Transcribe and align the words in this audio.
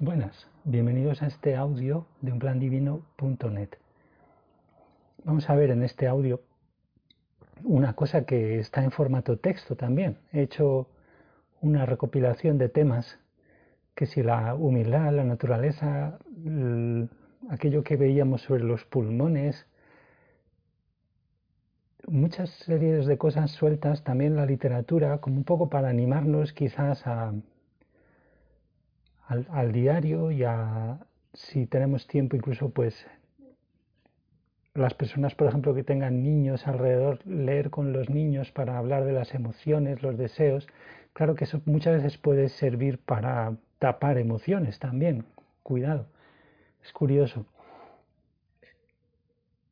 Buenas, 0.00 0.48
bienvenidos 0.64 1.22
a 1.22 1.28
este 1.28 1.54
audio 1.54 2.04
de 2.20 2.32
unplandivino.net. 2.32 3.68
Vamos 5.22 5.48
a 5.48 5.54
ver 5.54 5.70
en 5.70 5.84
este 5.84 6.08
audio 6.08 6.40
una 7.62 7.94
cosa 7.94 8.24
que 8.26 8.58
está 8.58 8.82
en 8.82 8.90
formato 8.90 9.38
texto 9.38 9.76
también. 9.76 10.18
He 10.32 10.42
hecho 10.42 10.88
una 11.60 11.86
recopilación 11.86 12.58
de 12.58 12.68
temas 12.68 13.20
que 13.94 14.06
si 14.06 14.24
la 14.24 14.56
humildad, 14.56 15.12
la 15.12 15.22
naturaleza, 15.22 16.18
aquello 17.48 17.84
que 17.84 17.96
veíamos 17.96 18.42
sobre 18.42 18.64
los 18.64 18.84
pulmones, 18.86 19.64
muchas 22.08 22.50
series 22.50 23.06
de 23.06 23.16
cosas 23.16 23.52
sueltas, 23.52 24.02
también 24.02 24.34
la 24.34 24.44
literatura, 24.44 25.18
como 25.18 25.36
un 25.36 25.44
poco 25.44 25.70
para 25.70 25.88
animarnos 25.88 26.52
quizás 26.52 27.06
a, 27.06 27.32
al, 29.26 29.72
diario 29.72 30.30
y 30.30 30.44
a, 30.44 30.98
si 31.32 31.66
tenemos 31.66 32.06
tiempo, 32.06 32.36
incluso 32.36 32.70
pues 32.70 33.06
las 34.74 34.94
personas, 34.94 35.34
por 35.34 35.48
ejemplo, 35.48 35.74
que 35.74 35.84
tengan 35.84 36.22
niños 36.22 36.66
alrededor, 36.66 37.24
leer 37.26 37.70
con 37.70 37.92
los 37.92 38.10
niños 38.10 38.50
para 38.50 38.76
hablar 38.76 39.04
de 39.04 39.12
las 39.12 39.34
emociones, 39.34 40.02
los 40.02 40.18
deseos. 40.18 40.66
Claro 41.12 41.36
que 41.36 41.44
eso 41.44 41.62
muchas 41.64 41.94
veces 42.02 42.18
puede 42.18 42.48
servir 42.48 42.98
para 42.98 43.56
tapar 43.78 44.18
emociones 44.18 44.78
también. 44.80 45.24
Cuidado. 45.62 46.06
Es 46.82 46.92
curioso. 46.92 47.46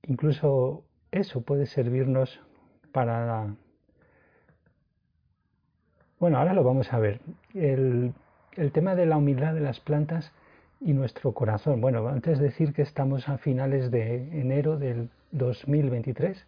Incluso 0.06 0.84
eso 1.10 1.42
puede 1.42 1.66
servirnos 1.66 2.40
para... 2.92 3.54
Bueno, 6.20 6.38
ahora 6.38 6.54
lo 6.54 6.62
vamos 6.62 6.92
a 6.92 6.98
ver. 7.00 7.20
El, 7.54 8.14
el 8.56 8.72
tema 8.72 8.94
de 8.94 9.06
la 9.06 9.16
humildad 9.16 9.54
de 9.54 9.60
las 9.60 9.80
plantas 9.80 10.32
y 10.80 10.92
nuestro 10.92 11.32
corazón. 11.32 11.80
Bueno, 11.80 12.08
antes 12.08 12.38
de 12.38 12.46
decir 12.46 12.72
que 12.72 12.82
estamos 12.82 13.28
a 13.28 13.38
finales 13.38 13.90
de 13.90 14.40
enero 14.40 14.78
del 14.78 15.10
2023, 15.30 16.44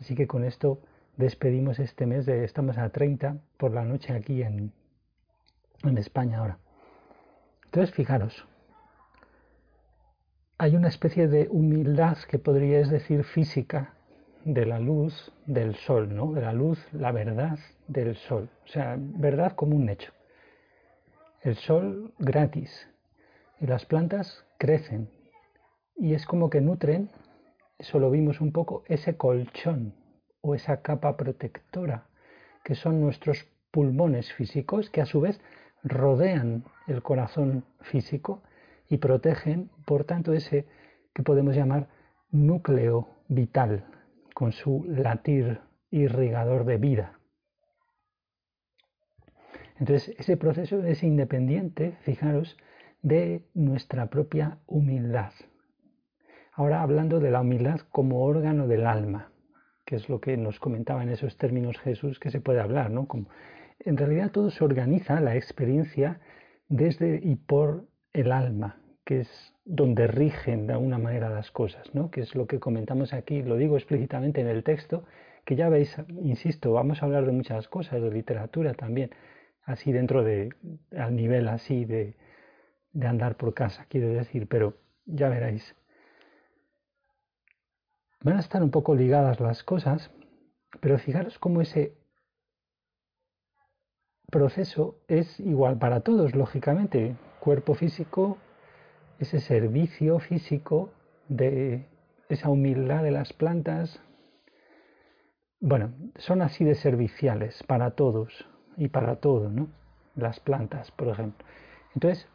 así 0.00 0.14
que 0.14 0.26
con 0.26 0.44
esto 0.44 0.80
despedimos 1.16 1.78
este 1.78 2.06
mes, 2.06 2.26
de, 2.26 2.44
estamos 2.44 2.78
a 2.78 2.88
30 2.88 3.36
por 3.58 3.72
la 3.72 3.84
noche 3.84 4.12
aquí 4.12 4.42
en, 4.42 4.72
en 5.84 5.98
España 5.98 6.38
ahora. 6.38 6.58
Entonces, 7.66 7.94
fijaros, 7.94 8.46
hay 10.58 10.74
una 10.74 10.88
especie 10.88 11.28
de 11.28 11.48
humildad 11.50 12.18
que 12.28 12.38
podríais 12.38 12.90
decir 12.90 13.24
física 13.24 13.94
de 14.44 14.66
la 14.66 14.78
luz 14.78 15.32
del 15.46 15.76
sol, 15.76 16.14
¿no? 16.14 16.32
De 16.32 16.40
la 16.40 16.52
luz, 16.52 16.84
la 16.92 17.12
verdad 17.12 17.58
del 17.86 18.16
sol. 18.16 18.48
O 18.64 18.68
sea, 18.68 18.96
verdad 18.98 19.52
como 19.52 19.76
un 19.76 19.88
hecho. 19.88 20.12
El 21.42 21.56
sol 21.56 22.12
gratis. 22.18 22.86
Y 23.60 23.66
las 23.66 23.86
plantas 23.86 24.44
crecen. 24.58 25.08
Y 25.96 26.12
es 26.12 26.26
como 26.26 26.50
que 26.50 26.60
nutren, 26.60 27.10
eso 27.78 27.98
lo 27.98 28.10
vimos 28.10 28.42
un 28.42 28.52
poco, 28.52 28.84
ese 28.88 29.16
colchón 29.16 29.94
o 30.42 30.54
esa 30.54 30.82
capa 30.82 31.16
protectora, 31.16 32.08
que 32.62 32.74
son 32.74 33.00
nuestros 33.00 33.46
pulmones 33.70 34.30
físicos, 34.34 34.90
que 34.90 35.00
a 35.00 35.06
su 35.06 35.22
vez 35.22 35.40
rodean 35.82 36.64
el 36.86 37.02
corazón 37.02 37.64
físico 37.80 38.42
y 38.90 38.98
protegen, 38.98 39.70
por 39.86 40.04
tanto, 40.04 40.34
ese 40.34 40.66
que 41.14 41.22
podemos 41.22 41.56
llamar 41.56 41.88
núcleo 42.30 43.08
vital, 43.28 43.86
con 44.34 44.52
su 44.52 44.84
latir 44.86 45.60
irrigador 45.90 46.66
de 46.66 46.76
vida. 46.76 47.19
Entonces, 49.80 50.14
ese 50.18 50.36
proceso 50.36 50.84
es 50.84 51.02
independiente, 51.02 51.96
fijaros, 52.02 52.56
de 53.02 53.46
nuestra 53.54 54.10
propia 54.10 54.58
humildad. 54.66 55.32
Ahora 56.52 56.82
hablando 56.82 57.18
de 57.18 57.30
la 57.30 57.40
humildad 57.40 57.80
como 57.90 58.22
órgano 58.22 58.68
del 58.68 58.86
alma, 58.86 59.32
que 59.86 59.96
es 59.96 60.08
lo 60.10 60.20
que 60.20 60.36
nos 60.36 60.60
comentaba 60.60 61.02
en 61.02 61.08
esos 61.08 61.38
términos 61.38 61.78
Jesús 61.78 62.20
que 62.20 62.30
se 62.30 62.40
puede 62.42 62.60
hablar, 62.60 62.90
¿no? 62.90 63.08
Como, 63.08 63.28
en 63.78 63.96
realidad 63.96 64.30
todo 64.30 64.50
se 64.50 64.62
organiza, 64.62 65.18
la 65.20 65.34
experiencia, 65.34 66.20
desde 66.68 67.18
y 67.22 67.36
por 67.36 67.86
el 68.12 68.32
alma, 68.32 68.80
que 69.04 69.20
es 69.20 69.54
donde 69.64 70.06
rigen 70.06 70.66
de 70.66 70.74
alguna 70.74 70.98
manera 70.98 71.30
las 71.30 71.50
cosas, 71.50 71.94
¿no? 71.94 72.10
que 72.10 72.20
es 72.20 72.34
lo 72.34 72.46
que 72.46 72.60
comentamos 72.60 73.12
aquí, 73.12 73.42
lo 73.42 73.56
digo 73.56 73.76
explícitamente 73.76 74.40
en 74.40 74.48
el 74.48 74.62
texto, 74.62 75.04
que 75.44 75.56
ya 75.56 75.68
veis, 75.68 75.96
insisto, 76.22 76.72
vamos 76.72 77.02
a 77.02 77.06
hablar 77.06 77.24
de 77.24 77.32
muchas 77.32 77.68
cosas, 77.68 78.02
de 78.02 78.10
literatura 78.10 78.74
también, 78.74 79.10
así 79.70 79.92
dentro 79.92 80.22
de, 80.22 80.50
al 80.96 81.16
nivel 81.16 81.48
así 81.48 81.84
de, 81.84 82.16
de 82.92 83.06
andar 83.06 83.36
por 83.36 83.54
casa, 83.54 83.86
quiero 83.88 84.08
decir, 84.08 84.46
pero 84.48 84.76
ya 85.06 85.28
veréis. 85.28 85.74
Van 88.22 88.36
a 88.36 88.40
estar 88.40 88.62
un 88.62 88.70
poco 88.70 88.94
ligadas 88.94 89.40
las 89.40 89.62
cosas, 89.62 90.10
pero 90.80 90.98
fijaros 90.98 91.38
cómo 91.38 91.62
ese 91.62 91.94
proceso 94.30 95.00
es 95.08 95.40
igual 95.40 95.78
para 95.78 96.00
todos, 96.00 96.34
lógicamente. 96.34 97.16
Cuerpo 97.40 97.74
físico, 97.74 98.36
ese 99.18 99.40
servicio 99.40 100.18
físico 100.18 100.92
de 101.28 101.86
esa 102.28 102.50
humildad 102.50 103.02
de 103.02 103.10
las 103.10 103.32
plantas. 103.32 104.00
Bueno, 105.58 105.92
son 106.16 106.42
así 106.42 106.64
de 106.64 106.74
serviciales 106.74 107.62
para 107.64 107.92
todos 107.92 108.49
y 108.76 108.88
para 108.88 109.16
todo, 109.16 109.48
¿no? 109.48 109.68
Las 110.16 110.40
plantas, 110.40 110.90
por 110.90 111.08
ejemplo. 111.08 111.46
Entonces, 111.94 112.28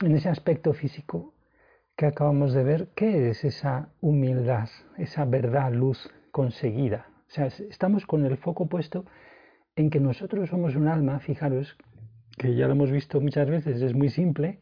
en 0.00 0.14
ese 0.16 0.28
aspecto 0.28 0.72
físico 0.72 1.34
que 1.96 2.06
acabamos 2.06 2.52
de 2.54 2.64
ver, 2.64 2.88
¿qué 2.94 3.30
es 3.30 3.44
esa 3.44 3.90
humildad, 4.00 4.68
esa 4.96 5.24
verdad, 5.24 5.72
luz 5.72 6.10
conseguida? 6.30 7.06
O 7.28 7.30
sea, 7.30 7.46
estamos 7.46 8.06
con 8.06 8.24
el 8.24 8.36
foco 8.36 8.66
puesto 8.66 9.04
en 9.76 9.90
que 9.90 10.00
nosotros 10.00 10.50
somos 10.50 10.76
un 10.76 10.88
alma, 10.88 11.20
fijaros, 11.20 11.76
que 12.36 12.54
ya 12.54 12.66
lo 12.66 12.72
hemos 12.72 12.90
visto 12.90 13.20
muchas 13.20 13.48
veces, 13.48 13.80
es 13.80 13.94
muy 13.94 14.10
simple, 14.10 14.58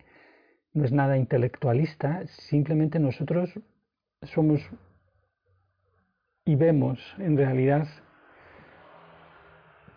no 0.73 0.85
es 0.85 0.93
nada 0.93 1.17
intelectualista, 1.17 2.27
simplemente 2.27 2.99
nosotros 2.99 3.59
somos 4.23 4.61
y 6.45 6.55
vemos 6.55 6.99
en 7.19 7.37
realidad 7.37 7.87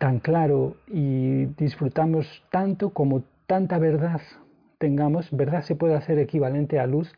tan 0.04 0.18
claro 0.18 0.76
y 0.86 1.46
disfrutamos 1.56 2.44
tanto 2.50 2.90
como 2.90 3.24
tanta 3.46 3.78
verdad 3.78 4.20
tengamos, 4.76 5.34
verdad 5.34 5.62
se 5.62 5.76
puede 5.76 5.94
hacer 5.94 6.18
equivalente 6.18 6.78
a 6.78 6.86
luz, 6.86 7.10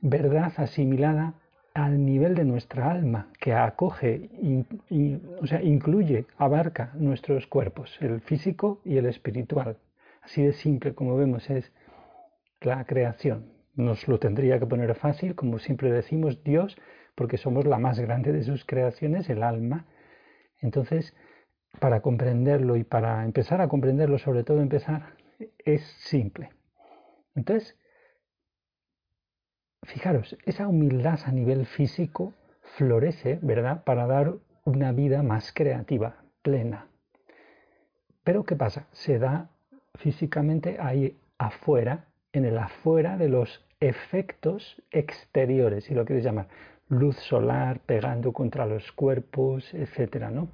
verdad 0.00 0.52
asimilada 0.56 1.34
al 1.74 2.06
nivel 2.06 2.36
de 2.36 2.44
nuestra 2.44 2.88
alma, 2.88 3.26
que 3.40 3.52
acoge, 3.52 4.30
o 5.40 5.46
sea, 5.48 5.60
incluye, 5.60 6.26
abarca 6.38 6.92
nuestros 6.94 7.48
cuerpos, 7.48 7.98
el 8.00 8.20
físico 8.20 8.80
y 8.84 8.98
el 8.98 9.06
espiritual. 9.06 9.78
Así 10.22 10.40
de 10.40 10.52
simple 10.52 10.94
como 10.94 11.16
vemos 11.16 11.50
es 11.50 11.72
la 12.60 12.84
creación. 12.84 13.46
Nos 13.74 14.06
lo 14.06 14.20
tendría 14.20 14.60
que 14.60 14.66
poner 14.66 14.94
fácil, 14.94 15.34
como 15.34 15.58
siempre 15.58 15.90
decimos, 15.90 16.44
Dios, 16.44 16.76
porque 17.16 17.38
somos 17.38 17.66
la 17.66 17.80
más 17.80 17.98
grande 17.98 18.30
de 18.30 18.44
sus 18.44 18.64
creaciones, 18.64 19.28
el 19.28 19.42
alma. 19.42 19.86
Entonces, 20.60 21.12
para 21.78 22.00
comprenderlo 22.00 22.76
y 22.76 22.84
para 22.84 23.24
empezar 23.24 23.60
a 23.60 23.68
comprenderlo, 23.68 24.18
sobre 24.18 24.44
todo 24.44 24.60
empezar, 24.60 25.14
es 25.58 25.82
simple. 25.98 26.50
Entonces, 27.34 27.76
fijaros, 29.84 30.36
esa 30.44 30.68
humildad 30.68 31.20
a 31.24 31.32
nivel 31.32 31.66
físico 31.66 32.34
florece, 32.76 33.38
¿verdad?, 33.42 33.84
para 33.84 34.06
dar 34.06 34.34
una 34.64 34.92
vida 34.92 35.22
más 35.22 35.52
creativa, 35.52 36.16
plena. 36.42 36.88
Pero 38.24 38.44
¿qué 38.44 38.56
pasa? 38.56 38.86
Se 38.92 39.18
da 39.18 39.50
físicamente 39.94 40.76
ahí 40.80 41.18
afuera, 41.38 42.06
en 42.32 42.44
el 42.44 42.58
afuera 42.58 43.16
de 43.16 43.28
los 43.28 43.64
efectos 43.80 44.82
exteriores, 44.90 45.84
si 45.84 45.94
lo 45.94 46.04
quieres 46.04 46.24
llamar, 46.24 46.48
luz 46.88 47.16
solar 47.16 47.80
pegando 47.80 48.32
contra 48.32 48.66
los 48.66 48.92
cuerpos, 48.92 49.72
etcétera, 49.72 50.30
¿no? 50.30 50.48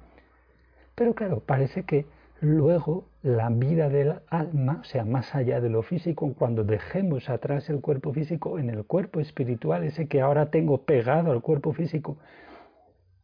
Pero 0.97 1.13
claro, 1.13 1.41
parece 1.45 1.83
que 1.83 2.07
luego 2.41 3.05
la 3.21 3.49
vida 3.49 3.87
del 3.87 4.15
alma, 4.29 4.79
o 4.81 4.83
sea, 4.83 5.05
más 5.05 5.35
allá 5.35 5.61
de 5.61 5.69
lo 5.69 5.83
físico, 5.83 6.33
cuando 6.33 6.63
dejemos 6.63 7.29
atrás 7.29 7.69
el 7.69 7.81
cuerpo 7.81 8.13
físico, 8.13 8.57
en 8.57 8.71
el 8.71 8.83
cuerpo 8.83 9.19
espiritual, 9.19 9.83
ese 9.83 10.07
que 10.07 10.21
ahora 10.21 10.49
tengo 10.49 10.85
pegado 10.85 11.31
al 11.31 11.43
cuerpo 11.43 11.71
físico, 11.71 12.17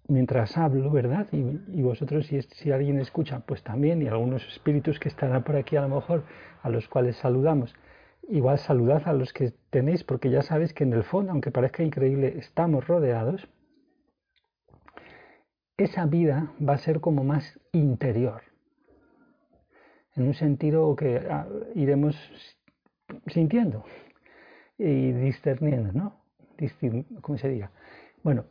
mientras 0.08 0.56
hablo, 0.56 0.92
¿verdad? 0.92 1.26
Y, 1.32 1.82
vosotros, 1.82 2.28
si, 2.28 2.44
si, 2.44 2.72
alguien 2.72 3.00
escucha, 3.00 3.40
pues 3.40 3.64
también, 3.64 4.04
y 4.04 4.08
algunos 4.08 4.48
espíritus 4.50 5.00
que 5.00 5.10
estarán 5.10 5.44
por 5.44 5.56
aquí 5.56 5.76
a 5.76 5.82
lo 5.82 5.96
mejor, 5.96 6.26
a 6.62 6.70
los 6.70 6.88
cuales 6.88 7.16
saludamos, 7.16 7.74
igual 8.30 8.60
saludad 8.60 9.02
a 9.08 9.14
los 9.14 9.34
que 9.34 9.52
tenéis, 9.72 10.04
porque 10.04 10.30
ya 10.30 10.44
sabéis 10.44 10.76
que 10.76 10.84
en 10.84 10.94
el 10.94 11.04
fondo, 11.04 11.32
aunque 11.32 11.50
parezca 11.50 11.82
increíble, 11.82 12.36
estamos 12.38 12.86
rodeados, 12.88 13.50
esa 15.78 16.06
vida 16.06 16.52
va 16.62 16.74
a 16.74 16.78
ser 16.78 17.00
como 17.00 17.24
más 17.24 17.60
interior 17.72 18.42
en 20.16 20.28
un 20.28 20.34
sentido 20.34 20.96
que 20.96 21.22
ah, 21.30 21.48
iremos 21.76 22.16
sintiendo 23.28 23.84
y 24.78 25.12
discerniendo, 25.12 25.92
¿no? 25.92 26.24
¿Cómo 27.22 27.38
se 27.38 27.50
diga? 27.50 27.72
Bueno, 28.24 28.46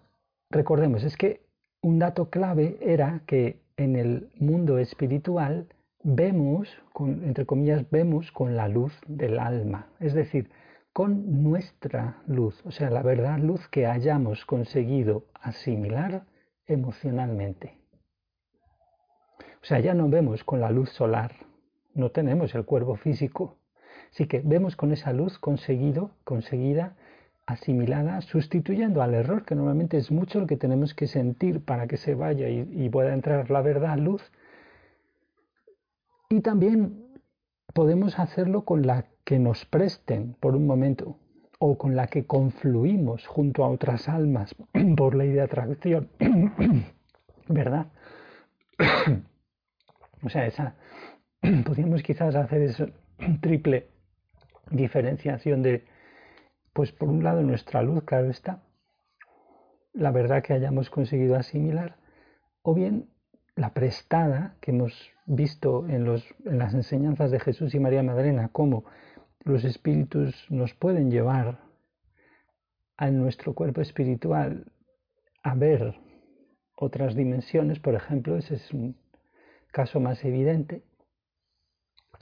recordemos, 0.51 1.05
es 1.05 1.17
que 1.17 1.41
un 1.81 1.99
dato 1.99 2.31
clave 2.31 2.79
era 2.81 3.23
que 3.27 3.63
en 3.77 3.97
el 3.97 4.31
mundo 4.39 4.79
espiritual 4.79 5.69
vemos, 6.03 6.69
entre 6.99 7.47
comillas, 7.47 7.89
vemos 7.91 8.31
con 8.33 8.57
la 8.57 8.69
luz 8.69 8.93
del 9.07 9.39
alma, 9.39 9.89
es 10.01 10.15
decir, 10.15 10.51
con 10.93 11.43
nuestra 11.43 12.23
luz, 12.27 12.61
o 12.67 12.71
sea, 12.71 12.91
la 12.91 13.03
verdad 13.03 13.39
luz 13.39 13.67
que 13.69 13.87
hayamos 13.87 14.45
conseguido 14.45 15.25
asimilar 15.41 16.25
emocionalmente. 16.73 17.79
O 19.63 19.65
sea, 19.65 19.81
ya 19.81 19.95
no 19.95 20.09
vemos 20.09 20.43
con 20.45 20.61
la 20.61 20.71
luz 20.71 20.91
solar, 20.91 21.33
no 21.95 22.11
tenemos 22.11 22.55
el 22.55 22.65
cuerpo 22.65 22.97
físico, 22.97 23.59
sí 24.11 24.27
que 24.27 24.41
vemos 24.41 24.77
con 24.77 24.93
esa 24.93 25.13
luz 25.13 25.39
conseguido, 25.39 26.11
conseguida, 26.25 26.97
asimilada, 27.47 28.21
sustituyendo 28.23 29.03
al 29.03 29.15
error, 29.15 29.45
que 29.45 29.55
normalmente 29.55 29.97
es 29.97 30.11
mucho 30.11 30.41
lo 30.41 30.47
que 30.47 30.57
tenemos 30.57 30.95
que 30.95 31.07
sentir 31.07 31.65
para 31.65 31.87
que 31.87 31.97
se 31.97 32.15
vaya 32.15 32.49
y, 32.49 32.69
y 32.73 32.89
pueda 32.89 33.15
entrar 33.15 33.51
la 33.51 33.63
verdad, 33.63 33.99
luz. 33.99 34.23
Y 36.29 36.41
también 36.41 37.07
podemos 37.73 38.19
hacerlo 38.19 38.65
con 38.65 38.87
la 38.87 39.07
que 39.25 39.39
nos 39.39 39.65
presten 39.65 40.35
por 40.41 40.57
un 40.57 40.67
momento 40.67 41.17
o 41.65 41.79
con 41.79 41.95
la 41.95 42.09
que 42.09 42.27
confluimos 42.27 43.25
junto 43.29 43.63
a 43.65 43.69
otras 43.69 44.09
almas 44.09 44.53
por 44.97 45.15
ley 45.15 45.31
de 45.31 45.43
atracción, 45.43 46.09
¿verdad? 47.49 47.87
o 50.25 50.29
sea, 50.29 50.45
esa, 50.47 50.75
podríamos 51.65 52.03
quizás 52.03 52.35
hacer 52.35 52.63
esa 52.63 52.87
triple 53.41 53.87
diferenciación 54.73 55.63
de, 55.63 55.85
pues 56.73 56.91
por 56.91 57.09
un 57.09 57.23
lado 57.23 57.43
nuestra 57.43 57.81
luz, 57.81 58.03
claro 58.03 58.29
está, 58.29 58.65
la 59.93 60.11
verdad 60.11 60.43
que 60.43 60.55
hayamos 60.55 60.91
conseguido 60.91 61.37
asimilar, 61.37 61.97
o 62.63 62.75
bien 62.75 63.09
la 63.55 63.73
prestada 63.73 64.57
que 64.61 64.73
hemos 64.73 65.13
visto 65.27 65.87
en, 65.87 66.07
los, 66.07 66.27
en 66.45 66.59
las 66.59 66.75
enseñanzas 66.75 67.31
de 67.31 67.39
Jesús 67.39 67.73
y 67.77 67.79
María 67.79 68.03
Madalena, 68.03 68.49
como 68.49 68.85
los 69.45 69.65
espíritus 69.65 70.47
nos 70.51 70.73
pueden 70.75 71.11
llevar 71.11 71.59
a 72.97 73.11
nuestro 73.11 73.55
cuerpo 73.55 73.81
espiritual 73.81 74.73
a 75.43 75.55
ver 75.55 75.97
otras 76.77 77.15
dimensiones, 77.15 77.81
por 77.81 77.95
ejemplo, 77.95 78.37
ese 78.37 78.55
es 78.55 78.73
un 78.73 78.97
caso 79.73 80.01
más 80.01 80.25
evidente. 80.25 80.83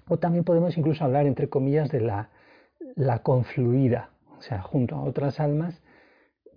O 0.08 0.18
también 0.18 0.44
podemos 0.44 0.76
incluso 0.76 1.04
hablar, 1.04 1.26
entre 1.26 1.48
comillas, 1.48 1.90
de 1.90 2.00
la, 2.00 2.30
la 2.96 3.22
confluida, 3.22 4.10
o 4.38 4.42
sea, 4.42 4.62
junto 4.62 4.96
a 4.96 5.02
otras 5.02 5.40
almas, 5.40 5.82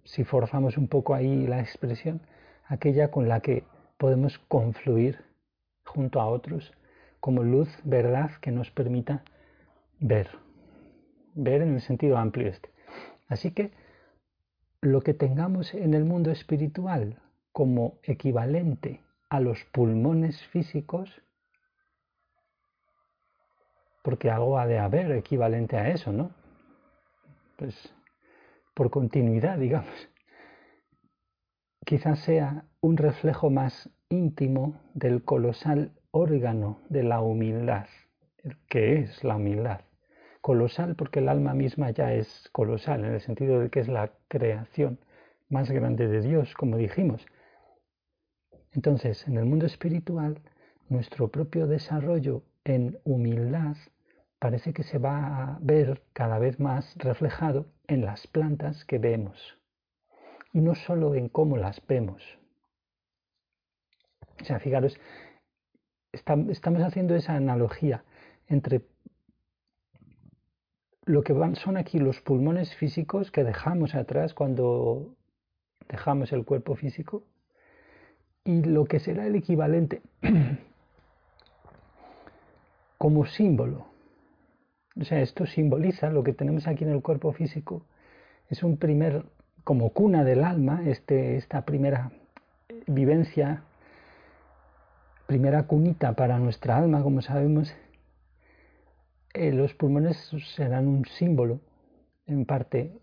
si 0.06 0.24
forzamos 0.24 0.78
un 0.78 0.88
poco 0.88 1.14
ahí 1.14 1.46
la 1.48 1.60
expresión, 1.60 2.22
aquella 2.66 3.12
con 3.12 3.28
la 3.28 3.42
que 3.42 3.64
podemos 3.98 4.40
confluir 4.48 5.20
junto 5.86 6.20
a 6.22 6.28
otros 6.28 6.74
como 7.20 7.44
luz, 7.44 7.70
verdad, 7.84 8.32
que 8.42 8.52
nos 8.52 8.72
permita 8.72 9.24
ver 10.00 10.43
ver 11.36 11.62
en 11.62 11.76
el 11.76 11.82
sentido 11.82 12.18
amplio 12.18 12.48
este. 12.48 12.70
Así 13.28 13.52
que 13.52 13.72
lo 14.82 15.02
que 15.02 15.14
tengamos 15.14 15.74
en 15.74 15.94
el 15.94 16.06
mundo 16.06 16.32
espiritual 16.32 17.22
como 17.52 18.00
equivalente 18.04 19.02
a 19.30 19.40
los 19.40 19.64
pulmones 19.66 20.42
físicos, 20.48 21.22
porque 24.04 24.30
algo 24.30 24.60
ha 24.60 24.68
de 24.68 24.80
haber 24.80 25.12
equivalente 25.14 25.78
a 25.78 25.90
eso, 25.90 26.12
¿no? 26.12 26.32
Pues 27.58 27.94
por 28.74 28.90
continuidad, 28.90 29.58
digamos. 29.60 30.10
Quizás 31.86 32.20
sea 32.20 32.66
un 32.82 32.98
reflejo 32.98 33.50
más 33.50 33.90
íntimo 34.10 34.80
del 34.94 35.24
colosal 35.24 35.92
órgano 36.12 36.80
de 36.90 37.04
la 37.04 37.22
humildad, 37.22 37.88
que 38.68 39.00
es 39.00 39.24
la 39.24 39.36
humildad 39.36 39.82
colosal 40.44 40.96
porque 40.98 41.20
el 41.20 41.30
alma 41.30 41.54
misma 41.54 41.92
ya 41.92 42.14
es 42.14 42.50
colosal, 42.52 43.06
en 43.06 43.14
el 43.14 43.22
sentido 43.22 43.62
de 43.62 43.70
que 43.70 43.80
es 43.80 43.88
la 43.88 44.12
creación 44.28 45.00
más 45.48 45.72
grande 45.72 46.10
de 46.10 46.22
Dios, 46.22 46.54
como 46.54 46.76
dijimos. 46.76 47.26
Entonces, 48.74 49.26
en 49.26 49.38
el 49.38 49.46
mundo 49.46 49.66
espiritual, 49.66 50.42
nuestro 50.90 51.30
propio 51.30 51.66
desarrollo 51.66 52.44
en 52.66 53.00
humildad 53.06 53.78
parece 54.38 54.74
que 54.74 54.84
se 54.84 54.98
va 54.98 55.18
a 55.54 55.60
ver 55.62 56.04
cada 56.12 56.40
vez 56.40 56.60
más 56.60 56.94
reflejado 56.98 57.68
en 57.88 58.04
las 58.04 58.28
plantas 58.28 58.84
que 58.84 58.98
vemos, 58.98 59.58
y 60.52 60.60
no 60.60 60.76
solo 60.76 61.16
en 61.16 61.30
cómo 61.30 61.56
las 61.56 61.82
vemos. 61.88 62.22
O 64.42 64.44
sea, 64.44 64.60
fijaros, 64.60 65.00
estamos 66.12 66.84
haciendo 66.84 67.16
esa 67.16 67.36
analogía 67.36 68.04
entre 68.48 68.82
lo 71.06 71.24
que 71.24 71.34
van 71.34 71.56
son 71.56 71.78
aquí 71.78 72.00
los 72.00 72.22
pulmones 72.22 72.76
físicos 72.76 73.32
que 73.32 73.44
dejamos 73.44 73.96
atrás 73.96 74.34
cuando 74.34 75.16
dejamos 75.90 76.32
el 76.32 76.46
cuerpo 76.46 76.76
físico 76.76 77.24
y 78.46 78.64
lo 78.64 78.86
que 78.86 79.00
será 79.00 79.26
el 79.26 79.36
equivalente 79.36 80.02
como 82.98 83.26
símbolo. 83.26 83.88
O 85.00 85.04
sea, 85.04 85.22
esto 85.22 85.46
simboliza 85.46 86.10
lo 86.10 86.24
que 86.24 86.34
tenemos 86.34 86.68
aquí 86.68 86.84
en 86.84 86.92
el 86.92 87.02
cuerpo 87.02 87.34
físico. 87.34 87.86
Es 88.50 88.64
un 88.64 88.78
primer, 88.78 89.26
como 89.64 89.90
cuna 89.90 90.24
del 90.24 90.44
alma, 90.44 90.84
este, 90.86 91.36
esta 91.36 91.66
primera 91.66 92.12
vivencia, 92.88 93.64
primera 95.26 95.64
cunita 95.64 96.14
para 96.14 96.38
nuestra 96.38 96.78
alma, 96.78 97.02
como 97.02 97.22
sabemos, 97.22 97.74
eh, 99.34 99.52
los 99.52 99.74
pulmones 99.74 100.32
serán 100.56 100.88
un 100.88 101.06
símbolo, 101.06 101.60
en 102.26 102.46
parte, 102.46 103.00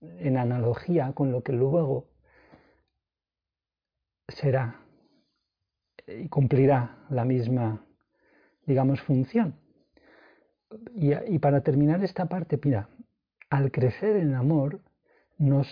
en 0.00 0.36
analogía 0.36 1.12
con 1.12 1.32
lo 1.32 1.42
que 1.42 1.52
luego 1.52 2.08
será 4.28 4.80
y 6.06 6.28
cumplirá 6.28 7.06
la 7.10 7.24
misma, 7.24 7.84
digamos, 8.66 9.00
función. 9.00 9.54
Y, 10.94 11.12
y, 11.14 11.38
para 11.38 11.62
terminar 11.62 12.02
esta 12.02 12.26
parte, 12.26 12.58
mira, 12.62 12.88
al 13.50 13.70
crecer 13.70 14.16
en 14.16 14.34
amor, 14.34 14.80
nos 15.38 15.68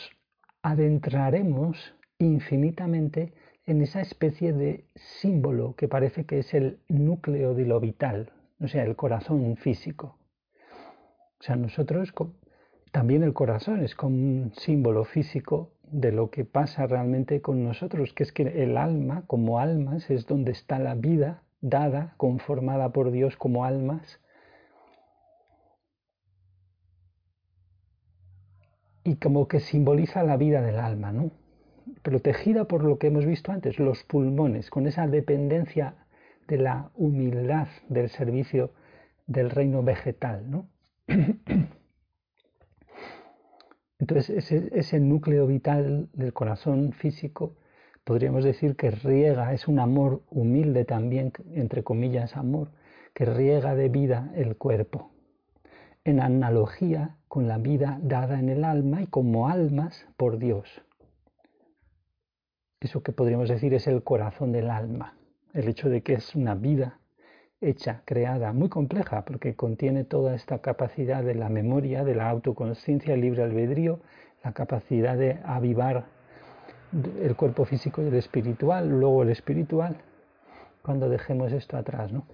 adentraremos 0.62 1.95
infinitamente 2.18 3.33
en 3.64 3.83
esa 3.83 4.00
especie 4.00 4.52
de 4.52 4.85
símbolo 4.95 5.75
que 5.75 5.88
parece 5.88 6.26
que 6.26 6.40
es 6.40 6.52
el 6.54 6.80
núcleo 6.88 7.54
de 7.54 7.64
lo 7.64 7.80
vital, 7.80 8.33
o 8.61 8.69
sea, 8.69 8.85
el 8.85 8.95
corazón 8.95 9.57
físico. 9.57 10.19
O 11.40 11.43
sea, 11.43 11.57
nosotros 11.57 12.12
también 12.93 13.23
el 13.23 13.33
corazón 13.33 13.83
es 13.83 13.95
como 13.95 14.17
un 14.17 14.52
símbolo 14.55 15.05
físico 15.05 15.73
de 15.83 16.12
lo 16.12 16.31
que 16.31 16.45
pasa 16.45 16.87
realmente 16.87 17.40
con 17.40 17.64
nosotros, 17.64 18.12
que 18.12 18.23
es 18.23 18.33
que 18.33 18.43
el 18.62 18.76
alma, 18.76 19.25
como 19.26 19.59
almas, 19.59 20.11
es 20.11 20.26
donde 20.26 20.52
está 20.52 20.79
la 20.79 20.95
vida 20.95 21.43
dada, 21.61 22.14
conformada 22.17 22.90
por 22.93 23.11
Dios 23.11 23.37
como 23.37 23.64
almas. 23.64 24.21
Y 29.02 29.17
como 29.17 29.49
que 29.49 29.61
simboliza 29.61 30.23
la 30.23 30.37
vida 30.37 30.61
del 30.61 30.79
alma, 30.79 31.12
¿no? 31.12 31.31
Protegida 32.02 32.67
por 32.67 32.85
lo 32.85 32.99
que 32.99 33.07
hemos 33.07 33.25
visto 33.25 33.50
antes, 33.50 33.79
los 33.79 34.05
pulmones, 34.05 34.71
con 34.71 34.87
esa 34.87 35.07
dependencia 35.07 36.00
de 36.50 36.59
la 36.59 36.90
humildad 36.97 37.69
del 37.88 38.11
servicio 38.11 38.73
del 39.28 39.50
reino 39.50 39.85
vegetal. 39.85 40.50
¿no? 40.50 40.69
Entonces, 44.00 44.30
ese, 44.30 44.69
ese, 44.73 44.99
núcleo 44.99 45.47
vital 45.47 46.09
del 46.12 46.33
corazón 46.33 46.92
físico, 46.92 47.54
podríamos 48.02 48.42
decir 48.42 48.75
que 48.75 48.90
riega, 48.90 49.52
es 49.52 49.69
un 49.69 49.78
amor 49.78 50.25
humilde 50.28 50.85
también, 50.85 51.33
entre 51.54 51.85
comillas, 51.85 52.37
amor, 52.37 52.73
que 53.14 53.26
riega 53.26 53.76
de 53.76 53.88
vida 53.88 54.33
el 54.35 54.57
cuerpo, 54.57 55.12
en 56.02 56.19
analogía 56.19 57.16
con 57.28 57.47
la 57.47 57.59
vida 57.59 58.00
dada 58.02 58.40
en 58.40 58.49
el 58.49 58.64
alma 58.64 59.02
y 59.02 59.07
como 59.07 59.49
almas 59.49 60.09
por 60.16 60.38
Dios. 60.38 60.83
Eso 62.80 63.04
que 63.04 63.12
podríamos 63.12 63.49
decir 63.49 63.73
es 63.75 63.87
el 63.87 64.02
corazón 64.02 64.50
del 64.50 64.71
alma 64.71 65.20
el 65.54 65.69
hecho 65.69 65.88
de 65.88 66.02
que 66.02 66.14
es 66.14 66.35
una 66.35 66.54
vida 66.54 66.99
hecha, 67.61 68.02
creada, 68.04 68.52
muy 68.52 68.69
compleja, 68.69 69.25
porque 69.25 69.54
contiene 69.54 70.04
toda 70.04 70.35
esta 70.35 70.61
capacidad 70.61 71.23
de 71.23 71.35
la 71.35 71.49
memoria, 71.49 72.04
de 72.04 72.14
la 72.14 72.30
autoconsciencia, 72.30 73.14
el 73.14 73.21
libre 73.21 73.42
albedrío, 73.42 74.00
la 74.42 74.52
capacidad 74.52 75.16
de 75.16 75.38
avivar 75.45 76.07
el 77.23 77.37
cuerpo 77.37 77.64
físico 77.64 78.02
y 78.02 78.07
el 78.07 78.14
espiritual, 78.14 78.88
luego 78.88 79.23
el 79.23 79.30
espiritual, 79.30 79.97
cuando 80.83 81.09
dejemos 81.09 81.52
esto 81.52 81.76
atrás. 81.76 82.12
¿no? 82.12 82.26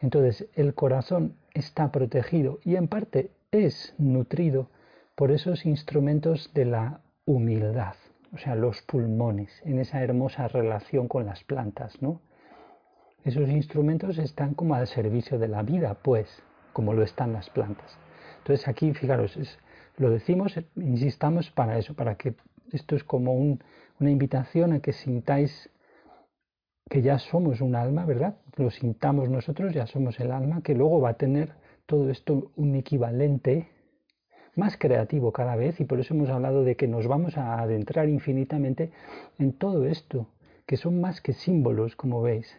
Entonces, 0.00 0.48
el 0.54 0.74
corazón 0.74 1.36
está 1.52 1.92
protegido 1.92 2.58
y 2.64 2.76
en 2.76 2.88
parte 2.88 3.30
es 3.52 3.94
nutrido 3.98 4.70
por 5.14 5.30
esos 5.30 5.66
instrumentos 5.66 6.52
de 6.54 6.64
la 6.64 7.00
humildad, 7.26 7.94
o 8.32 8.38
sea, 8.38 8.54
los 8.54 8.80
pulmones, 8.82 9.50
en 9.64 9.78
esa 9.78 10.02
hermosa 10.02 10.48
relación 10.48 11.08
con 11.08 11.26
las 11.26 11.44
plantas, 11.44 12.00
¿no? 12.00 12.20
Esos 13.24 13.48
instrumentos 13.50 14.18
están 14.18 14.54
como 14.54 14.74
al 14.74 14.86
servicio 14.86 15.38
de 15.38 15.48
la 15.48 15.62
vida, 15.62 15.94
pues, 16.02 16.42
como 16.72 16.94
lo 16.94 17.02
están 17.02 17.32
las 17.32 17.50
plantas. 17.50 17.98
Entonces 18.38 18.66
aquí, 18.66 18.94
fijaros, 18.94 19.38
lo 19.98 20.10
decimos, 20.10 20.58
insistamos 20.76 21.50
para 21.50 21.78
eso, 21.78 21.94
para 21.94 22.14
que 22.14 22.34
esto 22.72 22.96
es 22.96 23.04
como 23.04 23.34
una 23.34 24.10
invitación 24.10 24.72
a 24.72 24.80
que 24.80 24.92
sintáis 24.92 25.70
que 26.88 27.02
ya 27.02 27.18
somos 27.18 27.60
un 27.60 27.76
alma, 27.76 28.04
¿verdad? 28.06 28.36
Lo 28.56 28.70
sintamos 28.70 29.28
nosotros, 29.28 29.74
ya 29.74 29.86
somos 29.86 30.18
el 30.18 30.32
alma, 30.32 30.62
que 30.62 30.74
luego 30.74 31.00
va 31.00 31.10
a 31.10 31.14
tener 31.14 31.52
todo 31.86 32.10
esto 32.10 32.50
un 32.56 32.74
equivalente 32.74 33.68
más 34.56 34.76
creativo 34.76 35.32
cada 35.32 35.56
vez 35.56 35.78
y 35.80 35.84
por 35.84 36.00
eso 36.00 36.14
hemos 36.14 36.30
hablado 36.30 36.64
de 36.64 36.76
que 36.76 36.88
nos 36.88 37.06
vamos 37.06 37.36
a 37.36 37.60
adentrar 37.60 38.08
infinitamente 38.08 38.90
en 39.38 39.52
todo 39.52 39.86
esto, 39.86 40.26
que 40.66 40.76
son 40.76 41.00
más 41.00 41.20
que 41.20 41.32
símbolos, 41.32 41.96
como 41.96 42.22
veis, 42.22 42.56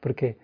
porque 0.00 0.38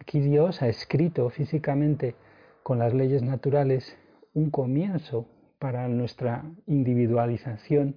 aquí 0.00 0.20
Dios 0.20 0.62
ha 0.62 0.68
escrito 0.68 1.28
físicamente 1.30 2.14
con 2.62 2.78
las 2.78 2.94
leyes 2.94 3.22
naturales 3.22 3.96
un 4.34 4.50
comienzo 4.50 5.26
para 5.58 5.88
nuestra 5.88 6.44
individualización 6.66 7.96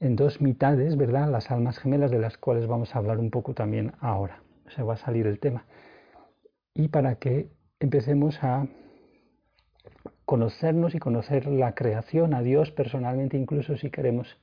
en 0.00 0.16
dos 0.16 0.40
mitades, 0.40 0.96
¿verdad? 0.96 1.28
Las 1.30 1.50
almas 1.50 1.78
gemelas 1.78 2.10
de 2.10 2.18
las 2.18 2.38
cuales 2.38 2.66
vamos 2.66 2.94
a 2.94 2.98
hablar 2.98 3.18
un 3.18 3.30
poco 3.30 3.54
también 3.54 3.92
ahora. 4.00 4.42
Se 4.68 4.82
va 4.82 4.94
a 4.94 4.98
salir 4.98 5.26
el 5.26 5.40
tema. 5.40 5.64
Y 6.74 6.88
para 6.88 7.16
que 7.16 7.50
empecemos 7.80 8.42
a 8.42 8.66
conocernos 10.24 10.94
y 10.94 10.98
conocer 10.98 11.46
la 11.46 11.74
creación, 11.74 12.34
a 12.34 12.42
Dios 12.42 12.70
personalmente, 12.70 13.36
incluso 13.36 13.76
si 13.76 13.90
queremos, 13.90 14.38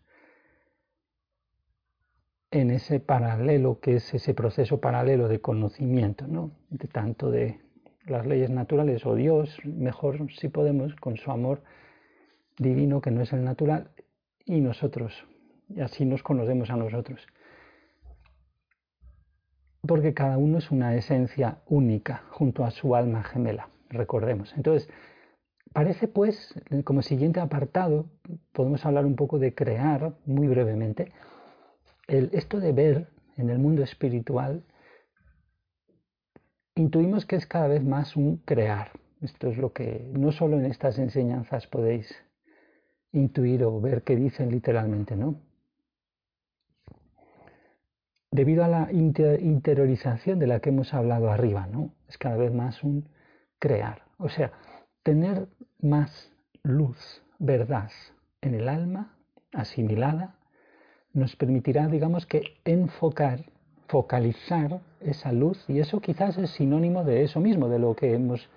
en 2.56 2.72
ese 2.72 3.02
paralelo 3.02 3.82
que 3.82 3.98
es 3.98 4.14
ese 4.14 4.34
proceso 4.34 4.80
paralelo 4.80 5.28
de 5.28 5.42
conocimiento, 5.42 6.26
¿no? 6.26 6.52
De 6.70 6.88
tanto 6.88 7.30
de 7.30 7.60
las 8.06 8.26
leyes 8.26 8.50
naturales 8.50 9.06
o 9.06 9.14
Dios, 9.14 9.60
mejor 9.66 10.32
si 10.32 10.48
podemos, 10.48 10.96
con 10.96 11.18
su 11.18 11.32
amor 11.32 11.64
divino 12.58 13.02
que 13.02 13.12
no 13.12 13.22
es 13.22 13.34
el 13.34 13.44
natural, 13.44 13.92
y 14.46 14.62
nosotros, 14.62 15.26
y 15.68 15.82
así 15.82 16.06
nos 16.06 16.24
conocemos 16.24 16.70
a 16.70 16.78
nosotros. 16.78 17.28
Porque 19.86 20.14
cada 20.14 20.38
uno 20.38 20.60
es 20.60 20.72
una 20.72 20.96
esencia 20.96 21.60
única 21.66 22.24
junto 22.30 22.64
a 22.64 22.72
su 22.72 22.96
alma 22.96 23.24
gemela, 23.24 23.68
recordemos. 23.90 24.54
Entonces, 24.56 24.90
parece 25.74 26.08
pues, 26.08 26.56
como 26.86 27.02
siguiente 27.02 27.42
apartado, 27.42 28.06
podemos 28.54 28.86
hablar 28.86 29.06
un 29.06 29.18
poco 29.18 29.40
de 29.40 29.54
crear, 29.54 30.14
muy 30.26 30.48
brevemente, 30.48 31.12
el, 32.08 32.30
esto 32.34 32.60
de 32.60 32.72
ver 32.72 33.08
en 33.38 33.50
el 33.50 33.60
mundo 33.60 33.84
espiritual, 33.84 34.64
intuimos 36.76 37.26
que 37.26 37.36
es 37.36 37.46
cada 37.46 37.68
vez 37.68 37.84
más 37.84 38.16
un 38.16 38.38
crear. 38.38 38.92
Esto 39.22 39.50
es 39.50 39.58
lo 39.58 39.74
que 39.74 40.12
no 40.14 40.32
solo 40.32 40.58
en 40.58 40.66
estas 40.66 41.00
enseñanzas 41.00 41.68
podéis 41.68 42.14
intuir 43.12 43.64
o 43.64 43.80
ver 43.80 44.04
que 44.04 44.16
dicen 44.16 44.52
literalmente, 44.52 45.16
¿no? 45.16 45.40
debido 48.36 48.66
a 48.66 48.68
la 48.68 48.92
interiorización 48.92 50.40
de 50.40 50.48
la 50.48 50.60
que 50.60 50.70
hemos 50.70 50.94
hablado 50.94 51.32
arriba, 51.32 51.68
¿no? 51.68 51.94
Es 52.10 52.18
cada 52.18 52.36
vez 52.36 52.54
más 52.54 52.84
un 52.84 53.08
crear. 53.60 54.04
O 54.18 54.28
sea, 54.28 54.52
tener 55.04 55.48
más 55.80 56.34
luz, 56.62 57.24
verdad 57.40 57.90
en 58.42 58.56
el 58.56 58.68
alma, 58.68 59.18
asimilada, 59.54 60.35
nos 61.16 61.36
permitirá, 61.36 61.88
digamos 61.88 62.26
que, 62.26 62.58
enfocar, 62.66 63.46
focalizar 63.88 64.82
esa 65.00 65.32
luz, 65.32 65.64
y 65.68 65.80
eso 65.80 66.02
quizás 66.02 66.38
es 66.38 66.52
sinónimo 66.52 67.04
de 67.04 67.24
eso 67.24 67.40
mismo, 67.40 67.70
de 67.70 67.80
lo 67.80 67.96
que 67.96 68.14
hemos 68.14 68.48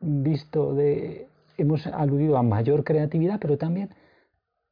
visto, 0.00 0.74
de, 0.74 1.28
hemos 1.56 1.86
aludido 1.86 2.36
a 2.36 2.42
mayor 2.42 2.84
creatividad, 2.84 3.38
pero 3.40 3.56
también 3.56 3.90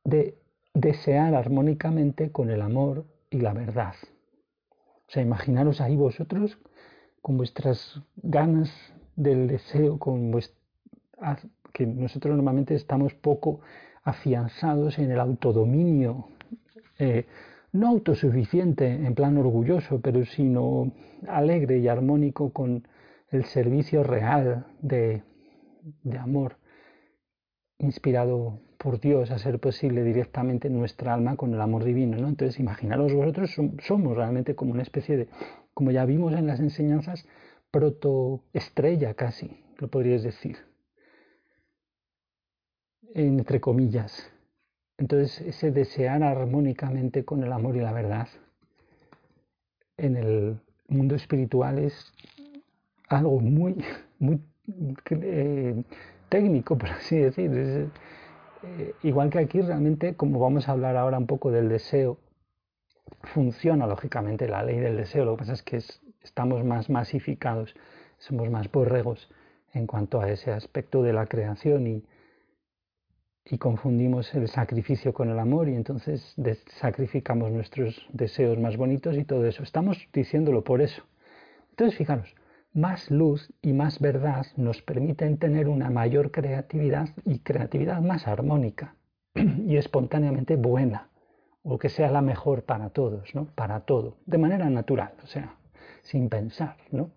de 0.04 0.36
desear 0.74 1.34
armónicamente 1.34 2.32
con 2.32 2.50
el 2.50 2.60
amor, 2.60 3.04
y 3.30 3.38
la 3.38 3.52
verdad. 3.52 3.94
O 5.08 5.10
sea, 5.10 5.22
imaginaros 5.22 5.80
ahí 5.80 5.96
vosotros 5.96 6.58
con 7.22 7.36
vuestras 7.36 8.00
ganas 8.16 8.70
del 9.16 9.46
deseo, 9.46 9.98
con 9.98 10.32
que 11.72 11.86
nosotros 11.86 12.34
normalmente 12.34 12.74
estamos 12.74 13.14
poco 13.14 13.60
afianzados 14.02 14.98
en 14.98 15.10
el 15.10 15.20
autodominio, 15.20 16.28
eh, 16.98 17.26
no 17.72 17.88
autosuficiente 17.88 18.86
en 18.86 19.14
plan 19.14 19.36
orgulloso, 19.36 20.00
pero 20.00 20.24
sino 20.24 20.92
alegre 21.26 21.78
y 21.78 21.88
armónico 21.88 22.52
con 22.52 22.86
el 23.30 23.44
servicio 23.44 24.04
real 24.04 24.66
de, 24.80 25.22
de 26.02 26.18
amor, 26.18 26.56
inspirado 27.78 28.60
por 28.78 29.00
Dios 29.00 29.30
a 29.30 29.38
ser 29.38 29.58
posible 29.60 30.04
directamente 30.04 30.68
nuestra 30.68 31.14
alma 31.14 31.36
con 31.36 31.54
el 31.54 31.60
amor 31.60 31.84
divino. 31.84 32.18
¿no? 32.18 32.28
Entonces, 32.28 32.60
imaginaros 32.60 33.14
vosotros, 33.14 33.56
somos 33.80 34.16
realmente 34.16 34.54
como 34.54 34.72
una 34.72 34.82
especie 34.82 35.16
de, 35.16 35.28
como 35.72 35.90
ya 35.90 36.04
vimos 36.04 36.34
en 36.34 36.46
las 36.46 36.60
enseñanzas, 36.60 37.26
protoestrella 37.70 39.14
casi, 39.14 39.58
lo 39.78 39.88
podríais 39.88 40.22
decir, 40.22 40.58
entre 43.14 43.60
comillas. 43.60 44.30
Entonces, 44.98 45.40
ese 45.40 45.70
desear 45.72 46.22
armónicamente 46.22 47.24
con 47.24 47.42
el 47.42 47.52
amor 47.52 47.76
y 47.76 47.80
la 47.80 47.92
verdad 47.92 48.28
en 49.96 50.16
el 50.16 50.60
mundo 50.88 51.14
espiritual 51.14 51.78
es 51.78 52.12
algo 53.08 53.40
muy, 53.40 53.76
muy 54.18 54.40
eh, 55.10 55.82
técnico, 56.28 56.76
por 56.78 56.90
así 56.90 57.18
decir. 57.18 57.90
Eh, 58.62 58.94
igual 59.02 59.30
que 59.30 59.40
aquí 59.40 59.60
realmente, 59.60 60.14
como 60.14 60.38
vamos 60.38 60.68
a 60.68 60.72
hablar 60.72 60.96
ahora 60.96 61.18
un 61.18 61.26
poco 61.26 61.50
del 61.50 61.68
deseo, 61.68 62.18
funciona 63.22 63.86
lógicamente 63.86 64.48
la 64.48 64.62
ley 64.62 64.78
del 64.78 64.96
deseo. 64.96 65.24
Lo 65.24 65.32
que 65.32 65.40
pasa 65.40 65.52
es 65.52 65.62
que 65.62 65.82
estamos 66.22 66.64
más 66.64 66.88
masificados, 66.88 67.74
somos 68.18 68.48
más 68.48 68.70
borregos 68.70 69.30
en 69.74 69.86
cuanto 69.86 70.20
a 70.20 70.30
ese 70.30 70.52
aspecto 70.52 71.02
de 71.02 71.12
la 71.12 71.26
creación 71.26 71.86
y, 71.86 72.04
y 73.46 73.58
confundimos 73.58 74.34
el 74.34 74.48
sacrificio 74.48 75.12
con 75.12 75.28
el 75.28 75.38
amor 75.38 75.68
y 75.68 75.74
entonces 75.74 76.34
sacrificamos 76.80 77.50
nuestros 77.50 78.06
deseos 78.12 78.58
más 78.58 78.76
bonitos 78.76 79.16
y 79.16 79.24
todo 79.24 79.46
eso. 79.46 79.62
Estamos 79.62 80.08
diciéndolo 80.12 80.64
por 80.64 80.80
eso. 80.80 81.02
Entonces, 81.70 81.98
fijaros, 81.98 82.34
más 82.72 83.10
luz 83.10 83.52
y 83.62 83.72
más 83.72 84.00
verdad 84.00 84.46
nos 84.56 84.82
permiten 84.82 85.38
tener 85.38 85.68
una 85.68 85.90
mayor 85.90 86.30
creatividad 86.30 87.08
y 87.24 87.40
creatividad 87.40 88.00
más 88.00 88.26
armónica 88.26 88.96
y 89.34 89.76
espontáneamente 89.76 90.56
buena, 90.56 91.08
o 91.62 91.78
que 91.78 91.88
sea 91.88 92.10
la 92.10 92.22
mejor 92.22 92.64
para 92.64 92.90
todos, 92.90 93.34
¿no? 93.34 93.46
Para 93.54 93.80
todo, 93.80 94.16
de 94.26 94.38
manera 94.38 94.68
natural, 94.70 95.14
o 95.22 95.26
sea, 95.26 95.56
sin 96.02 96.28
pensar, 96.28 96.76
¿no? 96.90 97.10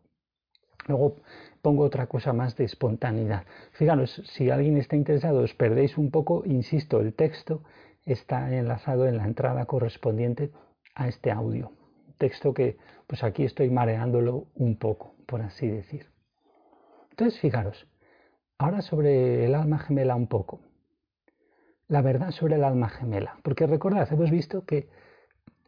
Luego 0.88 1.16
pongo 1.62 1.84
otra 1.84 2.08
cosa 2.08 2.34
más 2.34 2.56
de 2.56 2.66
espontaneidad. 2.66 3.44
Fijaros, 3.74 4.22
si 4.26 4.50
alguien 4.50 4.78
está 4.78 4.96
interesado, 4.96 5.42
os 5.42 5.54
perdéis 5.54 5.98
un 5.98 6.12
poco, 6.12 6.44
insisto, 6.46 7.02
el 7.02 7.14
texto 7.14 7.62
está 8.06 8.54
enlazado 8.56 9.08
en 9.08 9.18
la 9.18 9.26
entrada 9.26 9.66
correspondiente 9.66 10.52
a 10.96 11.08
este 11.08 11.32
audio. 11.32 11.72
Texto 12.18 12.54
que, 12.54 12.78
pues 13.06 13.24
aquí 13.24 13.44
estoy 13.44 13.70
mareándolo 13.70 14.46
un 14.56 14.78
poco 14.78 15.18
por 15.28 15.42
así 15.42 15.68
decir. 15.68 16.08
Entonces, 17.12 17.40
fijaros, 17.40 17.86
ahora 18.58 18.82
sobre 18.82 19.46
el 19.46 19.54
alma 19.54 19.78
gemela 19.78 20.16
un 20.16 20.28
poco. 20.28 20.62
La 21.88 22.02
verdad 22.02 22.32
sobre 22.32 22.56
el 22.56 22.64
alma 22.64 22.90
gemela. 22.90 23.38
Porque 23.44 23.68
recordad, 23.68 24.12
hemos 24.12 24.32
visto 24.32 24.66
que 24.66 24.90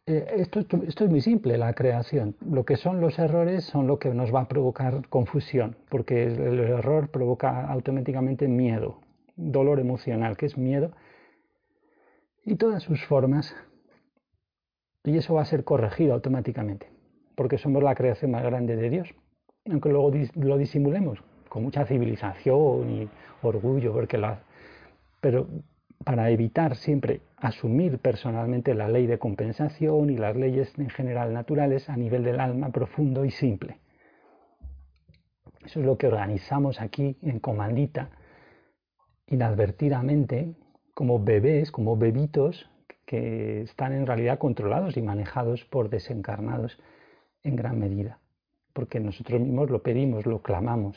eh, 0.06 0.34
esto, 0.36 0.60
esto, 0.60 1.04
es 1.04 1.10
muy 1.10 1.20
simple, 1.20 1.56
la 1.58 1.72
creación. 1.74 2.36
Lo 2.48 2.64
que 2.64 2.76
son 2.76 3.00
los 3.00 3.18
errores 3.18 3.64
son 3.64 3.86
lo 3.86 3.98
que 3.98 4.10
nos 4.10 4.34
va 4.34 4.42
a 4.42 4.48
provocar 4.48 5.08
confusión, 5.08 5.76
porque 5.88 6.24
el 6.24 6.60
error 6.60 7.08
provoca 7.10 7.66
automáticamente 7.66 8.48
miedo, 8.48 9.00
dolor 9.36 9.80
emocional, 9.80 10.36
que 10.36 10.46
es 10.46 10.56
miedo, 10.56 10.92
y 12.44 12.56
todas 12.56 12.82
sus 12.82 13.04
formas. 13.04 13.54
Y 15.04 15.16
eso 15.16 15.34
va 15.34 15.42
a 15.42 15.46
ser 15.46 15.64
corregido 15.64 16.14
automáticamente, 16.14 16.88
porque 17.34 17.58
somos 17.58 17.82
la 17.82 17.94
creación 17.94 18.30
más 18.32 18.42
grande 18.42 18.76
de 18.76 18.90
Dios 18.90 19.14
aunque 19.68 19.90
luego 19.90 20.12
lo 20.34 20.58
disimulemos 20.58 21.18
con 21.48 21.62
mucha 21.62 21.84
civilización 21.84 22.90
y 22.90 23.08
orgullo, 23.42 23.92
porque 23.92 24.18
la, 24.18 24.40
pero 25.20 25.46
para 26.04 26.30
evitar 26.30 26.76
siempre 26.76 27.20
asumir 27.40 27.98
personalmente 27.98 28.74
la 28.74 28.88
ley 28.88 29.06
de 29.06 29.18
compensación 29.18 30.10
y 30.10 30.16
las 30.16 30.36
leyes 30.36 30.72
en 30.78 30.90
general 30.90 31.32
naturales 31.32 31.88
a 31.88 31.96
nivel 31.96 32.22
del 32.22 32.38
alma 32.38 32.70
profundo 32.70 33.24
y 33.24 33.30
simple. 33.30 33.78
Eso 35.64 35.80
es 35.80 35.86
lo 35.86 35.96
que 35.98 36.06
organizamos 36.06 36.80
aquí 36.80 37.16
en 37.22 37.38
Comandita, 37.38 38.10
inadvertidamente, 39.26 40.54
como 40.94 41.22
bebés, 41.22 41.70
como 41.70 41.96
bebitos 41.96 42.68
que 43.06 43.62
están 43.62 43.92
en 43.92 44.06
realidad 44.06 44.38
controlados 44.38 44.96
y 44.96 45.02
manejados 45.02 45.64
por 45.64 45.88
desencarnados 45.88 46.78
en 47.42 47.56
gran 47.56 47.78
medida, 47.78 48.20
porque 48.72 49.00
nosotros 49.00 49.40
mismos 49.40 49.70
lo 49.70 49.82
pedimos, 49.82 50.26
lo 50.26 50.42
clamamos. 50.42 50.96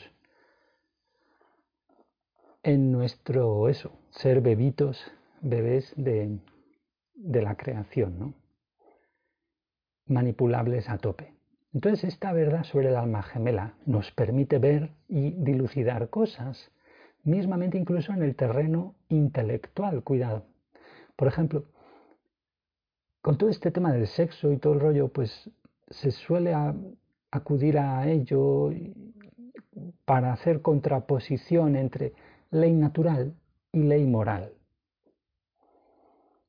En 2.62 2.92
nuestro 2.92 3.68
eso, 3.68 3.92
ser 4.10 4.40
bebitos, 4.40 5.12
bebés 5.44 5.92
de, 5.96 6.38
la 7.14 7.56
creación, 7.56 8.18
¿no? 8.18 8.34
manipulables 10.06 10.88
a 10.88 10.98
tope. 10.98 11.32
Entonces 11.72 12.04
esta 12.04 12.32
verdad 12.32 12.64
sobre 12.64 12.88
el 12.88 12.96
alma 12.96 13.22
gemela 13.22 13.74
nos 13.86 14.10
permite 14.12 14.58
ver 14.58 14.90
y 15.08 15.30
dilucidar 15.32 16.08
cosas, 16.08 16.70
mismamente 17.22 17.78
incluso 17.78 18.12
en 18.12 18.22
el 18.22 18.36
terreno 18.36 18.94
intelectual, 19.08 20.02
cuidado. 20.02 20.44
Por 21.16 21.28
ejemplo, 21.28 21.64
con 23.22 23.38
todo 23.38 23.50
este 23.50 23.70
tema 23.70 23.92
del 23.92 24.06
sexo 24.06 24.52
y 24.52 24.58
todo 24.58 24.74
el 24.74 24.80
rollo, 24.80 25.08
pues 25.08 25.50
se 25.88 26.10
suele 26.10 26.54
acudir 27.30 27.78
a 27.78 28.08
ello 28.08 28.70
para 30.04 30.32
hacer 30.32 30.62
contraposición 30.62 31.76
entre 31.76 32.12
ley 32.50 32.72
natural 32.74 33.34
y 33.72 33.82
ley 33.82 34.06
moral. 34.06 34.52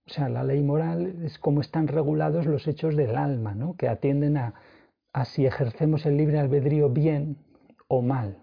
O 0.08 0.12
sea, 0.12 0.30
la 0.30 0.44
ley 0.44 0.62
moral 0.62 1.24
es 1.24 1.40
cómo 1.40 1.62
están 1.62 1.88
regulados 1.88 2.46
los 2.46 2.68
hechos 2.68 2.96
del 2.96 3.16
alma, 3.16 3.56
¿no? 3.56 3.76
que 3.76 3.88
atienden 3.88 4.38
a, 4.38 4.54
a 5.14 5.26
si 5.26 5.46
ejercemos 5.46 6.06
el 6.06 6.18
libre 6.18 6.38
albedrío 6.38 6.90
bien 6.90 7.38
o 7.88 8.04
mal. 8.04 8.38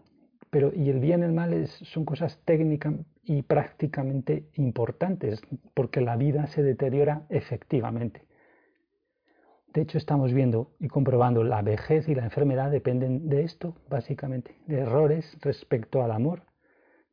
Pero, 0.51 0.73
y 0.75 0.91
el 0.91 0.99
bien 0.99 1.21
y 1.21 1.25
el 1.25 1.33
mal 1.33 1.55
es, 1.55 1.71
son 1.71 2.05
cosas 2.05 2.41
técnicas 2.45 2.95
y 3.25 3.43
prácticamente 3.43 4.49
importantes, 4.55 5.41
porque 5.73 6.01
la 6.01 6.17
vida 6.17 6.49
se 6.49 6.63
deteriora 6.65 7.27
efectivamente. 7.29 8.27
De 9.73 9.83
hecho, 9.83 9.97
estamos 9.99 10.35
viendo 10.35 10.73
y 10.81 10.89
comprobando 10.89 11.45
la 11.45 11.63
vejez 11.63 12.09
y 12.09 12.15
la 12.15 12.25
enfermedad 12.25 12.71
dependen 12.71 13.29
de 13.29 13.45
esto, 13.45 13.77
básicamente, 13.89 14.57
de 14.67 14.81
errores 14.81 15.39
respecto 15.41 16.03
al 16.03 16.11
amor 16.11 16.43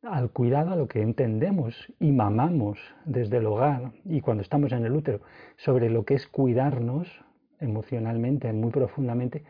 al 0.02 0.30
cuidado 0.30 0.70
a 0.70 0.76
lo 0.76 0.88
que 0.88 1.02
entendemos 1.02 1.92
y 1.98 2.10
mamamos 2.10 2.78
desde 3.04 3.36
el 3.36 3.46
hogar 3.46 3.92
y 4.04 4.20
cuando 4.22 4.42
estamos 4.42 4.72
en 4.72 4.84
el 4.84 4.92
útero 4.92 5.20
sobre 5.56 5.90
lo 5.90 6.04
que 6.04 6.14
es 6.14 6.26
cuidarnos 6.26 7.08
emocionalmente, 7.60 8.50
muy 8.52 8.70
profundamente, 8.70 9.44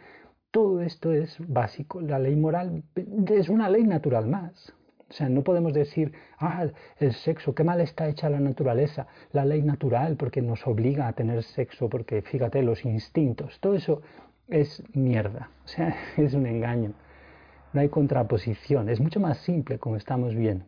todo 0.50 0.82
esto 0.82 1.12
es 1.12 1.36
básico. 1.46 2.00
La 2.00 2.18
ley 2.18 2.34
moral 2.34 2.82
es 3.28 3.48
una 3.48 3.70
ley 3.70 3.84
natural 3.84 4.26
más. 4.26 4.74
O 5.08 5.12
sea, 5.12 5.28
no 5.28 5.42
podemos 5.42 5.72
decir, 5.72 6.12
ah, 6.38 6.66
el 6.98 7.12
sexo, 7.12 7.54
qué 7.54 7.64
mal 7.64 7.80
está 7.80 8.08
hecha 8.08 8.28
la 8.30 8.40
naturaleza, 8.40 9.06
la 9.32 9.44
ley 9.44 9.62
natural, 9.62 10.16
porque 10.16 10.42
nos 10.42 10.66
obliga 10.66 11.06
a 11.06 11.12
tener 11.12 11.42
sexo, 11.42 11.88
porque 11.88 12.22
fíjate, 12.22 12.62
los 12.62 12.84
instintos, 12.84 13.58
todo 13.60 13.74
eso 13.74 14.02
es 14.48 14.82
mierda, 14.94 15.50
o 15.64 15.68
sea, 15.68 15.96
es 16.16 16.34
un 16.34 16.46
engaño 16.46 16.94
no 17.72 17.80
hay 17.80 17.88
contraposición, 17.88 18.88
es 18.88 19.00
mucho 19.00 19.20
más 19.20 19.38
simple 19.38 19.78
como 19.78 19.96
estamos 19.96 20.34
viendo. 20.34 20.64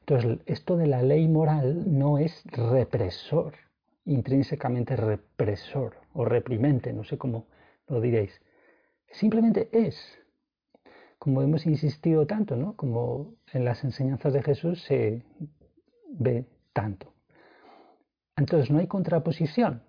Entonces, 0.00 0.38
esto 0.46 0.76
de 0.76 0.86
la 0.86 1.02
ley 1.02 1.28
moral 1.28 1.98
no 1.98 2.18
es 2.18 2.42
represor, 2.52 3.54
intrínsecamente 4.06 4.96
represor 4.96 5.96
o 6.14 6.24
reprimente, 6.24 6.92
no 6.92 7.04
sé 7.04 7.18
cómo 7.18 7.46
lo 7.86 8.00
diréis. 8.00 8.40
Simplemente 9.10 9.68
es. 9.72 9.96
Como 11.18 11.42
hemos 11.42 11.66
insistido 11.66 12.26
tanto, 12.26 12.56
¿no? 12.56 12.74
Como 12.76 13.34
en 13.52 13.64
las 13.64 13.84
enseñanzas 13.84 14.32
de 14.32 14.42
Jesús 14.42 14.82
se 14.84 15.24
ve 16.08 16.46
tanto. 16.72 17.12
Entonces, 18.36 18.70
no 18.70 18.78
hay 18.78 18.86
contraposición 18.86 19.82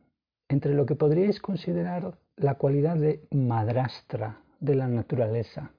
entre 0.50 0.74
lo 0.74 0.86
que 0.86 0.96
podríais 0.96 1.40
considerar 1.40 2.18
la 2.36 2.56
cualidad 2.56 2.98
de 2.98 3.26
madrastra 3.32 4.42
de 4.60 4.76
la 4.76 4.88
naturaleza 4.88 5.72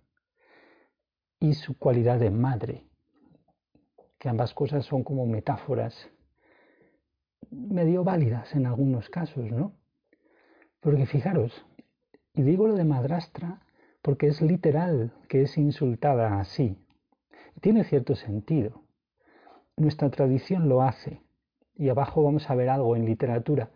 y 1.38 1.54
su 1.54 1.78
cualidad 1.78 2.18
de 2.18 2.30
madre, 2.30 2.84
que 4.18 4.28
ambas 4.28 4.54
cosas 4.54 4.84
son 4.84 5.02
como 5.04 5.26
metáforas 5.26 6.10
medio 7.50 8.04
válidas 8.04 8.54
en 8.54 8.66
algunos 8.66 9.08
casos, 9.08 9.50
¿no? 9.50 9.74
Porque 10.80 11.06
fijaros, 11.06 11.64
y 12.34 12.42
digo 12.42 12.66
lo 12.66 12.74
de 12.74 12.84
madrastra 12.84 13.60
porque 14.02 14.28
es 14.28 14.40
literal 14.40 15.12
que 15.28 15.42
es 15.42 15.58
insultada 15.58 16.40
así. 16.40 16.78
Tiene 17.60 17.84
cierto 17.84 18.14
sentido. 18.14 18.84
Nuestra 19.76 20.10
tradición 20.10 20.68
lo 20.68 20.82
hace. 20.82 21.22
Y 21.74 21.88
abajo 21.88 22.22
vamos 22.22 22.48
a 22.48 22.54
ver 22.54 22.70
algo 22.70 22.96
en 22.96 23.04
literatura 23.04 23.70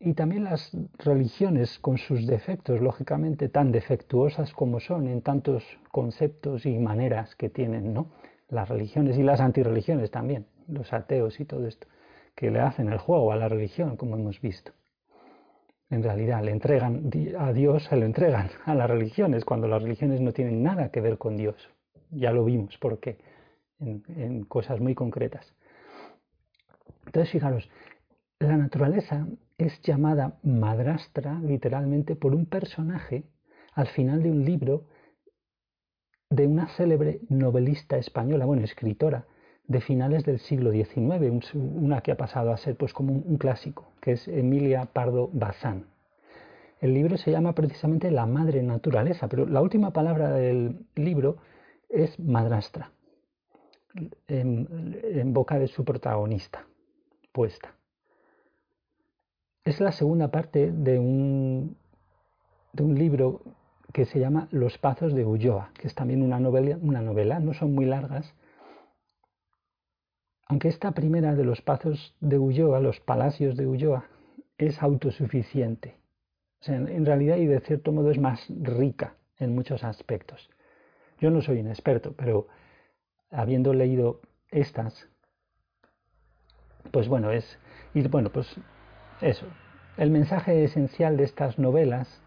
y 0.00 0.14
también 0.14 0.44
las 0.44 0.76
religiones 0.98 1.78
con 1.80 1.98
sus 1.98 2.26
defectos, 2.26 2.80
lógicamente 2.80 3.48
tan 3.48 3.72
defectuosas 3.72 4.52
como 4.52 4.78
son 4.78 5.08
en 5.08 5.22
tantos 5.22 5.64
conceptos 5.90 6.66
y 6.66 6.78
maneras 6.78 7.34
que 7.34 7.48
tienen, 7.48 7.92
¿no? 7.92 8.10
Las 8.48 8.68
religiones 8.68 9.18
y 9.18 9.22
las 9.22 9.40
antirreligiones 9.40 10.10
también, 10.10 10.46
los 10.68 10.92
ateos 10.92 11.40
y 11.40 11.44
todo 11.44 11.66
esto, 11.66 11.88
que 12.36 12.50
le 12.50 12.60
hacen 12.60 12.88
el 12.88 12.98
juego 12.98 13.32
a 13.32 13.36
la 13.36 13.48
religión, 13.48 13.96
como 13.96 14.16
hemos 14.16 14.40
visto. 14.40 14.72
En 15.90 16.02
realidad 16.02 16.44
le 16.44 16.52
entregan 16.52 17.10
a 17.38 17.52
Dios, 17.52 17.84
se 17.84 17.96
lo 17.96 18.06
entregan 18.06 18.50
a 18.66 18.74
las 18.74 18.88
religiones, 18.88 19.44
cuando 19.44 19.66
las 19.66 19.82
religiones 19.82 20.20
no 20.20 20.32
tienen 20.32 20.62
nada 20.62 20.90
que 20.90 21.00
ver 21.00 21.18
con 21.18 21.36
Dios. 21.36 21.56
Ya 22.10 22.30
lo 22.30 22.44
vimos, 22.44 22.78
porque 22.78 23.18
en, 23.80 24.04
en 24.16 24.44
cosas 24.44 24.80
muy 24.80 24.94
concretas. 24.94 25.52
Entonces, 27.06 27.32
fijaros, 27.32 27.68
la 28.38 28.56
naturaleza 28.56 29.26
es 29.58 29.82
llamada 29.82 30.38
madrastra 30.44 31.40
literalmente 31.40 32.14
por 32.14 32.34
un 32.34 32.46
personaje 32.46 33.24
al 33.74 33.88
final 33.88 34.22
de 34.22 34.30
un 34.30 34.44
libro 34.44 34.84
de 36.30 36.46
una 36.46 36.68
célebre 36.68 37.20
novelista 37.28 37.98
española, 37.98 38.44
bueno, 38.44 38.62
escritora 38.62 39.26
de 39.66 39.80
finales 39.80 40.24
del 40.24 40.38
siglo 40.38 40.70
XIX, 40.70 41.54
una 41.54 42.00
que 42.00 42.12
ha 42.12 42.16
pasado 42.16 42.52
a 42.52 42.56
ser 42.56 42.76
pues 42.76 42.92
como 42.92 43.12
un, 43.12 43.36
clásico, 43.36 43.92
que 44.00 44.12
es 44.12 44.28
Emilia 44.28 44.86
Pardo 44.86 45.28
Bazán. 45.32 45.86
El 46.80 46.94
libro 46.94 47.16
se 47.16 47.32
llama 47.32 47.54
precisamente 47.54 48.10
La 48.10 48.26
Madre 48.26 48.62
Naturaleza, 48.62 49.28
pero 49.28 49.46
la 49.46 49.60
última 49.60 49.92
palabra 49.92 50.30
del 50.30 50.86
libro 50.94 51.38
es 51.88 52.18
madrastra, 52.20 52.92
en 54.28 55.32
boca 55.32 55.58
de 55.58 55.66
su 55.66 55.84
protagonista, 55.84 56.64
puesta. 57.32 57.77
Es 59.68 59.80
la 59.80 59.92
segunda 59.92 60.30
parte 60.30 60.72
de 60.72 60.98
un, 60.98 61.76
de 62.72 62.82
un 62.82 62.94
libro 62.94 63.42
que 63.92 64.06
se 64.06 64.18
llama 64.18 64.48
Los 64.50 64.78
Pazos 64.78 65.12
de 65.14 65.26
Ulloa, 65.26 65.72
que 65.74 65.88
es 65.88 65.94
también 65.94 66.22
una 66.22 66.40
novela, 66.40 66.78
una 66.80 67.02
novela, 67.02 67.38
no 67.38 67.52
son 67.52 67.74
muy 67.74 67.84
largas, 67.84 68.32
aunque 70.46 70.68
esta 70.68 70.92
primera 70.92 71.34
de 71.34 71.44
los 71.44 71.60
Pazos 71.60 72.16
de 72.18 72.38
Ulloa, 72.38 72.80
los 72.80 73.00
Palacios 73.00 73.58
de 73.58 73.66
Ulloa, 73.66 74.06
es 74.56 74.82
autosuficiente. 74.82 75.98
en 76.66 77.04
realidad 77.04 77.36
y 77.36 77.44
de 77.44 77.60
cierto 77.60 77.92
modo 77.92 78.10
es 78.10 78.18
más 78.18 78.46
rica 78.48 79.16
en 79.38 79.54
muchos 79.54 79.84
aspectos. 79.84 80.48
Yo 81.20 81.30
no 81.30 81.42
soy 81.42 81.60
un 81.60 81.68
experto, 81.68 82.14
pero 82.16 82.48
habiendo 83.30 83.74
leído 83.74 84.22
estas, 84.50 85.10
pues 86.90 87.06
bueno, 87.06 87.32
es, 87.32 87.58
y 87.92 88.00
bueno, 88.08 88.32
pues 88.32 88.58
eso, 89.20 89.46
el 89.96 90.10
mensaje 90.10 90.64
esencial 90.64 91.16
de 91.16 91.24
estas 91.24 91.58
novelas 91.58 92.22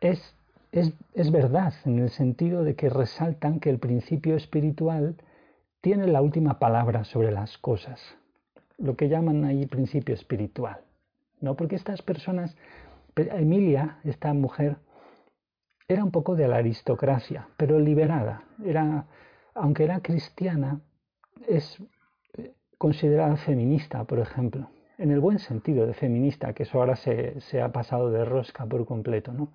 es, 0.00 0.34
es, 0.72 1.30
verdad 1.30 1.72
en 1.84 1.98
el 2.00 2.10
sentido 2.10 2.64
de 2.64 2.74
que 2.74 2.90
resaltan 2.90 3.60
que 3.60 3.70
el 3.70 3.78
principio 3.78 4.36
espiritual 4.36 5.16
tiene 5.80 6.06
la 6.08 6.22
última 6.22 6.58
palabra 6.58 7.04
sobre 7.04 7.30
las 7.30 7.56
cosas, 7.58 8.00
lo 8.78 8.96
que 8.96 9.08
llaman 9.08 9.44
ahí 9.44 9.66
principio 9.66 10.14
espiritual. 10.14 10.80
¿no? 11.40 11.56
Porque 11.56 11.76
estas 11.76 12.02
personas, 12.02 12.56
Emilia, 13.16 13.98
esta 14.04 14.32
mujer, 14.34 14.76
era 15.86 16.04
un 16.04 16.10
poco 16.10 16.34
de 16.36 16.48
la 16.48 16.56
aristocracia, 16.56 17.48
pero 17.56 17.78
liberada. 17.78 18.42
Era, 18.64 19.06
aunque 19.54 19.84
era 19.84 20.00
cristiana, 20.00 20.80
es 21.46 21.80
considerada 22.78 23.36
feminista, 23.36 24.04
por 24.04 24.20
ejemplo, 24.20 24.70
en 24.96 25.10
el 25.10 25.20
buen 25.20 25.38
sentido 25.40 25.86
de 25.86 25.94
feminista, 25.94 26.52
que 26.54 26.62
eso 26.62 26.78
ahora 26.78 26.96
se, 26.96 27.60
ha 27.60 27.72
pasado 27.72 28.10
de 28.10 28.24
rosca 28.24 28.66
por 28.66 28.86
completo, 28.86 29.32
¿no? 29.32 29.52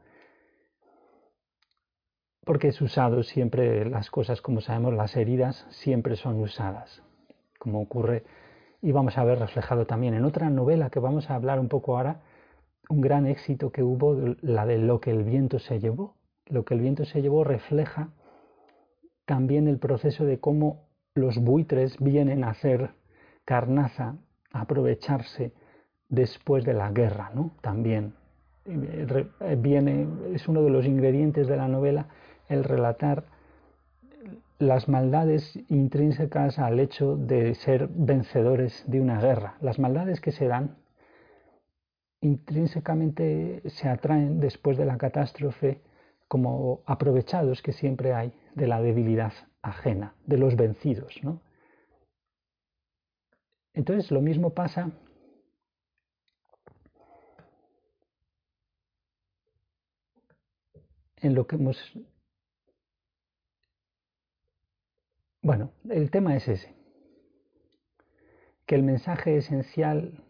Porque 2.46 2.68
es 2.68 2.82
usado 2.82 3.24
siempre 3.24 3.86
las 3.86 4.12
cosas, 4.12 4.42
como 4.42 4.60
sabemos, 4.60 4.94
las 4.94 5.16
heridas 5.16 5.66
siempre 5.70 6.18
son 6.18 6.42
usadas, 6.42 7.02
como 7.58 7.82
ocurre 7.82 8.24
y 8.82 8.92
vamos 8.92 9.18
a 9.18 9.24
ver 9.24 9.40
reflejado 9.40 9.86
también 9.86 10.14
en 10.14 10.26
otra 10.26 10.50
novela 10.50 10.90
que 10.90 11.00
vamos 11.00 11.30
a 11.30 11.36
hablar 11.36 11.60
un 11.60 11.70
poco 11.70 11.96
ahora, 11.96 12.20
un 12.90 13.00
gran 13.00 13.26
éxito 13.26 13.72
que 13.72 13.82
hubo, 13.82 14.36
la 14.42 14.66
de 14.66 14.78
Lo 14.78 15.00
que 15.00 15.12
el 15.12 15.24
viento 15.24 15.58
se 15.60 15.80
llevó, 15.80 16.16
lo 16.48 16.66
que 16.66 16.74
el 16.74 16.82
viento 16.82 17.06
se 17.06 17.22
llevó 17.22 17.46
refleja 17.46 18.10
también 19.26 19.70
el 19.70 19.80
proceso 19.80 20.26
de 20.26 20.42
cómo 20.42 20.90
los 21.16 21.38
buitres 21.38 21.98
vienen 22.00 22.44
a 22.44 22.54
ser 22.56 22.92
carnaza, 23.46 24.16
aprovecharse 24.52 25.54
después 26.10 26.64
de 26.64 26.74
la 26.74 26.92
guerra, 26.92 27.32
¿no? 27.34 27.52
También 27.62 28.14
eh, 28.66 29.28
eh, 29.40 29.58
viene, 29.60 30.08
es 30.34 30.48
uno 30.48 30.62
de 30.62 30.70
los 30.70 30.86
ingredientes 30.86 31.48
de 31.48 31.58
la 31.58 31.68
novela 31.68 32.08
el 32.50 32.64
relatar 32.64 33.26
las 34.60 34.88
maldades 34.88 35.60
intrínsecas 35.70 36.60
al 36.60 36.80
hecho 36.80 37.18
de 37.18 37.56
ser 37.56 37.90
vencedores 37.90 38.84
de 38.88 39.02
una 39.02 39.20
guerra, 39.20 39.56
las 39.60 39.80
maldades 39.80 40.22
que 40.22 40.32
se 40.32 40.48
dan 40.48 40.78
intrínsecamente 42.22 43.62
se 43.66 43.90
atraen 43.90 44.40
después 44.40 44.78
de 44.78 44.86
la 44.86 44.98
catástrofe 44.98 45.82
como 46.30 46.82
aprovechados 46.86 47.62
que 47.62 47.74
siempre 47.74 48.14
hay 48.14 48.34
de 48.56 48.68
la 48.68 48.82
debilidad 48.82 49.34
ajena, 49.62 50.16
de 50.26 50.38
los 50.38 50.56
vencidos. 50.56 51.20
¿no? 51.22 51.42
Entonces 53.74 54.12
lo 54.12 54.22
mismo 54.22 54.54
pasa 54.54 54.92
en 61.18 61.36
lo 61.36 61.48
que 61.48 61.56
hemos... 61.56 61.78
Bueno, 65.42 65.72
el 65.90 66.10
tema 66.10 66.36
es 66.36 66.48
ese, 66.48 66.74
que 68.66 68.76
el 68.76 68.84
mensaje 68.84 69.38
esencial 69.38 70.24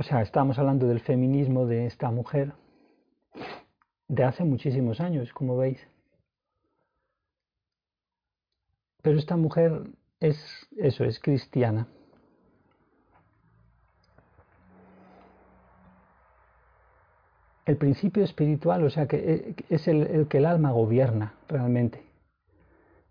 o 0.00 0.02
sea, 0.02 0.22
estábamos 0.22 0.58
hablando 0.58 0.86
del 0.88 1.00
feminismo 1.00 1.66
de 1.66 1.84
esta 1.84 2.10
mujer 2.10 2.54
de 4.08 4.24
hace 4.24 4.44
muchísimos 4.44 4.98
años, 4.98 5.30
como 5.34 5.58
veis. 5.58 5.78
Pero 9.02 9.18
esta 9.18 9.36
mujer 9.36 9.82
es 10.20 10.68
eso, 10.76 11.04
es 11.04 11.18
cristiana. 11.20 11.88
El 17.66 17.76
principio 17.76 18.24
espiritual, 18.24 18.84
o 18.84 18.90
sea, 18.90 19.06
que 19.06 19.16
eh, 19.16 19.54
es 19.68 19.86
el, 19.86 20.02
el 20.02 20.28
que 20.28 20.38
el 20.38 20.46
alma 20.46 20.72
gobierna 20.72 21.34
realmente, 21.48 22.02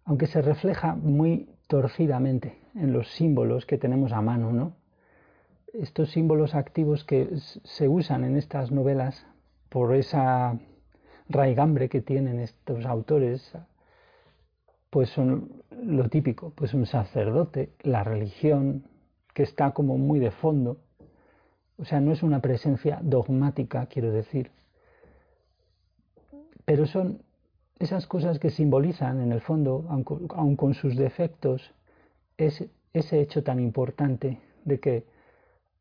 aunque 0.05 0.27
se 0.27 0.41
refleja 0.41 0.95
muy 0.95 1.49
torcidamente 1.67 2.59
en 2.75 2.91
los 2.91 3.09
símbolos 3.11 3.65
que 3.65 3.77
tenemos 3.77 4.11
a 4.11 4.21
mano, 4.21 4.51
¿no? 4.51 4.79
estos 5.73 6.11
símbolos 6.11 6.55
activos 6.55 7.03
que 7.03 7.29
se 7.63 7.87
usan 7.87 8.23
en 8.23 8.37
estas 8.37 8.71
novelas 8.71 9.25
por 9.69 9.95
esa 9.95 10.57
raigambre 11.27 11.89
que 11.89 12.01
tienen 12.01 12.39
estos 12.39 12.85
autores, 12.85 13.53
pues 14.89 15.09
son 15.09 15.63
lo 15.83 16.09
típico, 16.09 16.51
pues 16.55 16.73
un 16.73 16.85
sacerdote, 16.85 17.71
la 17.81 18.03
religión, 18.03 18.83
que 19.33 19.43
está 19.43 19.71
como 19.71 19.97
muy 19.97 20.19
de 20.19 20.31
fondo, 20.31 20.77
o 21.77 21.85
sea, 21.85 22.01
no 22.01 22.11
es 22.11 22.23
una 22.23 22.41
presencia 22.41 22.99
dogmática, 23.01 23.85
quiero 23.85 24.11
decir, 24.11 24.51
pero 26.65 26.85
son 26.85 27.21
esas 27.79 28.05
cosas 28.05 28.39
que 28.39 28.49
simbolizan 28.49 29.21
en 29.21 29.31
el 29.31 29.41
fondo, 29.41 29.85
aun 29.89 30.55
con 30.55 30.73
sus 30.73 30.97
defectos, 30.97 31.73
ese 32.37 33.21
hecho 33.21 33.43
tan 33.43 33.59
importante 33.59 34.39
de 34.65 34.79
que 34.79 35.05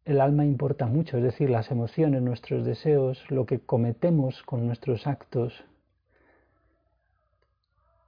el 0.05 0.21
alma 0.21 0.47
importa 0.47 0.87
mucho, 0.87 1.19
es 1.19 1.23
decir, 1.23 1.51
las 1.51 1.71
emociones, 1.71 2.23
nuestros 2.23 2.65
deseos, 2.65 3.23
lo 3.31 3.45
que 3.45 3.59
cometemos 3.59 4.43
con 4.45 4.67
nuestros 4.67 5.07
actos, 5.07 5.65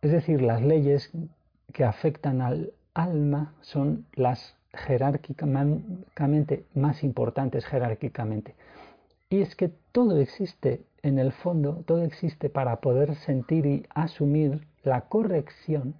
es 0.02 0.10
decir, 0.10 0.40
las 0.42 0.62
leyes 0.62 1.10
que 1.72 1.84
afectan 1.84 2.40
al 2.40 2.72
alma 2.94 3.54
son 3.60 4.06
las 4.14 4.56
jerárquicamente 4.72 6.64
más 6.74 7.02
importantes 7.02 7.66
jerárquicamente. 7.66 8.54
Y 9.28 9.40
es 9.42 9.54
que 9.54 9.70
todo 9.92 10.20
existe 10.20 10.82
en 11.02 11.18
el 11.18 11.32
fondo, 11.32 11.82
todo 11.86 12.02
existe 12.02 12.50
para 12.50 12.76
poder 12.76 13.14
sentir 13.14 13.66
y 13.66 13.86
asumir 13.94 14.66
la 14.82 15.02
corrección 15.02 15.94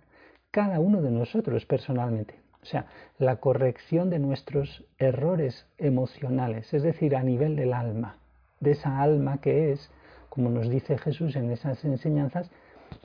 cada 0.50 0.80
uno 0.80 1.00
de 1.02 1.10
nosotros 1.10 1.64
personalmente. 1.66 2.34
O 2.62 2.66
sea, 2.66 2.86
la 3.18 3.36
corrección 3.36 4.10
de 4.10 4.18
nuestros 4.18 4.84
errores 4.98 5.66
emocionales, 5.78 6.74
es 6.74 6.82
decir, 6.82 7.16
a 7.16 7.22
nivel 7.22 7.56
del 7.56 7.72
alma, 7.72 8.16
de 8.60 8.72
esa 8.72 9.00
alma 9.00 9.40
que 9.40 9.72
es, 9.72 9.90
como 10.28 10.50
nos 10.50 10.68
dice 10.68 10.98
Jesús 10.98 11.36
en 11.36 11.50
esas 11.50 11.84
enseñanzas, 11.84 12.50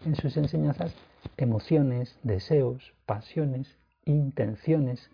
en 0.04 0.16
sus 0.16 0.36
enseñanzas, 0.38 0.94
emociones, 1.38 2.18
deseos, 2.24 2.94
pasiones, 3.06 3.78
intenciones. 4.06 5.10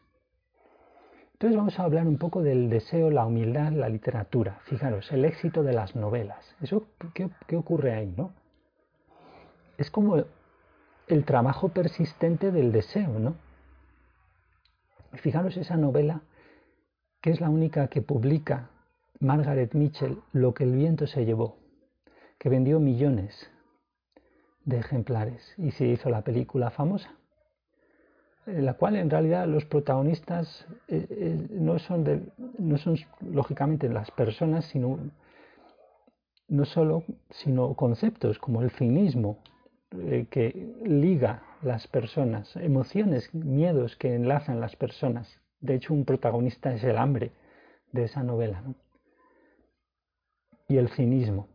Entonces 1.33 1.57
vamos 1.57 1.79
a 1.79 1.83
hablar 1.83 2.07
un 2.07 2.17
poco 2.17 2.43
del 2.43 2.69
deseo, 2.69 3.09
la 3.09 3.25
humildad, 3.25 3.71
la 3.71 3.89
literatura. 3.89 4.59
Fijaros, 4.65 5.11
el 5.11 5.25
éxito 5.25 5.63
de 5.63 5.73
las 5.73 5.95
novelas. 5.95 6.55
¿Eso 6.61 6.87
qué, 7.13 7.29
qué 7.47 7.55
ocurre 7.55 7.93
ahí, 7.93 8.13
no? 8.15 8.33
Es 9.77 9.89
como 9.89 10.23
el 11.07 11.25
trabajo 11.25 11.69
persistente 11.69 12.51
del 12.51 12.71
deseo, 12.71 13.19
¿no? 13.19 13.35
Fijaros 15.13 15.57
esa 15.57 15.77
novela, 15.77 16.21
que 17.21 17.31
es 17.31 17.41
la 17.41 17.49
única 17.49 17.87
que 17.87 18.01
publica 18.01 18.69
Margaret 19.19 19.73
Mitchell, 19.73 20.19
Lo 20.31 20.53
que 20.53 20.63
el 20.63 20.75
viento 20.75 21.05
se 21.05 21.25
llevó, 21.25 21.57
que 22.39 22.49
vendió 22.49 22.79
millones 22.79 23.50
de 24.65 24.79
ejemplares 24.79 25.53
y 25.57 25.71
se 25.71 25.87
hizo 25.87 26.09
la 26.09 26.21
película 26.21 26.69
famosa, 26.69 27.11
en 28.45 28.65
la 28.65 28.73
cual 28.73 28.95
en 28.95 29.09
realidad 29.09 29.47
los 29.47 29.65
protagonistas 29.65 30.65
eh, 30.87 31.07
eh, 31.09 31.47
no, 31.51 31.79
son 31.79 32.31
no 32.57 32.77
son 32.77 32.97
lógicamente 33.21 33.89
las 33.89 34.11
personas, 34.11 34.65
sino 34.65 34.99
no 36.47 36.65
solo, 36.65 37.03
sino 37.29 37.73
conceptos 37.75 38.37
como 38.37 38.61
el 38.61 38.71
cinismo, 38.71 39.37
eh, 39.91 40.25
que 40.29 40.75
liga 40.83 41.43
las 41.61 41.87
personas, 41.87 42.55
emociones, 42.55 43.33
miedos 43.33 43.95
que 43.95 44.15
enlazan 44.15 44.59
las 44.59 44.75
personas. 44.75 45.39
De 45.59 45.75
hecho, 45.75 45.93
un 45.93 46.05
protagonista 46.05 46.73
es 46.73 46.83
el 46.83 46.97
hambre 46.97 47.31
de 47.91 48.03
esa 48.03 48.23
novela. 48.23 48.63
Y 50.67 50.77
el 50.77 50.89
cinismo. 50.89 51.47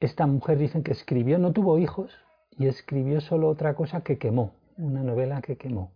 Esta 0.00 0.26
mujer 0.26 0.56
dicen 0.56 0.82
que 0.82 0.92
escribió, 0.92 1.38
no 1.38 1.52
tuvo 1.52 1.78
hijos 1.78 2.10
y 2.56 2.66
escribió 2.66 3.20
solo 3.20 3.48
otra 3.48 3.74
cosa 3.74 4.02
que 4.02 4.18
quemó, 4.18 4.54
una 4.78 5.02
novela 5.02 5.42
que 5.42 5.56
quemó. 5.56 5.92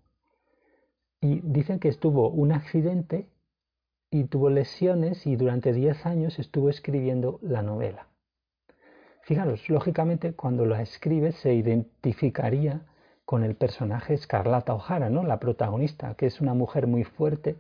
Y 1.23 1.41
dicen 1.41 1.79
que 1.79 1.89
estuvo 1.89 2.29
un 2.29 2.53
accidente 2.53 3.27
y 4.11 4.25
tuvo 4.25 4.51
lesiones 4.51 5.27
y 5.27 5.37
durante 5.37 5.73
10 5.73 6.05
años 6.05 6.39
estuvo 6.39 6.69
escribiendo 6.69 7.39
la 7.41 7.63
novela. 7.63 8.07
Fijaros, 9.23 9.71
lógicamente 9.71 10.35
cuando 10.35 10.67
la 10.67 10.83
escribe 10.83 11.33
se 11.33 11.55
identificaría 11.55 12.83
con 13.25 13.43
el 13.43 13.55
personaje 13.55 14.13
Escarlata 14.13 14.75
O'Hara, 14.75 15.09
¿no? 15.09 15.23
la 15.23 15.41
protagonista, 15.41 16.15
que 16.15 16.27
es 16.27 16.43
una 16.43 16.53
mujer 16.53 16.87
muy 16.87 17.05
fuerte, 17.05 17.57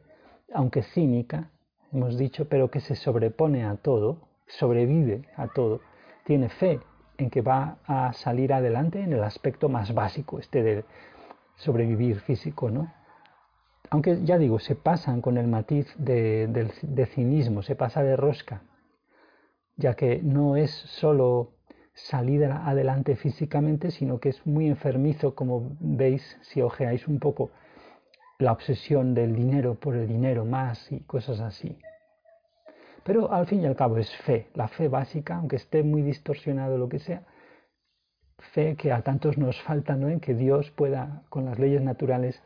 aunque 0.52 0.82
cínica, 0.82 1.48
hemos 1.90 2.18
dicho, 2.18 2.46
pero 2.50 2.70
que 2.70 2.80
se 2.80 2.96
sobrepone 2.96 3.64
a 3.64 3.76
todo, 3.76 4.18
sobrevive 4.46 5.22
a 5.36 5.48
todo, 5.48 5.80
tiene 6.24 6.48
fe 6.48 6.80
en 7.18 7.30
que 7.30 7.42
va 7.42 7.78
a 7.86 8.12
salir 8.12 8.52
adelante 8.52 9.00
en 9.00 9.12
el 9.12 9.22
aspecto 9.22 9.68
más 9.68 9.94
básico, 9.94 10.38
este 10.38 10.62
de 10.62 10.84
sobrevivir 11.56 12.20
físico, 12.20 12.70
¿no? 12.70 12.92
Aunque 13.90 14.24
ya 14.24 14.38
digo, 14.38 14.58
se 14.58 14.74
pasan 14.74 15.20
con 15.20 15.38
el 15.38 15.46
matiz 15.46 15.86
de, 15.96 17.06
cinismo, 17.14 17.62
se 17.62 17.76
pasa 17.76 18.02
de 18.02 18.16
rosca, 18.16 18.62
ya 19.76 19.94
que 19.94 20.20
no 20.22 20.56
es 20.56 20.70
solo 20.70 21.52
salir 21.92 22.44
adelante 22.44 23.14
físicamente, 23.14 23.90
sino 23.90 24.18
que 24.18 24.30
es 24.30 24.44
muy 24.46 24.66
enfermizo, 24.66 25.34
como 25.34 25.76
veis 25.78 26.38
si 26.42 26.60
ojeáis 26.60 27.06
un 27.06 27.20
poco 27.20 27.50
la 28.38 28.52
obsesión 28.52 29.14
del 29.14 29.36
dinero 29.36 29.74
por 29.76 29.94
el 29.94 30.08
dinero 30.08 30.44
más 30.44 30.90
y 30.90 31.00
cosas 31.00 31.38
así. 31.40 31.78
Pero 33.04 33.30
al 33.30 33.46
fin 33.46 33.60
y 33.60 33.66
al 33.66 33.76
cabo 33.76 33.98
es 33.98 34.10
fe, 34.24 34.48
la 34.54 34.66
fe 34.66 34.88
básica, 34.88 35.36
aunque 35.36 35.56
esté 35.56 35.82
muy 35.82 36.00
distorsionado 36.02 36.78
lo 36.78 36.88
que 36.88 36.98
sea, 36.98 37.22
fe 38.52 38.76
que 38.76 38.92
a 38.92 39.02
tantos 39.02 39.36
nos 39.36 39.60
falta, 39.62 39.94
¿no? 39.94 40.08
En 40.08 40.20
que 40.20 40.34
Dios 40.34 40.70
pueda, 40.70 41.22
con 41.28 41.44
las 41.44 41.58
leyes 41.58 41.82
naturales, 41.82 42.42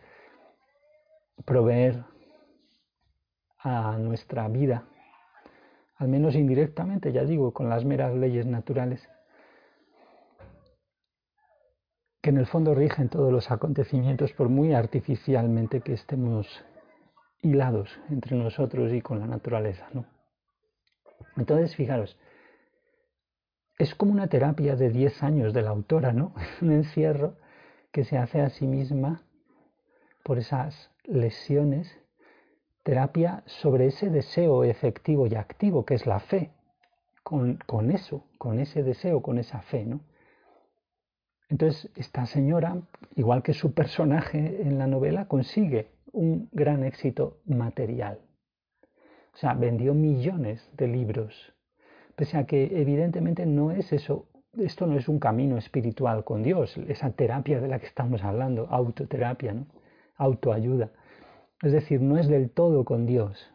proveer 1.45 2.05
a 3.61 3.97
nuestra 3.99 4.49
vida, 4.49 4.85
al 5.97 6.09
menos 6.09 6.35
indirectamente, 6.35 7.13
ya 7.13 7.25
digo, 7.25 7.53
con 7.53 7.69
las 7.69 7.85
meras 7.85 8.15
leyes 8.15 8.47
naturales, 8.47 9.09
que 12.21 12.31
en 12.31 12.39
el 12.39 12.47
fondo 12.47 12.75
rigen 12.75 13.09
todos 13.09 13.33
los 13.33 13.51
acontecimientos 13.53 14.33
por 14.33 14.49
muy 14.49 14.75
artificialmente 14.75 15.81
que 15.83 15.93
estemos 15.93 16.65
hilados 17.43 17.89
entre 18.11 18.37
nosotros 18.37 18.93
y 18.93 19.01
con 19.01 19.21
la 19.21 19.27
naturaleza. 19.27 19.89
¿no? 19.93 20.18
Entonces, 21.39 21.77
fijaros, 21.77 22.19
es 23.79 23.95
como 23.95 24.13
una 24.13 24.27
terapia 24.27 24.75
de 24.75 24.91
10 24.91 25.23
años 25.23 25.55
de 25.55 25.63
la 25.63 25.71
autora, 25.71 26.13
¿no? 26.13 26.35
Un 26.61 26.73
encierro 26.73 27.37
que 27.93 28.05
se 28.05 28.19
hace 28.19 28.41
a 28.41 28.51
sí 28.51 28.67
misma 28.67 29.23
por 30.25 30.39
esas 30.39 30.91
lesiones, 31.05 31.97
terapia 32.83 33.43
sobre 33.47 33.87
ese 33.87 34.11
deseo 34.11 34.65
efectivo 34.65 35.27
y 35.27 35.37
activo 35.37 35.87
que 35.87 35.95
es 35.95 36.07
la 36.07 36.21
fe, 36.21 36.51
con, 37.23 37.57
con 37.67 37.91
eso, 37.91 38.25
con 38.37 38.59
ese 38.59 38.83
deseo, 38.83 39.23
con 39.23 39.39
esa 39.39 39.63
fe, 39.63 39.87
¿no? 39.87 40.01
Entonces, 41.49 41.91
esta 41.97 42.27
señora, 42.27 42.77
igual 43.15 43.43
que 43.43 43.55
su 43.55 43.73
personaje 43.73 44.63
en 44.63 44.79
la 44.79 44.87
novela, 44.87 45.29
consigue 45.29 45.93
un 46.13 46.49
gran 46.53 46.85
éxito 46.85 47.39
material. 47.47 48.19
O 49.39 49.41
sea, 49.41 49.55
vendió 49.55 49.95
millones 49.95 50.69
de 50.77 50.89
libros, 50.89 51.55
pese 52.17 52.37
a 52.39 52.45
que 52.45 52.81
evidentemente 52.81 53.47
no 53.47 53.71
es 53.71 53.93
eso, 53.93 54.27
esto 54.57 54.85
no 54.89 54.99
es 54.99 55.09
un 55.09 55.21
camino 55.21 55.57
espiritual 55.57 56.25
con 56.25 56.43
Dios, 56.43 56.77
esa 56.89 57.13
terapia 57.13 57.61
de 57.61 57.69
la 57.69 57.79
que 57.79 57.87
estamos 57.87 58.25
hablando, 58.25 58.67
autoterapia, 58.69 59.53
¿no? 59.53 59.69
autoayuda. 60.17 60.91
Es 61.63 61.71
decir, 61.71 62.01
no 62.01 62.19
es 62.19 62.27
del 62.27 62.51
todo 62.51 62.85
con 62.85 63.07
Dios. 63.07 63.49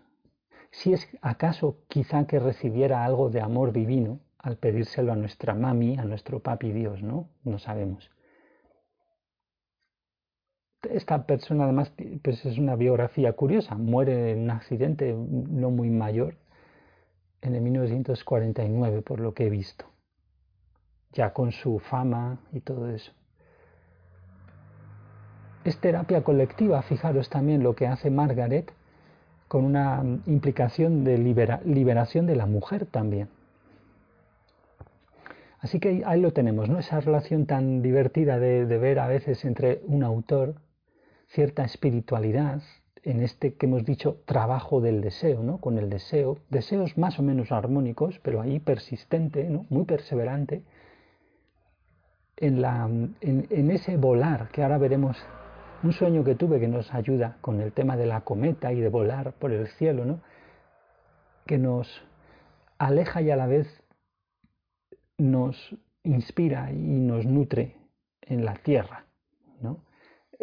Si 0.71 0.93
es 0.93 1.05
acaso 1.21 1.79
quizá 1.89 2.27
que 2.27 2.39
recibiera 2.39 3.03
algo 3.03 3.29
de 3.29 3.41
amor 3.41 3.73
divino, 3.73 4.21
al 4.37 4.55
pedírselo 4.55 5.11
a 5.11 5.17
nuestra 5.17 5.53
mami, 5.53 5.97
a 5.97 6.05
nuestro 6.05 6.39
papi 6.39 6.71
Dios, 6.71 7.03
¿no? 7.03 7.27
No 7.43 7.59
sabemos. 7.59 8.09
Esta 10.89 11.25
persona 11.25 11.63
además 11.63 11.93
pues 12.21 12.45
es 12.45 12.57
una 12.57 12.75
biografía 12.75 13.33
curiosa, 13.33 13.75
muere 13.75 14.31
en 14.31 14.43
un 14.43 14.51
accidente 14.51 15.13
no 15.13 15.69
muy 15.69 15.89
mayor 15.89 16.35
en 17.41 17.55
el 17.55 17.61
1949 17.61 19.01
por 19.01 19.19
lo 19.19 19.33
que 19.33 19.47
he 19.47 19.49
visto, 19.49 19.85
ya 21.11 21.33
con 21.33 21.51
su 21.51 21.79
fama 21.79 22.39
y 22.51 22.59
todo 22.59 22.89
eso. 22.89 23.11
Es 25.63 25.79
terapia 25.79 26.23
colectiva, 26.23 26.81
fijaros 26.81 27.29
también 27.29 27.63
lo 27.63 27.75
que 27.75 27.87
hace 27.87 28.09
Margaret 28.09 28.73
con 29.47 29.63
una 29.63 30.03
implicación 30.25 31.03
de 31.03 31.17
liberación 31.17 32.25
de 32.25 32.35
la 32.35 32.45
mujer 32.45 32.85
también. 32.85 33.29
Así 35.63 35.79
que 35.79 36.03
ahí 36.05 36.19
lo 36.19 36.33
tenemos, 36.33 36.67
¿no? 36.67 36.77
Esa 36.77 36.99
relación 36.99 37.45
tan 37.45 37.81
divertida 37.81 38.37
de, 38.37 38.65
ver 38.65 38.99
a 38.99 39.07
veces 39.07 39.45
entre 39.45 39.81
un 39.87 40.03
autor, 40.03 40.55
cierta 41.33 41.63
espiritualidad, 41.63 42.61
en 43.03 43.21
este 43.21 43.55
que 43.55 43.65
hemos 43.65 43.83
dicho 43.83 44.21
trabajo 44.25 44.81
del 44.81 45.01
deseo, 45.01 45.43
¿no? 45.43 45.57
Con 45.59 45.77
el 45.77 45.89
deseo, 45.89 46.37
deseos 46.49 46.97
más 46.97 47.19
o 47.19 47.23
menos 47.23 47.51
armónicos, 47.51 48.19
pero 48.23 48.39
ahí 48.39 48.59
persistente, 48.59 49.49
¿no? 49.49 49.65
Muy 49.69 49.83
perseverante, 49.85 50.63
en, 52.37 52.61
la, 52.61 52.85
en, 53.21 53.71
ese 53.71 53.97
volar 53.97 54.49
que 54.49 54.63
ahora 54.63 54.77
veremos, 54.77 55.17
un 55.81 55.91
sueño 55.91 56.23
que 56.23 56.35
tuve 56.35 56.59
que 56.59 56.67
nos 56.67 56.93
ayuda 56.93 57.37
con 57.41 57.61
el 57.61 57.73
tema 57.73 57.97
de 57.97 58.05
la 58.05 58.21
cometa 58.21 58.71
y 58.71 58.79
de 58.79 58.89
volar 58.89 59.33
por 59.33 59.51
el 59.51 59.67
cielo, 59.67 60.05
¿no? 60.05 60.21
Que 61.45 61.57
nos 61.57 61.87
aleja 62.77 63.21
y 63.21 63.31
a 63.31 63.35
la 63.35 63.47
vez 63.47 63.67
nos 65.17 65.75
inspira 66.03 66.71
y 66.71 66.75
nos 66.75 67.25
nutre 67.25 67.75
en 68.21 68.45
la 68.45 68.53
tierra, 68.55 69.05
¿no? 69.61 69.79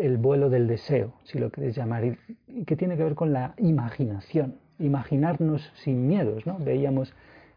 El 0.01 0.17
vuelo 0.17 0.51
del 0.51 0.67
deseo, 0.67 1.15
si 1.25 1.39
lo 1.39 1.51
queréis 1.51 1.77
llamar, 1.77 2.05
y 2.47 2.65
que 2.65 2.77
tiene 2.77 2.97
que 2.97 3.05
ver 3.05 3.15
con 3.15 3.33
la 3.33 3.55
imaginación, 3.59 4.57
imaginarnos 4.79 5.71
sin 5.77 6.07
miedos, 6.07 6.47
¿no? 6.47 6.59
Veíamos 6.59 7.15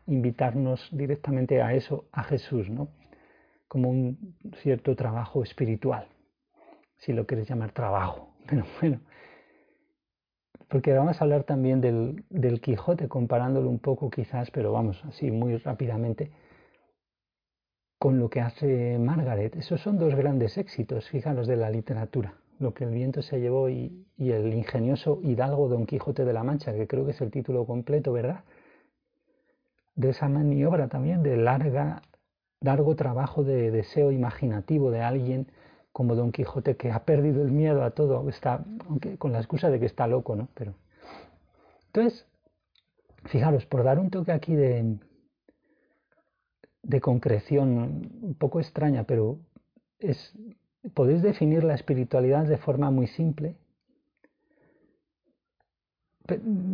invitarnos 0.08 0.90
directamente 0.92 1.62
a 1.62 1.74
eso, 1.74 2.06
a 2.12 2.24
Jesús, 2.24 2.70
¿no? 2.70 2.90
Como 3.68 3.90
un 3.90 4.36
cierto 4.62 4.96
trabajo 4.96 5.44
espiritual, 5.44 6.08
si 6.98 7.14
lo 7.14 7.26
queréis 7.26 7.50
llamar 7.50 7.72
trabajo. 7.72 8.30
Pero 8.48 8.66
bueno, 8.82 9.00
porque 10.68 10.94
vamos 10.94 11.20
a 11.20 11.24
hablar 11.24 11.44
también 11.44 11.80
del, 11.80 12.26
del 12.30 12.60
Quijote, 12.60 13.08
comparándolo 13.08 13.70
un 13.70 13.80
poco 13.80 14.10
quizás, 14.10 14.50
pero 14.52 14.72
vamos, 14.72 15.04
así 15.06 15.30
muy 15.32 15.56
rápidamente 15.58 16.32
con 18.04 18.20
lo 18.20 18.30
que 18.30 18.42
hace 18.42 19.00
Margaret. 19.00 19.56
Esos 19.56 19.80
son 19.80 19.98
dos 19.98 20.14
grandes 20.14 20.58
éxitos, 20.58 21.08
fijaros, 21.08 21.48
de 21.48 21.56
la 21.56 21.70
literatura. 21.70 22.34
Lo 22.60 22.74
que 22.74 22.84
el 22.84 22.90
viento 22.90 23.22
se 23.22 23.40
llevó 23.40 23.70
y, 23.70 24.06
el 24.18 24.54
ingenioso 24.54 25.22
hidalgo 25.24 25.70
Don 25.70 25.86
Quijote 25.86 26.26
de 26.26 26.34
la 26.34 26.44
Mancha, 26.44 26.74
que 26.74 26.86
creo 26.86 27.06
que 27.06 27.12
es 27.12 27.22
el 27.22 27.32
título 27.32 27.66
completo, 27.66 28.12
¿verdad? 28.12 28.44
De 29.96 30.10
esa 30.10 30.28
maniobra 30.28 30.90
también, 30.90 31.24
de 31.24 31.38
larga, 31.38 32.02
largo 32.60 32.94
trabajo 32.98 33.46
de 33.46 33.72
deseo 33.72 34.12
imaginativo 34.12 34.92
de 34.92 35.00
alguien 35.00 35.48
como 35.94 36.16
Don 36.16 36.34
Quijote 36.34 36.76
que 36.76 36.92
ha 36.92 37.06
perdido 37.06 37.42
el 37.42 37.52
miedo 37.54 37.84
a 37.84 37.92
todo, 37.92 38.28
está, 38.28 38.66
aunque 38.90 39.18
con 39.18 39.32
la 39.32 39.38
excusa 39.38 39.70
de 39.70 39.80
que 39.80 39.86
está 39.86 40.08
loco, 40.08 40.36
¿no? 40.36 40.50
Pero 40.56 40.74
entonces, 41.86 42.28
fijaros, 43.24 43.66
por 43.66 43.86
dar 43.86 43.98
un 43.98 44.10
toque 44.10 44.34
aquí 44.34 44.56
de, 44.56 44.98
de 46.84 47.02
concreción 47.02 48.12
un 48.22 48.36
poco 48.36 48.60
extraña, 48.60 49.06
pero 49.06 49.40
es, 50.00 50.34
podéis 50.94 51.22
definir 51.22 51.64
la 51.64 51.76
espiritualidad 51.76 52.46
de 52.46 52.58
forma 52.58 52.92
muy 52.92 53.08
simple. 53.08 53.56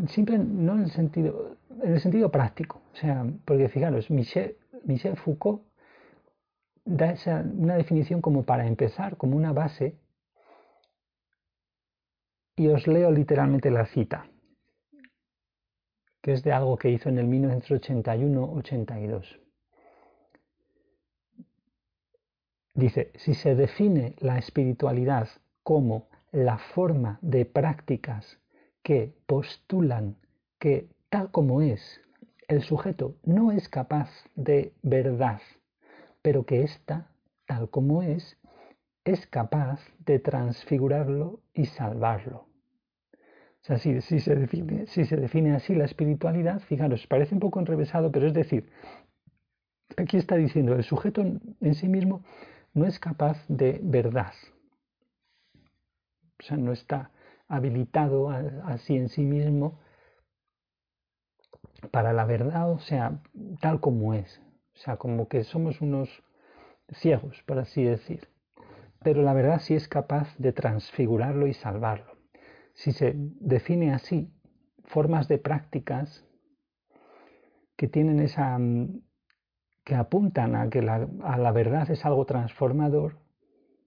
Simple 0.08 0.40
no 0.40 0.74
en 0.74 0.82
el 0.82 0.92
sentido, 0.92 1.58
en 1.82 1.94
el 1.94 2.02
sentido 2.02 2.32
práctico. 2.32 2.82
O 2.94 2.96
sea, 2.96 3.26
porque 3.46 3.70
fijaros, 3.70 4.10
Michel, 4.10 4.58
Michel 4.84 5.16
Foucault 5.16 5.62
da 6.86 7.12
esa, 7.12 7.42
una 7.42 7.76
definición 7.76 8.22
como 8.22 8.44
para 8.44 8.66
empezar, 8.68 9.18
como 9.18 9.38
una 9.38 9.54
base, 9.54 9.96
y 12.56 12.68
os 12.68 12.88
leo 12.88 13.12
literalmente 13.12 13.70
la 13.72 13.86
cita, 13.86 14.28
que 16.22 16.34
es 16.34 16.44
de 16.44 16.52
algo 16.52 16.78
que 16.78 16.90
hizo 16.90 17.08
en 17.10 17.20
el 17.20 17.28
1981-82. 17.28 19.40
Dice, 22.80 23.12
si 23.16 23.34
se 23.34 23.56
define 23.56 24.16
la 24.20 24.38
espiritualidad 24.38 25.28
como 25.64 26.08
la 26.32 26.58
forma 26.58 27.20
de 27.22 27.44
prácticas 27.44 28.40
que 28.82 29.14
postulan 29.26 30.16
que 30.60 30.88
tal 31.10 31.30
como 31.30 31.62
es, 31.62 32.00
el 32.48 32.62
sujeto 32.62 33.16
no 33.26 33.52
es 33.52 33.68
capaz 33.68 34.10
de 34.36 34.72
verdad, 34.82 35.42
pero 36.22 36.46
que 36.46 36.64
ésta, 36.64 37.12
tal 37.48 37.70
como 37.70 38.02
es, 38.02 38.38
es 39.04 39.28
capaz 39.28 39.82
de 40.06 40.20
transfigurarlo 40.20 41.42
y 41.54 41.66
salvarlo. 41.66 42.46
O 43.62 43.64
sea, 43.64 43.78
si, 43.78 44.00
se 44.00 44.36
define, 44.36 44.88
si 44.88 45.04
se 45.04 45.18
define 45.18 45.54
así 45.54 45.76
la 45.76 45.84
espiritualidad, 45.84 46.62
fijaros, 46.62 47.08
parece 47.08 47.34
un 47.34 47.42
poco 47.42 47.60
enrevesado, 47.60 48.10
pero 48.10 48.26
es 48.26 48.34
decir, 48.34 48.70
aquí 49.98 50.16
está 50.16 50.38
diciendo, 50.38 50.76
el 50.76 50.86
sujeto 50.86 51.22
en 51.22 51.76
sí 51.76 51.90
mismo 51.90 52.24
no 52.80 52.86
es 52.86 52.98
capaz 53.00 53.38
de 53.50 53.80
verdad. 53.84 54.34
O 56.40 56.44
sea, 56.44 56.58
no 56.58 56.72
está 56.72 57.12
habilitado 57.48 58.30
así 58.30 58.96
en 58.96 59.10
sí 59.10 59.24
mismo 59.24 59.80
para 61.92 62.14
la 62.14 62.26
verdad, 62.26 62.72
o 62.72 62.80
sea, 62.80 63.22
tal 63.60 63.82
como 63.82 64.14
es. 64.14 64.42
O 64.76 64.78
sea, 64.78 64.96
como 64.96 65.28
que 65.28 65.44
somos 65.44 65.82
unos 65.82 66.24
ciegos, 66.94 67.44
por 67.46 67.60
así 67.60 67.84
decir. 67.84 68.30
Pero 69.04 69.22
la 69.22 69.34
verdad 69.34 69.60
sí 69.60 69.76
es 69.76 69.88
capaz 69.88 70.34
de 70.38 70.54
transfigurarlo 70.54 71.48
y 71.48 71.54
salvarlo. 71.54 72.18
Si 72.74 72.94
se 72.94 73.14
define 73.16 73.94
así, 73.94 74.32
formas 74.86 75.28
de 75.28 75.38
prácticas 75.38 76.26
que 77.76 77.88
tienen 77.88 78.20
esa 78.20 78.58
que 79.90 79.96
apuntan 79.96 80.56
a 80.56 80.70
que 80.70 80.84
la, 80.84 81.08
a 81.24 81.38
la 81.40 81.52
verdad 81.52 81.90
es 81.90 82.06
algo 82.06 82.24
transformador 82.26 83.16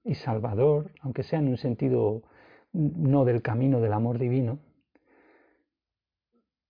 y 0.04 0.16
salvador, 0.16 0.90
aunque 1.00 1.22
sea 1.22 1.38
en 1.38 1.46
un 1.46 1.56
sentido 1.56 2.22
no 2.72 3.24
del 3.24 3.40
camino 3.40 3.80
del 3.80 3.92
amor 3.92 4.18
divino, 4.18 4.58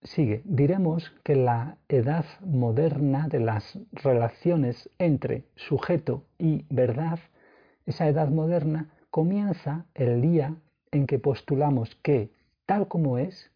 sigue, 0.02 0.42
diremos 0.44 1.14
que 1.24 1.34
la 1.34 1.78
edad 1.88 2.26
moderna 2.44 3.26
de 3.28 3.40
las 3.40 3.78
relaciones 3.92 4.90
entre 4.98 5.46
sujeto 5.56 6.24
y 6.38 6.66
verdad, 6.68 7.18
esa 7.86 8.08
edad 8.08 8.28
moderna 8.28 8.90
comienza 9.08 9.86
el 9.94 10.20
día 10.20 10.56
en 10.90 11.06
que 11.06 11.18
postulamos 11.18 11.94
que, 12.02 12.30
tal 12.66 12.86
como 12.86 13.16
es, 13.16 13.50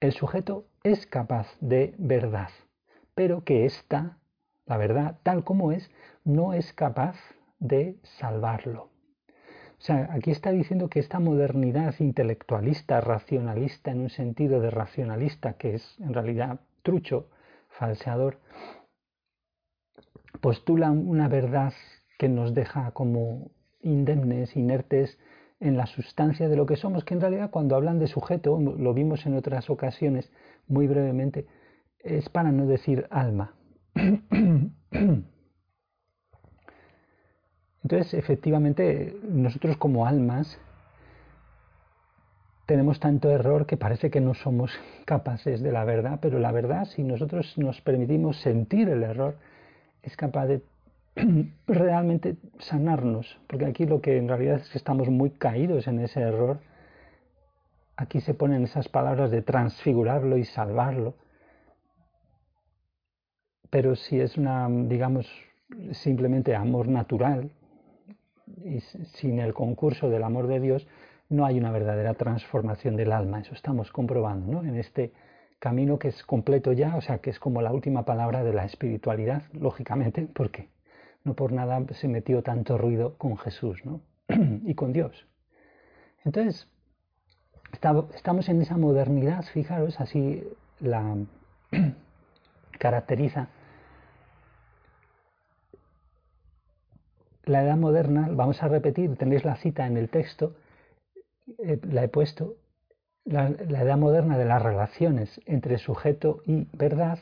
el 0.00 0.12
sujeto 0.12 0.66
es 0.82 1.06
capaz 1.06 1.46
de 1.62 1.94
verdad, 1.96 2.50
pero 3.14 3.42
que 3.42 3.64
ésta 3.64 4.18
la 4.66 4.76
verdad, 4.76 5.18
tal 5.22 5.44
como 5.44 5.72
es, 5.72 5.90
no 6.24 6.52
es 6.54 6.72
capaz 6.72 7.16
de 7.58 7.98
salvarlo. 8.18 8.90
O 9.78 9.86
sea, 9.86 10.08
aquí 10.12 10.30
está 10.30 10.50
diciendo 10.50 10.88
que 10.88 11.00
esta 11.00 11.18
modernidad 11.18 11.94
intelectualista, 11.98 13.00
racionalista, 13.00 13.90
en 13.90 14.00
un 14.00 14.10
sentido 14.10 14.60
de 14.60 14.70
racionalista, 14.70 15.54
que 15.54 15.74
es 15.74 15.96
en 16.00 16.14
realidad 16.14 16.60
trucho, 16.82 17.28
falseador, 17.68 18.38
postula 20.40 20.90
una 20.90 21.28
verdad 21.28 21.72
que 22.18 22.28
nos 22.28 22.54
deja 22.54 22.92
como 22.92 23.50
indemnes, 23.82 24.56
inertes 24.56 25.18
en 25.60 25.76
la 25.76 25.86
sustancia 25.86 26.48
de 26.48 26.56
lo 26.56 26.66
que 26.66 26.76
somos, 26.76 27.04
que 27.04 27.14
en 27.14 27.20
realidad 27.20 27.50
cuando 27.50 27.76
hablan 27.76 27.98
de 27.98 28.06
sujeto, 28.06 28.58
lo 28.58 28.94
vimos 28.94 29.26
en 29.26 29.34
otras 29.34 29.70
ocasiones 29.70 30.30
muy 30.66 30.86
brevemente, 30.86 31.46
es 31.98 32.28
para 32.28 32.52
no 32.52 32.66
decir 32.66 33.06
alma. 33.10 33.54
Entonces, 37.82 38.14
efectivamente, 38.14 39.14
nosotros 39.28 39.76
como 39.76 40.06
almas 40.06 40.58
tenemos 42.66 42.98
tanto 42.98 43.30
error 43.30 43.66
que 43.66 43.76
parece 43.76 44.10
que 44.10 44.20
no 44.20 44.34
somos 44.34 44.72
capaces 45.04 45.62
de 45.62 45.70
la 45.70 45.84
verdad, 45.84 46.18
pero 46.20 46.38
la 46.38 46.50
verdad, 46.50 46.86
si 46.86 47.02
nosotros 47.02 47.58
nos 47.58 47.80
permitimos 47.82 48.40
sentir 48.40 48.88
el 48.88 49.02
error, 49.02 49.36
es 50.02 50.16
capaz 50.16 50.46
de 50.46 50.62
realmente 51.66 52.36
sanarnos, 52.58 53.38
porque 53.46 53.66
aquí 53.66 53.86
lo 53.86 54.00
que 54.00 54.16
en 54.16 54.28
realidad 54.28 54.56
es 54.56 54.68
que 54.70 54.78
estamos 54.78 55.08
muy 55.08 55.30
caídos 55.30 55.86
en 55.86 56.00
ese 56.00 56.20
error. 56.20 56.58
Aquí 57.96 58.20
se 58.20 58.34
ponen 58.34 58.64
esas 58.64 58.88
palabras 58.88 59.30
de 59.30 59.42
transfigurarlo 59.42 60.36
y 60.36 60.44
salvarlo. 60.44 61.14
Pero 63.74 63.96
si 63.96 64.20
es 64.20 64.36
una, 64.36 64.68
digamos, 64.70 65.26
simplemente 65.90 66.54
amor 66.54 66.86
natural 66.86 67.50
y 68.64 68.78
sin 68.78 69.40
el 69.40 69.52
concurso 69.52 70.08
del 70.08 70.22
amor 70.22 70.46
de 70.46 70.60
Dios, 70.60 70.86
no 71.28 71.44
hay 71.44 71.58
una 71.58 71.72
verdadera 71.72 72.14
transformación 72.14 72.94
del 72.94 73.10
alma. 73.10 73.40
Eso 73.40 73.52
estamos 73.52 73.90
comprobando 73.90 74.52
¿no? 74.52 74.60
en 74.62 74.76
este 74.76 75.10
camino 75.58 75.98
que 75.98 76.06
es 76.06 76.22
completo 76.22 76.70
ya, 76.70 76.94
o 76.94 77.00
sea, 77.00 77.18
que 77.18 77.30
es 77.30 77.40
como 77.40 77.62
la 77.62 77.72
última 77.72 78.04
palabra 78.04 78.44
de 78.44 78.52
la 78.52 78.64
espiritualidad, 78.64 79.42
lógicamente, 79.52 80.28
porque 80.32 80.68
no 81.24 81.34
por 81.34 81.50
nada 81.50 81.84
se 81.94 82.06
metió 82.06 82.44
tanto 82.44 82.78
ruido 82.78 83.18
con 83.18 83.36
Jesús 83.38 83.84
¿no? 83.84 84.02
y 84.64 84.74
con 84.76 84.92
Dios. 84.92 85.26
Entonces, 86.24 86.68
estamos 87.72 88.48
en 88.48 88.62
esa 88.62 88.76
modernidad, 88.76 89.42
fijaros, 89.52 90.00
así 90.00 90.44
la 90.78 91.16
caracteriza 92.78 93.48
la 97.46 97.62
edad 97.62 97.76
moderna, 97.76 98.28
vamos 98.30 98.62
a 98.62 98.68
repetir, 98.68 99.16
tenéis 99.16 99.44
la 99.44 99.56
cita 99.56 99.86
en 99.86 99.96
el 99.96 100.08
texto, 100.08 100.54
eh, 101.58 101.78
la 101.90 102.04
he 102.04 102.08
puesto, 102.08 102.56
la, 103.24 103.48
edad 103.48 103.96
moderna 103.96 104.36
de 104.36 104.44
las 104.44 104.62
relaciones 104.62 105.40
entre 105.46 105.78
sujeto 105.78 106.42
y 106.46 106.66
verdad, 106.76 107.18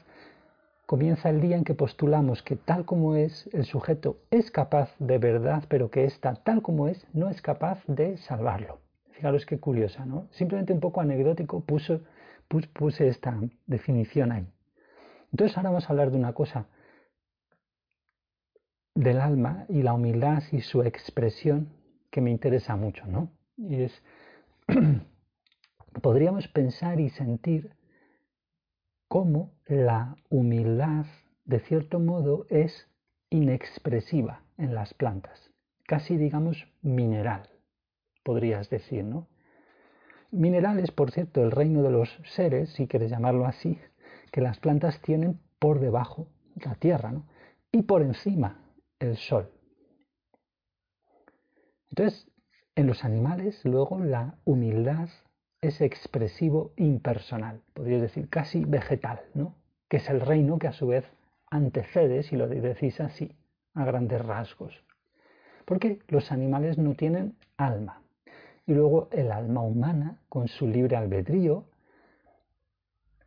comienza 0.87 1.31
el 1.31 1.41
día 1.41 1.57
en 1.57 1.65
que 1.65 1.75
postulamos 1.75 2.43
que 2.43 2.57
tal 2.57 2.85
como 2.85 3.15
es, 3.17 3.49
el 3.53 3.65
sujeto 3.65 4.19
es 4.31 4.51
capaz 4.51 4.91
de 4.99 5.19
verdad, 5.19 5.65
pero 5.69 5.91
que 5.91 6.05
esta 6.05 6.35
tal 6.35 6.63
como 6.63 6.89
es 6.89 7.07
no 7.13 7.29
es 7.29 7.41
capaz 7.41 7.83
de 7.87 8.17
salvarlo. 8.19 8.79
Fijaros 9.13 9.47
qué 9.47 9.59
curiosa, 9.59 10.05
¿no? 10.05 10.27
Simplemente 10.33 10.73
un 10.73 10.81
poco 10.81 11.01
anecdótico 11.01 11.61
puse, 11.61 12.01
puse 12.49 13.09
esta 13.09 13.39
definición 13.67 14.33
ahí. 14.33 14.47
Entonces 15.31 15.57
ahora 15.57 15.71
vamos 15.71 15.87
a 15.87 15.93
hablar 15.93 16.11
de 16.11 16.19
una 16.19 16.33
cosa 16.33 16.67
del 18.95 19.21
alma 19.21 19.65
y 19.69 19.83
la 19.83 19.95
humildad 19.95 20.43
y 20.53 20.61
su 20.61 20.83
expresión 20.83 21.69
que 22.11 22.21
me 22.21 22.31
interesa 22.31 22.77
mucho, 22.77 23.07
¿no? 23.07 23.33
Y 23.57 23.83
es, 23.83 24.03
podríamos 26.03 26.49
pensar 26.49 27.01
y 27.01 27.09
sentir 27.09 27.75
cómo 29.09 29.53
la 29.67 30.17
humildad, 30.29 31.07
de 31.45 31.61
cierto 31.61 32.01
modo, 32.01 32.47
es 32.51 32.89
inexpresiva 33.31 34.43
en 34.59 34.75
las 34.75 34.93
plantas, 34.95 35.51
casi 35.87 36.17
digamos 36.17 36.69
mineral, 36.83 37.49
podrías 38.23 38.69
decir, 38.69 39.05
¿no? 39.05 39.29
Mineral 40.31 40.79
es, 40.79 40.91
por 40.91 41.11
cierto, 41.11 41.43
el 41.43 41.51
reino 41.51 41.83
de 41.83 41.91
los 41.91 42.09
seres, 42.25 42.71
si 42.73 42.87
quieres 42.87 43.11
llamarlo 43.11 43.47
así, 43.47 43.79
que 44.31 44.41
las 44.41 44.59
plantas 44.59 45.01
tienen 45.03 45.41
por 45.59 45.79
debajo 45.79 46.29
la 46.57 46.75
tierra, 46.75 47.13
¿no? 47.13 47.27
Y 47.71 47.83
por 47.83 48.03
encima 48.03 48.62
el 49.03 49.17
sol. 49.17 49.51
Entonces, 51.91 52.27
en 52.75 52.87
los 52.87 53.05
animales, 53.05 53.61
luego, 53.65 53.99
la 53.99 54.39
humildad 54.45 55.09
es 55.61 55.81
expresivo 55.81 56.73
impersonal, 56.77 57.61
podría 57.75 58.01
decir 58.01 58.29
casi 58.29 58.65
vegetal, 58.65 59.21
¿no? 59.35 59.55
que 59.89 59.99
es 59.99 60.09
el 60.09 60.21
reino 60.21 60.59
que 60.59 60.69
a 60.69 60.73
su 60.73 60.87
vez 60.87 61.05
antecede, 61.51 62.23
si 62.23 62.37
lo 62.37 62.49
decís 62.49 63.01
así, 63.01 63.37
a 63.75 63.85
grandes 63.85 64.25
rasgos. 64.25 64.83
Porque 65.67 65.99
los 66.09 66.33
animales 66.33 66.79
no 66.79 66.95
tienen 66.95 67.37
alma. 67.57 68.03
Y 68.67 68.75
luego 68.75 69.09
el 69.11 69.31
alma 69.31 69.61
humana, 69.61 70.19
con 70.29 70.49
su 70.49 70.67
libre 70.67 70.97
albedrío, 70.97 71.65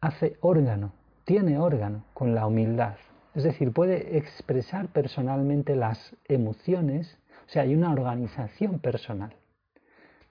hace 0.01 0.37
órgano, 0.41 0.93
tiene 1.23 1.59
órgano 1.59 2.05
con 2.13 2.33
la 2.33 2.47
humildad. 2.47 2.95
Es 3.35 3.43
decir, 3.43 3.71
puede 3.71 4.17
expresar 4.17 4.87
personalmente 4.87 5.75
las 5.75 6.15
emociones 6.27 7.19
o 7.45 7.49
sea, 7.49 7.61
hay 7.61 7.75
una 7.75 7.91
organización 7.91 8.79
personal 8.79 9.33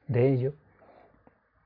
de 0.09 0.33
ello. 0.33 0.55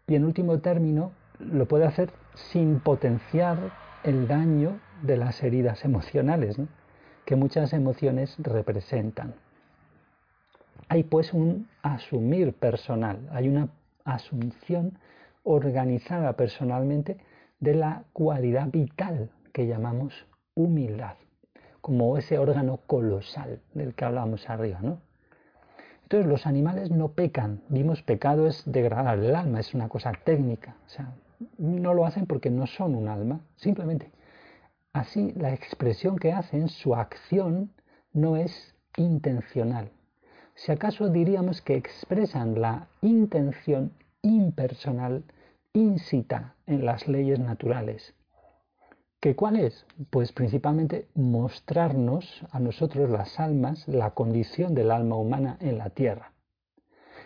Y 0.06 0.14
en 0.14 0.24
último 0.24 0.58
término, 0.60 1.12
lo 1.38 1.66
puede 1.66 1.86
hacer 1.86 2.12
sin 2.34 2.80
potenciar 2.80 3.72
el 4.04 4.28
daño 4.28 4.80
de 5.02 5.16
las 5.16 5.42
heridas 5.42 5.84
emocionales 5.84 6.56
que 7.24 7.36
muchas 7.36 7.72
emociones 7.72 8.34
representan. 8.38 9.34
Hay 10.88 11.04
pues 11.04 11.32
un 11.32 11.68
asumir 11.82 12.54
personal, 12.54 13.28
hay 13.32 13.48
una 13.48 13.68
asunción 14.04 14.98
organizada 15.44 16.34
personalmente 16.34 17.18
de 17.60 17.74
la 17.74 18.04
cualidad 18.12 18.68
vital 18.68 19.30
que 19.52 19.66
llamamos 19.66 20.26
humildad, 20.54 21.16
como 21.88 22.18
ese 22.18 22.38
órgano 22.38 22.80
colosal 22.86 23.62
del 23.72 23.94
que 23.94 24.04
hablábamos 24.04 24.50
arriba, 24.50 24.78
¿no? 24.82 25.00
Entonces 26.02 26.28
los 26.28 26.46
animales 26.46 26.90
no 26.90 27.12
pecan. 27.12 27.62
Vimos 27.70 28.02
pecado 28.02 28.46
es 28.46 28.62
degradar 28.66 29.18
el 29.18 29.34
alma, 29.34 29.58
es 29.60 29.72
una 29.72 29.88
cosa 29.88 30.12
técnica. 30.12 30.76
O 30.84 30.90
sea, 30.90 31.14
no 31.56 31.94
lo 31.94 32.04
hacen 32.04 32.26
porque 32.26 32.50
no 32.50 32.66
son 32.66 32.94
un 32.94 33.08
alma, 33.08 33.40
simplemente. 33.56 34.10
Así 34.92 35.32
la 35.32 35.54
expresión 35.54 36.18
que 36.18 36.30
hacen, 36.30 36.68
su 36.68 36.94
acción, 36.94 37.70
no 38.12 38.36
es 38.36 38.74
intencional. 38.98 39.90
Si 40.56 40.70
acaso 40.70 41.08
diríamos 41.08 41.62
que 41.62 41.76
expresan 41.76 42.60
la 42.60 42.88
intención 43.00 43.92
impersonal 44.20 45.24
incita 45.72 46.54
en 46.66 46.84
las 46.84 47.08
leyes 47.08 47.38
naturales. 47.38 48.12
¿Qué 49.20 49.34
cuál 49.34 49.56
es? 49.56 49.84
Pues 50.10 50.30
principalmente 50.30 51.08
mostrarnos 51.16 52.44
a 52.52 52.60
nosotros 52.60 53.10
las 53.10 53.40
almas 53.40 53.88
la 53.88 54.12
condición 54.12 54.76
del 54.76 54.92
alma 54.92 55.16
humana 55.16 55.56
en 55.60 55.76
la 55.76 55.90
tierra. 55.90 56.34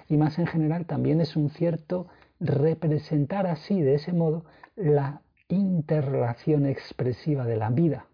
Y 0.08 0.16
más 0.16 0.38
en 0.38 0.46
general 0.46 0.86
también 0.86 1.20
es 1.20 1.36
un 1.36 1.50
cierto 1.50 2.06
representar 2.40 3.46
así, 3.46 3.82
de 3.82 3.96
ese 3.96 4.14
modo, 4.14 4.46
la 4.74 5.20
interrelación 5.48 6.64
expresiva 6.64 7.44
de 7.44 7.56
la 7.56 7.68
vida, 7.68 8.06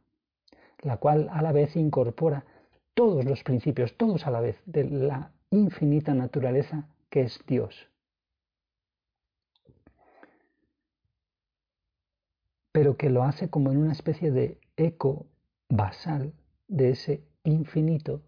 la 0.83 0.97
cual 0.97 1.29
a 1.31 1.41
la 1.41 1.53
vez 1.53 1.77
incorpora 1.77 2.47
todos 2.95 3.25
los 3.25 3.45
principios, 3.45 3.97
todos 3.97 4.27
a 4.27 4.33
la 4.33 4.41
vez, 4.41 4.61
de 4.67 4.91
la 4.91 5.31
infinita 5.51 6.15
naturaleza 6.15 6.89
que 7.11 7.21
es 7.21 7.39
Dios. 7.47 7.89
Pero 12.73 12.97
que 12.97 13.11
lo 13.11 13.23
hace 13.25 13.49
como 13.49 13.73
en 13.73 13.79
una 13.79 13.93
especie 13.93 14.31
de 14.31 14.59
eco 14.77 15.27
basal 15.69 16.33
de 16.69 16.91
ese 16.91 17.25
infinito 17.45 18.23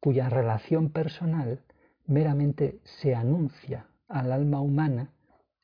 cuya 0.00 0.28
relación 0.28 0.90
personal 0.90 1.60
meramente 2.06 2.80
se 2.84 3.14
anuncia 3.14 3.86
al 4.08 4.32
alma 4.32 4.60
humana 4.60 5.12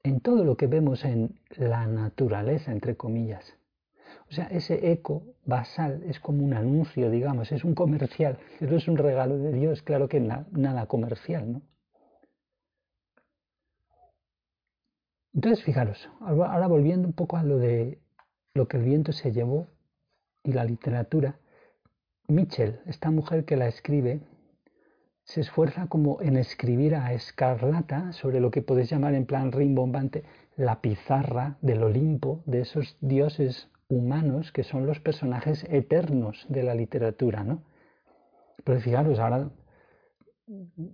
en 0.03 0.21
todo 0.21 0.45
lo 0.45 0.57
que 0.57 0.67
vemos 0.67 1.05
en 1.05 1.41
la 1.57 1.87
naturaleza, 1.87 2.73
entre 2.73 2.97
comillas. 2.97 3.57
O 4.29 4.33
sea, 4.33 4.47
ese 4.47 4.93
eco 4.93 5.23
basal 5.45 6.03
es 6.05 6.21
como 6.21 6.45
un 6.45 6.55
anuncio, 6.55 7.11
digamos, 7.11 7.53
es 7.53 7.65
un 7.65 7.75
comercial, 7.75 8.39
eso 8.61 8.77
es 8.77 8.89
un 8.89 8.97
regalo 8.99 9.39
de 9.39 9.53
Dios, 9.53 9.83
claro 9.83 10.09
que 10.09 10.21
nada 10.21 10.87
comercial, 10.87 11.53
¿no? 11.53 11.63
Entonces, 15.33 15.65
fijaros, 15.65 16.09
ahora 16.21 16.69
volviendo 16.69 17.09
un 17.09 17.13
poco 17.13 17.37
a 17.37 17.43
lo 17.43 17.59
de 17.59 17.99
lo 18.55 18.69
que 18.69 18.77
el 18.77 18.85
viento 18.85 19.13
se 19.13 19.33
llevó 19.33 19.67
y 20.45 20.53
la 20.53 20.65
literatura, 20.65 21.41
Mitchell, 22.29 22.81
esta 22.87 23.11
mujer 23.11 23.45
que 23.45 23.57
la 23.57 23.67
escribe, 23.67 24.21
se 25.25 25.41
esfuerza 25.41 25.89
como 25.89 26.23
en 26.23 26.37
escribir 26.37 26.95
a 26.95 27.13
escarlata 27.15 28.13
sobre 28.13 28.39
lo 28.39 28.53
que 28.53 28.63
podéis 28.63 28.91
llamar 28.91 29.15
en 29.15 29.27
plan 29.27 29.51
rimbombante 29.51 30.23
la 30.57 30.81
pizarra 30.81 31.59
del 31.63 31.83
Olimpo, 31.83 32.45
de 32.47 32.61
esos 32.61 32.97
dioses 33.01 33.69
humanos 33.89 34.53
que 34.53 34.63
son 34.63 34.87
los 34.87 35.01
personajes 35.01 35.65
eternos 35.69 36.47
de 36.49 36.63
la 36.63 36.77
literatura, 36.77 37.43
¿no? 37.43 37.65
Pero 38.63 38.81
fijaros, 38.81 39.19
ahora 39.19 39.51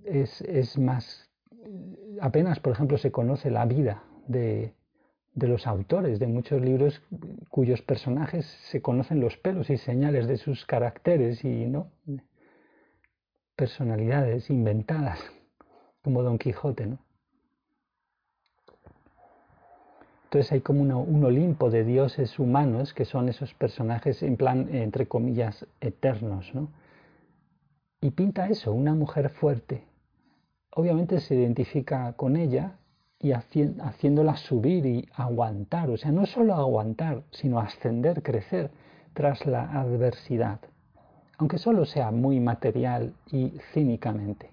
es, 0.05 0.41
es 0.43 0.79
más, 0.79 1.31
apenas, 2.23 2.59
por 2.59 2.73
ejemplo, 2.73 2.97
se 2.97 3.13
conoce 3.13 3.51
la 3.51 3.67
vida 3.67 4.03
de, 4.29 4.73
de 5.35 5.49
los 5.49 5.67
autores 5.67 6.19
de 6.19 6.27
muchos 6.27 6.61
libros 6.61 7.01
cuyos 7.49 7.83
personajes 7.83 8.47
se 8.71 8.83
conocen 8.83 9.21
los 9.21 9.37
pelos 9.37 9.71
y 9.71 9.77
señales 9.77 10.27
de 10.27 10.37
sus 10.37 10.65
caracteres 10.67 11.45
y 11.45 11.67
no 11.67 11.91
personalidades 13.55 14.49
inventadas 14.49 15.21
como 16.03 16.23
Don 16.23 16.39
Quijote, 16.39 16.87
¿no? 16.87 16.99
Entonces 20.25 20.53
hay 20.53 20.61
como 20.61 20.83
un 20.83 21.25
Olimpo 21.25 21.71
de 21.71 21.85
dioses 21.85 22.39
humanos 22.39 22.95
que 22.95 23.05
son 23.05 23.29
esos 23.29 23.53
personajes 23.53 24.23
en 24.23 24.37
plan, 24.37 24.69
entre 24.73 25.07
comillas, 25.07 25.67
eternos, 25.81 26.55
¿no? 26.55 26.71
Y 28.01 28.13
pinta 28.13 28.49
eso, 28.49 28.73
una 28.73 28.95
mujer 28.95 29.29
fuerte. 29.29 29.85
Obviamente 30.71 31.21
se 31.21 31.35
identifica 31.35 32.15
con 32.15 32.37
ella 32.37 32.79
y 33.21 33.33
haciéndola 33.33 34.37
subir 34.37 34.87
y 34.87 35.07
aguantar, 35.15 35.91
o 35.91 35.97
sea, 35.99 36.11
no 36.11 36.25
solo 36.25 36.55
aguantar, 36.55 37.23
sino 37.31 37.61
ascender, 37.61 38.23
crecer 38.23 38.71
tras 39.13 39.45
la 39.45 39.65
adversidad, 39.79 40.61
aunque 41.37 41.59
solo 41.59 41.85
sea 41.85 42.11
muy 42.11 42.41
material 42.41 43.13
y 43.31 43.53
cínicamente. 43.73 44.51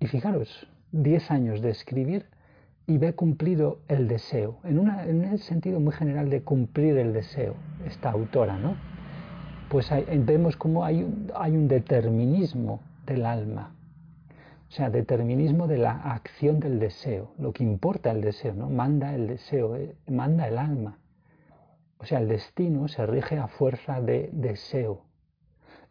Y 0.00 0.06
fijaros, 0.06 0.66
diez 0.92 1.30
años 1.30 1.60
de 1.60 1.70
escribir 1.70 2.26
y 2.86 2.96
ve 2.96 3.14
cumplido 3.14 3.80
el 3.88 4.08
deseo, 4.08 4.58
en, 4.64 4.78
una, 4.78 5.04
en 5.04 5.24
el 5.24 5.38
sentido 5.40 5.78
muy 5.78 5.92
general 5.92 6.30
de 6.30 6.42
cumplir 6.42 6.96
el 6.96 7.12
deseo, 7.12 7.54
esta 7.84 8.10
autora, 8.10 8.56
¿no? 8.56 8.76
Pues 9.68 9.90
vemos 10.24 10.56
como 10.56 10.84
hay, 10.84 11.06
hay 11.34 11.52
un 11.52 11.68
determinismo 11.68 12.80
del 13.04 13.26
alma, 13.26 13.75
o 14.68 14.72
sea, 14.72 14.90
determinismo 14.90 15.68
de 15.68 15.78
la 15.78 15.92
acción 15.92 16.58
del 16.58 16.78
deseo, 16.78 17.32
lo 17.38 17.52
que 17.52 17.62
importa 17.62 18.10
el 18.10 18.20
deseo, 18.20 18.54
¿no? 18.54 18.68
Manda 18.68 19.14
el 19.14 19.28
deseo, 19.28 19.76
eh, 19.76 19.94
manda 20.08 20.48
el 20.48 20.58
alma. 20.58 20.98
O 21.98 22.04
sea, 22.04 22.18
el 22.18 22.28
destino 22.28 22.88
se 22.88 23.06
rige 23.06 23.38
a 23.38 23.46
fuerza 23.46 24.00
de 24.00 24.28
deseo 24.32 25.06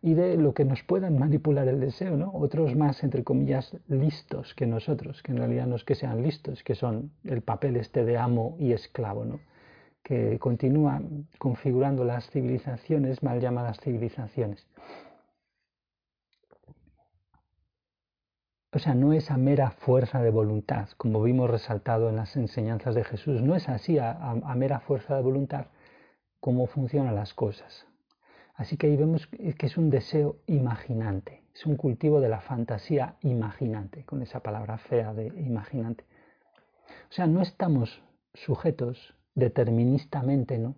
y 0.01 0.13
de 0.13 0.37
lo 0.37 0.53
que 0.53 0.65
nos 0.65 0.83
puedan 0.83 1.17
manipular 1.17 1.67
el 1.67 1.79
deseo, 1.79 2.15
¿no? 2.15 2.31
Otros 2.33 2.75
más, 2.75 3.03
entre 3.03 3.23
comillas, 3.23 3.75
listos 3.87 4.53
que 4.53 4.67
nosotros, 4.67 5.23
que 5.23 5.31
en 5.31 5.39
realidad 5.39 5.65
no 5.65 5.77
es 5.77 5.83
que 5.83 5.95
sean 5.95 6.21
listos, 6.21 6.61
que 6.63 6.75
son 6.75 7.11
el 7.23 7.41
papel 7.41 7.77
este 7.77 8.05
de 8.05 8.17
amo 8.17 8.55
y 8.59 8.73
esclavo, 8.73 9.25
¿no? 9.25 9.39
Que 10.03 10.37
continúa 10.37 11.01
configurando 11.39 12.03
las 12.03 12.29
civilizaciones, 12.29 13.23
mal 13.23 13.39
llamadas 13.39 13.79
civilizaciones. 13.79 14.67
O 18.75 18.79
sea, 18.79 18.93
no 18.93 19.13
es 19.13 19.31
a 19.31 19.37
mera 19.37 19.71
fuerza 19.71 20.21
de 20.21 20.31
voluntad, 20.31 20.89
como 20.97 21.23
vimos 21.23 21.49
resaltado 21.49 22.09
en 22.09 22.17
las 22.17 22.35
enseñanzas 22.35 22.93
de 22.93 23.05
Jesús, 23.05 23.41
no 23.41 23.55
es 23.55 23.69
así 23.69 23.97
a, 23.99 24.35
mera 24.57 24.81
fuerza 24.81 25.15
de 25.15 25.21
voluntad 25.21 25.67
cómo 26.41 26.67
funcionan 26.67 27.15
las 27.15 27.33
cosas. 27.33 27.85
Así 28.53 28.75
que 28.75 28.87
ahí 28.87 28.97
vemos 28.97 29.27
que 29.27 29.65
es 29.65 29.77
un 29.77 29.89
deseo 29.89 30.39
imaginante, 30.47 31.41
es 31.53 31.65
un 31.65 31.77
cultivo 31.77 32.19
de 32.19 32.27
la 32.27 32.41
fantasía 32.41 33.15
imaginante, 33.21 34.03
con 34.03 34.21
esa 34.21 34.41
palabra 34.41 34.77
fea 34.77 35.13
de 35.13 35.27
imaginante. 35.27 36.03
O 37.09 37.13
sea, 37.13 37.27
no 37.27 37.41
estamos 37.41 38.03
sujetos 38.33 39.15
deterministamente 39.35 40.57
¿no? 40.57 40.75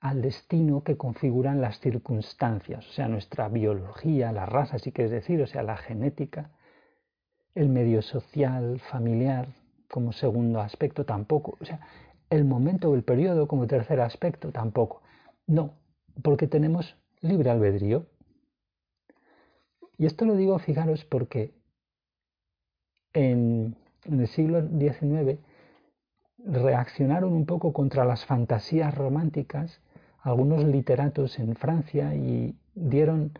al 0.00 0.20
destino 0.20 0.84
que 0.84 0.98
configuran 0.98 1.62
las 1.62 1.80
circunstancias, 1.80 2.86
o 2.86 2.92
sea, 2.92 3.08
nuestra 3.08 3.48
biología, 3.48 4.32
la 4.32 4.44
raza, 4.44 4.78
si 4.78 4.92
quieres 4.92 5.12
decir, 5.12 5.40
o 5.40 5.46
sea, 5.46 5.62
la 5.62 5.78
genética, 5.78 6.50
el 7.58 7.68
medio 7.68 8.02
social, 8.02 8.78
familiar, 8.78 9.48
como 9.90 10.12
segundo 10.12 10.60
aspecto, 10.60 11.04
tampoco. 11.04 11.56
O 11.60 11.64
sea, 11.64 11.80
el 12.30 12.44
momento 12.44 12.90
o 12.90 12.94
el 12.94 13.02
periodo 13.02 13.48
como 13.48 13.66
tercer 13.66 14.00
aspecto, 14.00 14.52
tampoco. 14.52 15.02
No, 15.46 15.74
porque 16.22 16.46
tenemos 16.46 16.96
libre 17.20 17.50
albedrío. 17.50 18.06
Y 19.96 20.06
esto 20.06 20.24
lo 20.24 20.36
digo, 20.36 20.58
fijaros, 20.60 21.04
porque 21.04 21.52
en, 23.12 23.76
el 24.04 24.28
siglo 24.28 24.62
XIX 24.62 25.40
reaccionaron 26.44 27.32
un 27.32 27.44
poco 27.44 27.72
contra 27.72 28.04
las 28.04 28.24
fantasías 28.24 28.94
románticas 28.94 29.80
algunos 30.20 30.62
literatos 30.64 31.38
en 31.40 31.56
Francia 31.56 32.14
y 32.14 32.54
dieron 32.74 33.32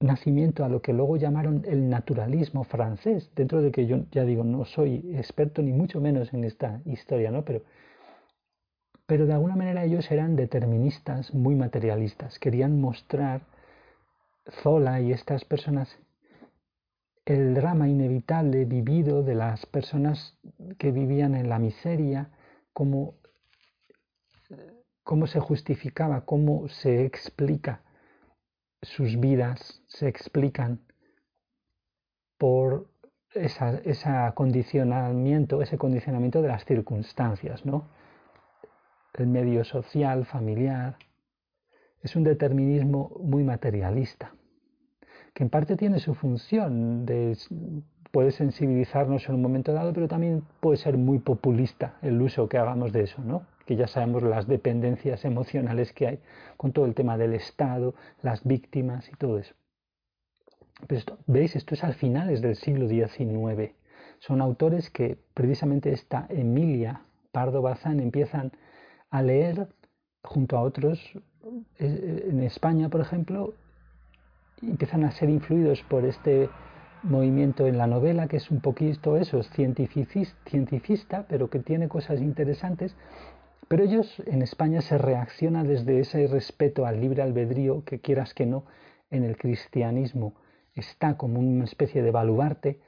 nacimiento 0.00 0.64
a 0.64 0.68
lo 0.68 0.82
que 0.82 0.92
luego 0.92 1.16
llamaron 1.16 1.62
el 1.66 1.88
naturalismo 1.88 2.64
francés, 2.64 3.30
dentro 3.36 3.62
de 3.62 3.70
que 3.70 3.86
yo 3.86 4.04
ya 4.10 4.24
digo, 4.24 4.44
no 4.44 4.64
soy 4.64 5.14
experto 5.14 5.62
ni 5.62 5.72
mucho 5.72 6.00
menos 6.00 6.32
en 6.32 6.44
esta 6.44 6.80
historia, 6.84 7.30
¿no? 7.30 7.44
Pero 7.44 7.62
pero 9.10 9.26
de 9.26 9.32
alguna 9.32 9.56
manera 9.56 9.82
ellos 9.82 10.08
eran 10.12 10.36
deterministas, 10.36 11.34
muy 11.34 11.56
materialistas. 11.56 12.38
Querían 12.38 12.80
mostrar 12.80 13.40
Zola 14.62 15.00
y 15.00 15.10
estas 15.10 15.44
personas 15.44 15.98
el 17.24 17.54
drama 17.54 17.88
inevitable 17.88 18.66
vivido 18.66 19.24
de 19.24 19.34
las 19.34 19.66
personas 19.66 20.38
que 20.78 20.92
vivían 20.92 21.34
en 21.34 21.48
la 21.48 21.58
miseria, 21.58 22.30
cómo, 22.72 23.14
cómo 25.02 25.26
se 25.26 25.40
justificaba, 25.40 26.24
cómo 26.24 26.68
se 26.68 27.04
explica 27.04 27.82
sus 28.82 29.18
vidas, 29.18 29.82
se 29.86 30.08
explican 30.08 30.80
por 32.38 32.88
ese 33.34 34.32
condicionamiento, 34.34 35.62
ese 35.62 35.78
condicionamiento 35.78 36.42
de 36.42 36.48
las 36.48 36.64
circunstancias, 36.64 37.64
¿no? 37.64 37.88
el 39.14 39.26
medio 39.26 39.64
social, 39.64 40.24
familiar. 40.24 40.96
Es 42.02 42.16
un 42.16 42.24
determinismo 42.24 43.10
muy 43.22 43.44
materialista, 43.44 44.32
que 45.34 45.44
en 45.44 45.50
parte 45.50 45.76
tiene 45.76 45.98
su 45.98 46.14
función, 46.14 47.04
de, 47.04 47.36
puede 48.10 48.30
sensibilizarnos 48.30 49.28
en 49.28 49.34
un 49.34 49.42
momento 49.42 49.72
dado, 49.72 49.92
pero 49.92 50.08
también 50.08 50.42
puede 50.60 50.78
ser 50.78 50.96
muy 50.96 51.18
populista 51.18 51.98
el 52.02 52.20
uso 52.20 52.48
que 52.48 52.58
hagamos 52.58 52.92
de 52.92 53.02
eso, 53.02 53.22
¿no? 53.22 53.46
Que 53.70 53.76
ya 53.76 53.86
sabemos 53.86 54.24
las 54.24 54.48
dependencias 54.48 55.24
emocionales 55.24 55.92
que 55.92 56.08
hay 56.08 56.18
con 56.56 56.72
todo 56.72 56.86
el 56.86 56.94
tema 56.96 57.16
del 57.16 57.34
Estado, 57.34 57.94
las 58.20 58.42
víctimas 58.42 59.08
y 59.08 59.12
todo 59.12 59.38
eso. 59.38 59.54
Pero 60.88 60.98
esto, 60.98 61.18
veis, 61.28 61.54
esto 61.54 61.74
es 61.76 61.84
al 61.84 61.94
finales 61.94 62.42
del 62.42 62.56
siglo 62.56 62.88
XIX. 62.88 63.70
Son 64.18 64.40
autores 64.40 64.90
que 64.90 65.18
precisamente 65.34 65.92
esta 65.92 66.26
Emilia 66.30 67.02
Pardo 67.30 67.62
Bazán 67.62 68.00
empiezan 68.00 68.50
a 69.08 69.22
leer 69.22 69.68
junto 70.24 70.58
a 70.58 70.62
otros 70.62 70.98
eh, 71.78 72.26
en 72.28 72.42
España, 72.42 72.88
por 72.88 73.02
ejemplo, 73.02 73.54
empiezan 74.62 75.04
a 75.04 75.12
ser 75.12 75.30
influidos 75.30 75.80
por 75.84 76.04
este 76.04 76.50
movimiento 77.04 77.68
en 77.68 77.78
la 77.78 77.86
novela, 77.86 78.26
que 78.26 78.38
es 78.38 78.50
un 78.50 78.60
poquito 78.60 79.16
eso, 79.16 79.44
cientificista, 79.44 81.24
pero 81.28 81.48
que 81.48 81.60
tiene 81.60 81.88
cosas 81.88 82.20
interesantes. 82.20 82.96
Pero 83.70 83.84
ellos 83.84 84.20
en 84.26 84.42
España 84.42 84.82
se 84.82 84.98
reacciona 84.98 85.62
desde 85.62 86.00
ese 86.00 86.26
respeto 86.26 86.84
al 86.84 87.00
libre 87.00 87.22
albedrío, 87.22 87.84
que 87.84 88.00
quieras 88.00 88.34
que 88.34 88.44
no, 88.44 88.64
en 89.08 89.22
el 89.22 89.36
cristianismo 89.36 90.34
está 90.74 91.16
como 91.16 91.38
una 91.38 91.64
especie 91.64 92.02
de 92.02 92.10
baluarte 92.10 92.80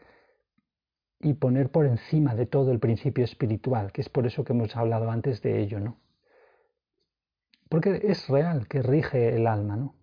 y 1.20 1.34
poner 1.34 1.70
por 1.70 1.86
encima 1.86 2.34
de 2.34 2.46
todo 2.46 2.72
el 2.72 2.80
principio 2.80 3.24
espiritual, 3.24 3.92
que 3.92 4.00
es 4.00 4.08
por 4.08 4.26
eso 4.26 4.44
que 4.44 4.54
hemos 4.54 4.74
hablado 4.76 5.08
antes 5.10 5.40
de 5.40 5.60
ello, 5.60 5.78
¿no? 5.78 6.02
porque 7.72 8.02
es 8.04 8.28
real 8.28 8.68
que 8.68 8.82
rige 8.82 9.34
el 9.34 9.46
alma, 9.46 9.76
¿no? 9.76 9.94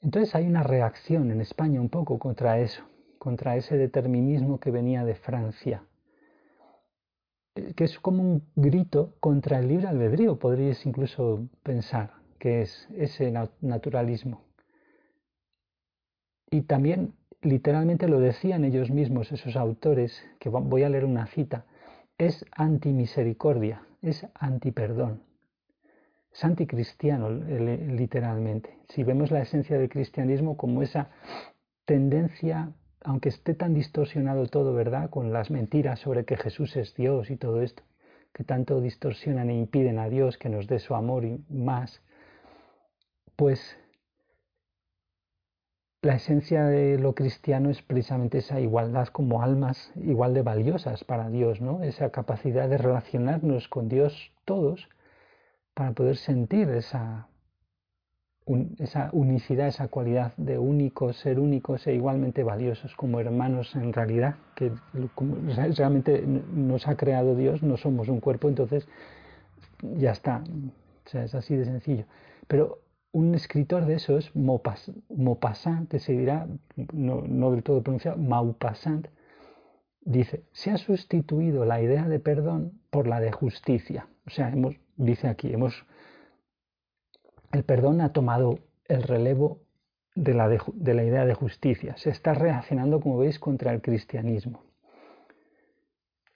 Entonces 0.00 0.34
hay 0.34 0.46
una 0.46 0.62
reacción 0.62 1.30
en 1.30 1.42
España 1.42 1.78
un 1.78 1.90
poco 1.90 2.18
contra 2.18 2.58
eso, 2.58 2.82
contra 3.18 3.56
ese 3.56 3.76
determinismo 3.76 4.58
que 4.58 4.70
venía 4.70 5.04
de 5.04 5.14
Francia, 5.14 5.84
que 7.54 7.84
es 7.84 7.98
como 7.98 8.22
un 8.22 8.42
grito 8.56 9.14
contra 9.20 9.58
el 9.58 9.68
libre 9.68 9.86
albedrío, 9.86 10.38
podríais 10.38 10.84
incluso 10.86 11.48
pensar 11.62 12.14
que 12.38 12.62
es 12.62 12.88
ese 12.96 13.32
naturalismo. 13.60 14.44
Y 16.50 16.62
también 16.62 17.14
literalmente 17.42 18.08
lo 18.08 18.20
decían 18.20 18.64
ellos 18.64 18.90
mismos, 18.90 19.32
esos 19.32 19.56
autores, 19.56 20.24
que 20.38 20.48
voy 20.48 20.82
a 20.82 20.88
leer 20.88 21.04
una 21.04 21.26
cita, 21.26 21.66
es 22.18 22.44
antimisericordia, 22.52 23.86
es 24.02 24.26
antiperdón 24.34 25.22
es 26.34 26.44
anticristiano 26.44 27.30
literalmente. 27.30 28.78
Si 28.88 29.04
vemos 29.04 29.30
la 29.30 29.42
esencia 29.42 29.78
del 29.78 29.88
cristianismo 29.88 30.56
como 30.56 30.82
esa 30.82 31.10
tendencia, 31.84 32.72
aunque 33.04 33.28
esté 33.28 33.54
tan 33.54 33.74
distorsionado 33.74 34.46
todo, 34.46 34.72
¿verdad? 34.74 35.10
Con 35.10 35.32
las 35.32 35.50
mentiras 35.50 36.00
sobre 36.00 36.24
que 36.24 36.36
Jesús 36.36 36.74
es 36.76 36.94
Dios 36.94 37.30
y 37.30 37.36
todo 37.36 37.60
esto, 37.60 37.82
que 38.32 38.44
tanto 38.44 38.80
distorsionan 38.80 39.50
e 39.50 39.54
impiden 39.54 39.98
a 39.98 40.08
Dios 40.08 40.38
que 40.38 40.48
nos 40.48 40.66
dé 40.66 40.78
su 40.78 40.94
amor 40.94 41.24
y 41.24 41.44
más, 41.50 42.02
pues 43.36 43.76
la 46.00 46.14
esencia 46.16 46.64
de 46.64 46.98
lo 46.98 47.14
cristiano 47.14 47.70
es 47.70 47.82
precisamente 47.82 48.38
esa 48.38 48.58
igualdad 48.60 49.08
como 49.08 49.42
almas 49.42 49.92
igual 49.96 50.32
de 50.34 50.42
valiosas 50.42 51.04
para 51.04 51.28
Dios, 51.28 51.60
¿no? 51.60 51.82
Esa 51.82 52.10
capacidad 52.10 52.68
de 52.68 52.78
relacionarnos 52.78 53.68
con 53.68 53.88
Dios 53.88 54.32
todos 54.44 54.88
para 55.74 55.92
poder 55.92 56.16
sentir 56.16 56.70
esa, 56.70 57.28
esa 58.78 59.08
unicidad, 59.12 59.68
esa 59.68 59.88
cualidad 59.88 60.34
de 60.36 60.58
únicos, 60.58 61.16
ser 61.16 61.38
únicos 61.38 61.86
e 61.86 61.94
igualmente 61.94 62.42
valiosos 62.42 62.94
como 62.94 63.18
hermanos 63.18 63.74
en 63.74 63.92
realidad, 63.92 64.36
que 64.54 64.70
realmente 65.76 66.22
nos 66.26 66.86
ha 66.86 66.96
creado 66.96 67.36
Dios, 67.36 67.62
no 67.62 67.76
somos 67.76 68.08
un 68.08 68.20
cuerpo, 68.20 68.48
entonces 68.48 68.86
ya 69.96 70.12
está, 70.12 70.44
o 71.06 71.08
sea, 71.08 71.24
es 71.24 71.34
así 71.34 71.56
de 71.56 71.64
sencillo. 71.64 72.04
Pero 72.46 72.80
un 73.12 73.34
escritor 73.34 73.86
de 73.86 73.94
esos, 73.94 74.30
Maupassant, 74.34 75.88
que 75.88 76.00
se 76.00 76.12
dirá, 76.12 76.46
no, 76.92 77.50
del 77.52 77.62
todo 77.62 77.82
pronunciado, 77.82 78.18
Maupassant, 78.18 79.06
dice, 80.00 80.44
se 80.52 80.70
ha 80.70 80.76
sustituido 80.76 81.64
la 81.64 81.80
idea 81.80 82.08
de 82.08 82.18
perdón 82.18 82.72
por 82.90 83.06
la 83.06 83.20
de 83.20 83.32
justicia. 83.32 84.08
O 84.26 84.30
sea, 84.30 84.50
hemos, 84.50 84.76
dice 84.96 85.28
aquí, 85.28 85.52
hemos, 85.52 85.86
el 87.54 87.62
perdón 87.64 88.00
ha 88.00 88.12
tomado 88.12 88.58
el 88.86 89.04
relevo 89.04 89.60
de 90.16 90.34
la, 90.34 90.48
de 90.48 90.94
la 90.94 91.04
idea 91.04 91.24
de 91.24 91.34
justicia. 91.34 91.96
Se 91.96 92.10
está 92.10 92.34
reaccionando, 92.34 93.00
como 93.00 93.18
veis, 93.18 93.38
contra 93.38 93.72
el 93.72 93.80
cristianismo. 93.80 94.64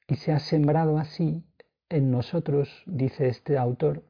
Y 0.06 0.14
se 0.14 0.32
ha 0.32 0.38
sembrado 0.38 0.96
así 0.96 1.44
en 1.88 2.12
nosotros, 2.12 2.84
dice 2.86 3.26
este 3.26 3.58
autor, 3.58 4.04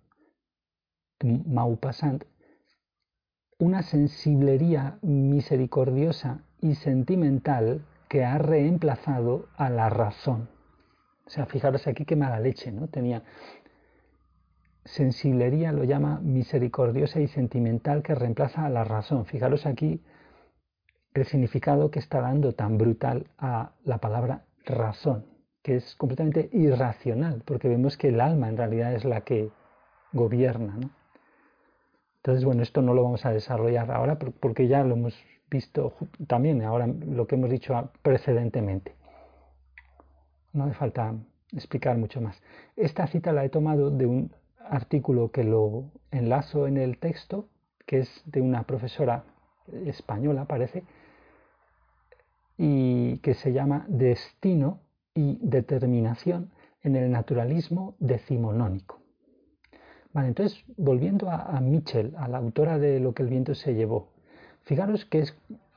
Maupassant, 1.22 2.24
una 3.58 3.82
sensiblería 3.82 4.98
misericordiosa 5.00 6.44
y 6.60 6.74
sentimental 6.74 7.86
que 8.08 8.24
ha 8.24 8.36
reemplazado 8.36 9.48
a 9.56 9.70
la 9.70 9.88
razón. 9.88 10.50
O 11.26 11.30
sea, 11.30 11.46
fijaros 11.46 11.86
aquí 11.86 12.04
que 12.04 12.16
mala 12.16 12.38
leche, 12.38 12.70
¿no? 12.70 12.88
Tenía 12.88 13.22
sensiblería, 14.84 15.72
lo 15.72 15.84
llama 15.84 16.20
misericordiosa 16.22 17.20
y 17.20 17.28
sentimental 17.28 18.02
que 18.02 18.14
reemplaza 18.14 18.64
a 18.64 18.70
la 18.70 18.84
razón. 18.84 19.26
Fijaros 19.26 19.66
aquí 19.66 20.02
el 21.14 21.26
significado 21.26 21.90
que 21.90 21.98
está 21.98 22.20
dando 22.20 22.52
tan 22.52 22.78
brutal 22.78 23.26
a 23.38 23.72
la 23.84 23.98
palabra 23.98 24.44
razón, 24.64 25.26
que 25.62 25.76
es 25.76 25.94
completamente 25.96 26.48
irracional, 26.52 27.42
porque 27.44 27.68
vemos 27.68 27.96
que 27.96 28.08
el 28.08 28.20
alma 28.20 28.48
en 28.48 28.56
realidad 28.56 28.94
es 28.94 29.04
la 29.04 29.22
que 29.22 29.50
gobierna. 30.12 30.78
Entonces, 32.16 32.44
bueno, 32.44 32.62
esto 32.62 32.82
no 32.82 32.94
lo 32.94 33.02
vamos 33.02 33.24
a 33.24 33.32
desarrollar 33.32 33.90
ahora 33.90 34.18
porque 34.18 34.68
ya 34.68 34.82
lo 34.84 34.94
hemos 34.94 35.14
visto 35.50 35.94
también, 36.26 36.62
ahora 36.62 36.86
lo 36.86 37.26
que 37.26 37.36
hemos 37.36 37.50
dicho 37.50 37.90
precedentemente. 38.02 38.94
No 40.52 40.64
hace 40.64 40.74
falta 40.74 41.14
explicar 41.52 41.96
mucho 41.96 42.20
más. 42.20 42.42
Esta 42.76 43.06
cita 43.06 43.32
la 43.32 43.44
he 43.44 43.48
tomado 43.48 43.90
de 43.90 44.06
un 44.06 44.32
artículo 44.70 45.30
que 45.30 45.44
lo 45.44 45.90
enlazo 46.10 46.66
en 46.66 46.76
el 46.76 46.98
texto, 46.98 47.48
que 47.86 48.00
es 48.00 48.22
de 48.26 48.40
una 48.40 48.64
profesora 48.64 49.24
española, 49.86 50.44
parece, 50.46 50.84
y 52.56 53.18
que 53.18 53.34
se 53.34 53.52
llama 53.52 53.86
Destino 53.88 54.80
y 55.14 55.38
Determinación 55.42 56.50
en 56.82 56.96
el 56.96 57.10
Naturalismo 57.10 57.94
Decimonónico. 57.98 58.98
Entonces, 60.14 60.64
volviendo 60.76 61.30
a, 61.30 61.60
Mitchell, 61.60 62.14
a 62.16 62.28
la 62.28 62.38
autora 62.38 62.78
de 62.78 62.98
Lo 62.98 63.14
que 63.14 63.22
el 63.22 63.28
viento 63.28 63.54
se 63.54 63.74
llevó, 63.74 64.08
fijaros 64.64 65.04
que 65.04 65.20
es, 65.20 65.36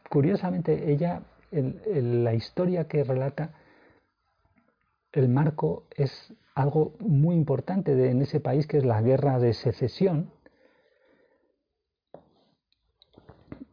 curiosamente, 0.09 0.91
ella, 0.91 1.21
la 1.51 2.33
historia 2.33 2.87
que 2.87 3.03
relata, 3.03 3.53
el 5.14 5.30
marco 5.30 5.88
es 5.95 6.34
algo 6.55 6.93
muy 6.99 7.36
importante 7.36 8.09
en 8.09 8.22
ese 8.22 8.39
país, 8.39 8.68
que 8.68 8.78
es 8.78 8.86
la 8.86 9.01
guerra 9.01 9.39
de 9.39 9.53
secesión. 9.53 10.32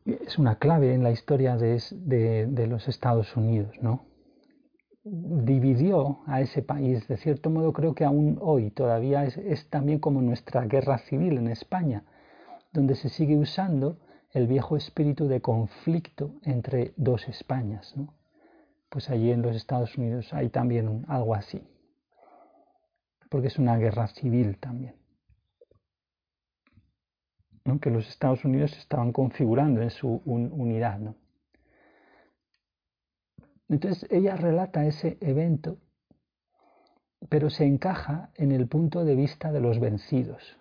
Es 0.04 0.38
una 0.38 0.58
clave 0.58 0.94
en 0.94 1.02
la 1.02 1.10
historia 1.10 1.56
de, 1.56 2.66
los 2.66 2.88
Estados 2.88 3.36
Unidos, 3.36 3.76
¿no? 3.80 4.06
dividió 5.04 6.20
a 6.26 6.42
ese 6.42 6.62
país. 6.62 7.06
De 7.08 7.16
cierto 7.16 7.50
modo 7.50 7.72
creo 7.72 7.94
que 7.94 8.04
aún 8.04 8.38
hoy 8.42 8.70
todavía 8.70 9.24
es, 9.24 9.70
también 9.70 10.00
como 10.00 10.20
nuestra 10.20 10.66
guerra 10.66 10.98
civil 10.98 11.38
en 11.38 11.48
España, 11.48 12.04
donde 12.72 12.94
se 12.94 13.08
sigue 13.08 13.36
usando 13.36 13.98
el 14.32 14.46
viejo 14.46 14.76
espíritu 14.76 15.26
de 15.26 15.40
conflicto 15.40 16.34
entre 16.42 16.92
dos 16.96 17.26
Españas. 17.28 17.94
Pues 18.88 19.10
allí 19.10 19.30
en 19.30 19.42
los 19.42 19.54
Estados 19.54 19.96
Unidos 19.98 20.32
hay 20.32 20.48
también 20.48 21.04
algo 21.08 21.34
así, 21.34 21.62
porque 23.28 23.48
es 23.48 23.58
una 23.58 23.76
guerra 23.76 24.08
civil 24.08 24.58
también. 24.58 24.98
que 27.82 27.90
los 27.90 28.08
Estados 28.08 28.46
Unidos 28.46 28.72
estaban 28.78 29.12
configurando 29.12 29.82
en 29.82 29.90
su 29.90 30.22
unidad. 30.24 30.98
¿no? 30.98 31.16
Entonces 33.68 34.10
ella 34.10 34.36
relata 34.36 34.86
ese 34.86 35.18
evento, 35.20 35.76
pero 37.28 37.50
se 37.50 37.66
encaja 37.66 38.30
en 38.36 38.52
el 38.52 38.68
punto 38.68 39.04
de 39.04 39.14
vista 39.14 39.52
de 39.52 39.60
los 39.60 39.78
vencidos. 39.78 40.56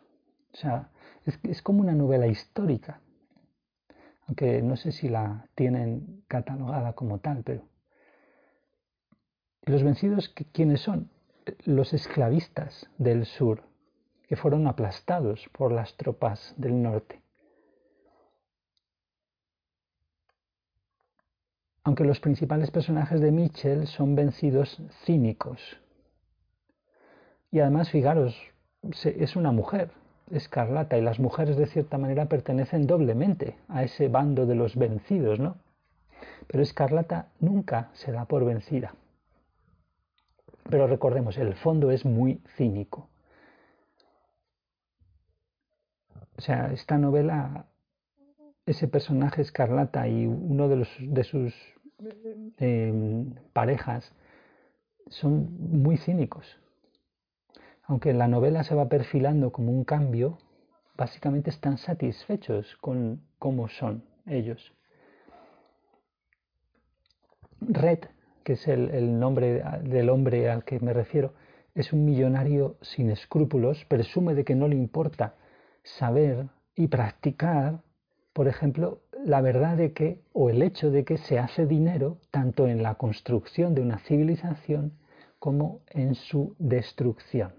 O 0.54 0.58
sea, 0.58 0.90
es, 1.26 1.62
como 1.62 1.82
una 1.82 1.94
novela 1.94 2.28
histórica, 2.28 3.00
aunque 4.28 4.62
no 4.62 4.76
sé 4.76 4.92
si 4.92 5.08
la 5.08 5.48
tienen 5.56 6.24
catalogada 6.28 6.94
como 6.94 7.20
tal, 7.20 7.44
pero... 7.44 7.64
Los 9.68 9.84
vencidos, 9.84 10.34
¿quiénes 10.54 10.82
son? 10.82 11.10
Los 11.66 11.94
esclavistas 11.94 12.90
del 12.98 13.26
sur, 13.26 13.64
que 14.28 14.36
fueron 14.36 14.66
aplastados 14.66 15.48
por 15.52 15.72
las 15.72 15.96
tropas 15.96 16.54
del 16.58 16.82
norte. 16.82 17.22
aunque 21.88 22.04
los 22.04 22.20
principales 22.20 22.70
personajes 22.70 23.22
de 23.22 23.32
Mitchell 23.32 23.88
son 23.88 24.14
vencidos 24.14 24.78
cínicos. 25.06 25.80
Y 27.50 27.62
además, 27.62 27.90
fijaros, 27.90 28.36
es 29.06 29.38
una 29.38 29.54
mujer, 29.54 29.92
escarlata, 30.30 30.98
y 30.98 31.02
las 31.02 31.18
mujeres 31.18 31.56
de 31.56 31.66
cierta 31.66 31.98
manera 31.98 32.26
pertenecen 32.26 32.88
doblemente 32.88 33.56
a 33.70 33.86
ese 33.86 34.10
bando 34.10 34.46
de 34.46 34.56
los 34.56 34.76
vencidos, 34.76 35.40
¿no? 35.40 35.56
Pero 36.48 36.62
Escarlata 36.62 37.30
nunca 37.40 37.90
se 37.94 38.12
da 38.12 38.26
por 38.26 38.44
vencida. 38.44 38.94
Pero 40.70 40.88
recordemos, 40.88 41.38
el 41.38 41.56
fondo 41.56 41.92
es 41.92 42.06
muy 42.06 42.42
cínico. 42.56 43.10
O 46.38 46.42
sea, 46.42 46.72
esta 46.72 46.98
novela, 46.98 47.66
ese 48.66 48.88
personaje 48.88 49.42
Escarlata 49.42 50.08
y 50.08 50.28
uno 50.28 50.68
de, 50.68 50.76
los, 50.76 50.90
de 51.00 51.24
sus 51.24 51.54
parejas 53.54 54.14
son 55.10 55.82
muy 55.82 55.98
cínicos. 55.98 56.60
Aunque 57.84 58.14
la 58.14 58.28
novela 58.28 58.64
se 58.64 58.76
va 58.76 58.90
perfilando 58.90 59.52
como 59.52 59.72
un 59.72 59.84
cambio, 59.84 60.38
básicamente 60.98 61.50
están 61.50 61.78
satisfechos 61.78 62.76
con 62.82 63.22
cómo 63.40 63.70
son 63.70 64.04
ellos. 64.26 64.74
Red, 67.62 68.00
que 68.48 68.54
es 68.54 68.66
el, 68.70 69.20
nombre 69.20 69.62
del 69.82 70.10
hombre 70.10 70.50
al 70.50 70.64
que 70.64 70.80
me 70.80 70.94
refiero, 70.94 71.34
es 71.76 71.92
un 71.92 72.06
millonario 72.06 72.78
sin 72.82 73.10
escrúpulos, 73.10 73.84
presume 73.84 74.36
de 74.36 74.46
que 74.46 74.56
no 74.56 74.70
le 74.70 74.78
importa 74.78 75.36
saber 75.84 76.48
y 76.74 76.88
practicar, 76.88 77.82
por 78.32 78.48
ejemplo, 78.48 79.02
la 79.26 79.42
verdad 79.42 79.76
de 79.76 79.92
que, 79.92 80.22
o 80.32 80.50
el 80.50 80.62
hecho 80.62 80.92
de 80.92 81.04
que 81.04 81.18
se 81.18 81.40
hace 81.40 81.66
dinero 81.66 82.20
tanto 82.32 82.70
en 82.70 82.84
la 82.84 82.96
construcción 82.96 83.76
de 83.76 83.82
una 83.82 84.00
civilización 84.00 84.94
como 85.40 85.82
en 85.90 86.16
su 86.16 86.56
destrucción. 86.58 87.52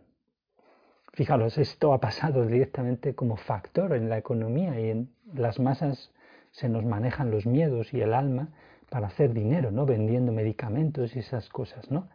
Fijaros, 1.13 1.59
esto 1.59 1.93
ha 1.93 2.01
pasado 2.01 2.47
directamente 2.47 3.15
como 3.15 3.37
factor 3.37 3.93
en 3.93 4.09
la 4.09 4.17
economía 4.17 4.81
y 4.81 4.89
en 4.89 5.11
las 5.35 5.61
masas 5.61 6.13
se 6.51 6.71
nos 6.71 6.87
manejan 6.87 7.31
los 7.31 7.45
miedos 7.45 7.93
y 7.93 8.01
el 8.01 8.15
alma 8.15 8.49
para 8.91 9.09
hacer 9.09 9.33
dinero, 9.33 9.71
¿no? 9.71 9.87
Vendiendo 9.87 10.33
medicamentos 10.33 11.15
y 11.15 11.21
esas 11.21 11.49
cosas, 11.49 11.91
¿no? 11.91 12.09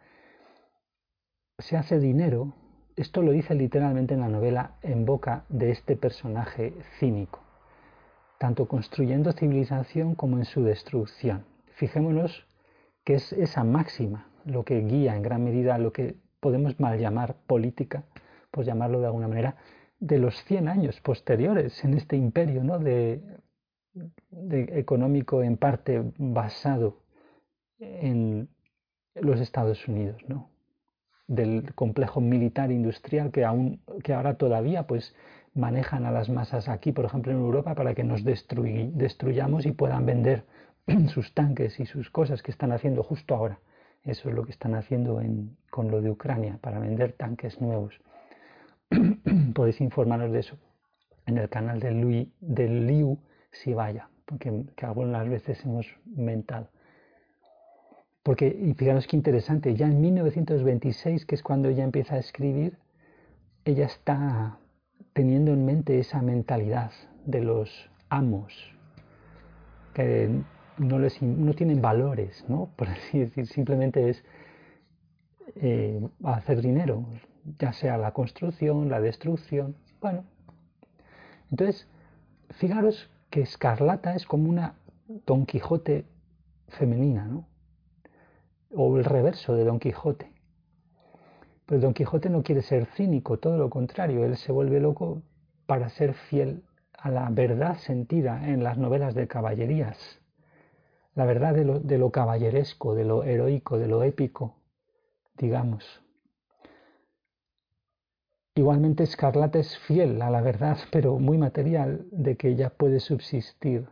Se 1.58 1.76
hace 1.76 1.98
dinero, 1.98 2.54
esto 2.96 3.22
lo 3.22 3.32
dice 3.32 3.54
literalmente 3.54 4.14
en 4.14 4.20
la 4.20 4.28
novela 4.28 4.76
en 4.82 5.04
boca 5.04 5.44
de 5.48 5.70
este 5.70 5.96
personaje 5.96 6.74
cínico 6.98 7.44
tanto 8.44 8.66
construyendo 8.66 9.32
civilización 9.32 10.14
como 10.14 10.36
en 10.36 10.44
su 10.44 10.64
destrucción. 10.64 11.46
Fijémonos 11.76 12.46
que 13.04 13.14
es 13.14 13.32
esa 13.32 13.64
máxima 13.64 14.28
lo 14.44 14.64
que 14.64 14.80
guía 14.80 15.16
en 15.16 15.22
gran 15.22 15.42
medida 15.42 15.78
lo 15.78 15.94
que 15.94 16.16
podemos 16.40 16.78
mal 16.78 16.98
llamar 16.98 17.36
política, 17.46 18.04
pues 18.50 18.66
llamarlo 18.66 19.00
de 19.00 19.06
alguna 19.06 19.28
manera, 19.28 19.56
de 19.98 20.18
los 20.18 20.44
100 20.44 20.68
años 20.68 21.00
posteriores 21.00 21.82
en 21.84 21.94
este 21.94 22.16
imperio 22.16 22.62
¿no? 22.62 22.78
de, 22.78 23.22
económico 24.50 25.42
en 25.42 25.56
parte 25.56 26.02
basado 26.18 27.02
en 27.78 28.48
los 29.14 29.40
Estados 29.40 29.86
Unidos, 29.88 30.22
¿no? 30.28 30.50
del 31.26 31.74
complejo 31.74 32.20
militar 32.20 32.70
industrial 32.70 33.30
que 33.30 33.44
aún 33.44 33.80
que 34.02 34.12
ahora 34.12 34.34
todavía 34.34 34.86
pues 34.86 35.14
manejan 35.54 36.04
a 36.04 36.10
las 36.10 36.28
masas 36.28 36.68
aquí, 36.68 36.92
por 36.92 37.04
ejemplo 37.04 37.32
en 37.32 37.38
Europa, 37.38 37.74
para 37.74 37.94
que 37.94 38.04
nos 38.04 38.24
destruyamos 38.24 39.66
y 39.66 39.72
puedan 39.72 40.04
vender 40.04 40.44
sus 41.08 41.32
tanques 41.32 41.78
y 41.80 41.86
sus 41.86 42.10
cosas 42.10 42.42
que 42.42 42.50
están 42.50 42.72
haciendo 42.72 43.02
justo 43.02 43.34
ahora. 43.34 43.58
Eso 44.02 44.28
es 44.28 44.34
lo 44.34 44.44
que 44.44 44.50
están 44.50 44.74
haciendo 44.74 45.22
con 45.70 45.90
lo 45.90 46.02
de 46.02 46.10
Ucrania, 46.10 46.58
para 46.60 46.78
vender 46.78 47.12
tanques 47.12 47.60
nuevos. 47.60 47.94
Podéis 49.54 49.80
informaros 49.80 50.30
de 50.30 50.40
eso 50.40 50.58
en 51.24 51.38
el 51.38 51.48
canal 51.48 51.80
de, 51.80 52.28
de 52.40 52.68
Liu 52.68 53.18
Sibaya, 53.54 54.08
porque 54.26 54.64
que 54.76 54.86
algunas 54.86 55.28
veces 55.28 55.64
hemos 55.64 55.86
mentado. 56.04 56.68
Porque, 58.22 58.46
y 58.48 58.72
fijaros 58.74 59.06
qué 59.06 59.16
interesante, 59.16 59.74
ya 59.74 59.86
en 59.86 60.00
1926, 60.00 61.26
que 61.26 61.34
es 61.34 61.42
cuando 61.42 61.68
ella 61.68 61.84
empieza 61.84 62.14
a 62.14 62.18
escribir, 62.18 62.78
ella 63.66 63.86
está 63.86 64.58
teniendo 65.12 65.52
en 65.52 65.64
mente 65.66 65.98
esa 65.98 66.22
mentalidad 66.22 66.90
de 67.26 67.42
los 67.42 67.90
amos, 68.08 68.74
que 69.92 70.30
no, 70.78 70.98
les, 70.98 71.20
no 71.22 71.52
tienen 71.52 71.82
valores, 71.82 72.44
¿no? 72.48 72.70
por 72.76 72.88
así 72.88 73.18
decir, 73.18 73.46
simplemente 73.46 74.08
es 74.08 74.24
eh, 75.56 76.00
hacer 76.24 76.62
dinero, 76.62 77.04
ya 77.58 77.72
sea 77.72 77.98
la 77.98 78.12
construcción, 78.12 78.88
la 78.88 79.00
destrucción, 79.00 79.76
bueno. 80.00 80.24
Entonces, 81.50 81.86
fijaros 82.52 83.10
que 83.34 83.40
Escarlata 83.40 84.14
es 84.14 84.26
como 84.26 84.48
una 84.48 84.76
Don 85.26 85.44
Quijote 85.44 86.04
femenina, 86.68 87.24
¿no? 87.24 87.48
o 88.70 88.96
el 88.96 89.04
reverso 89.04 89.56
de 89.56 89.64
Don 89.64 89.80
Quijote. 89.80 90.30
Pero 91.66 91.80
Don 91.80 91.94
Quijote 91.94 92.30
no 92.30 92.44
quiere 92.44 92.62
ser 92.62 92.86
cínico, 92.86 93.40
todo 93.40 93.58
lo 93.58 93.70
contrario, 93.70 94.24
él 94.24 94.36
se 94.36 94.52
vuelve 94.52 94.78
loco 94.78 95.20
para 95.66 95.88
ser 95.88 96.14
fiel 96.14 96.62
a 96.96 97.10
la 97.10 97.28
verdad 97.28 97.76
sentida 97.78 98.48
en 98.48 98.62
las 98.62 98.78
novelas 98.78 99.16
de 99.16 99.26
caballerías, 99.26 100.20
la 101.16 101.24
verdad 101.24 101.54
de 101.54 101.64
lo, 101.64 101.80
de 101.80 101.98
lo 101.98 102.12
caballeresco, 102.12 102.94
de 102.94 103.04
lo 103.04 103.24
heroico, 103.24 103.78
de 103.78 103.88
lo 103.88 104.04
épico, 104.04 104.60
digamos. 105.36 106.03
Igualmente 108.54 109.02
Escarlata 109.02 109.58
es 109.58 109.78
fiel 109.78 110.22
a 110.22 110.30
la 110.30 110.40
verdad, 110.40 110.78
pero 110.92 111.18
muy 111.18 111.38
material, 111.38 112.06
de 112.10 112.36
que 112.36 112.48
ella 112.48 112.70
puede 112.70 113.00
subsistir 113.00 113.88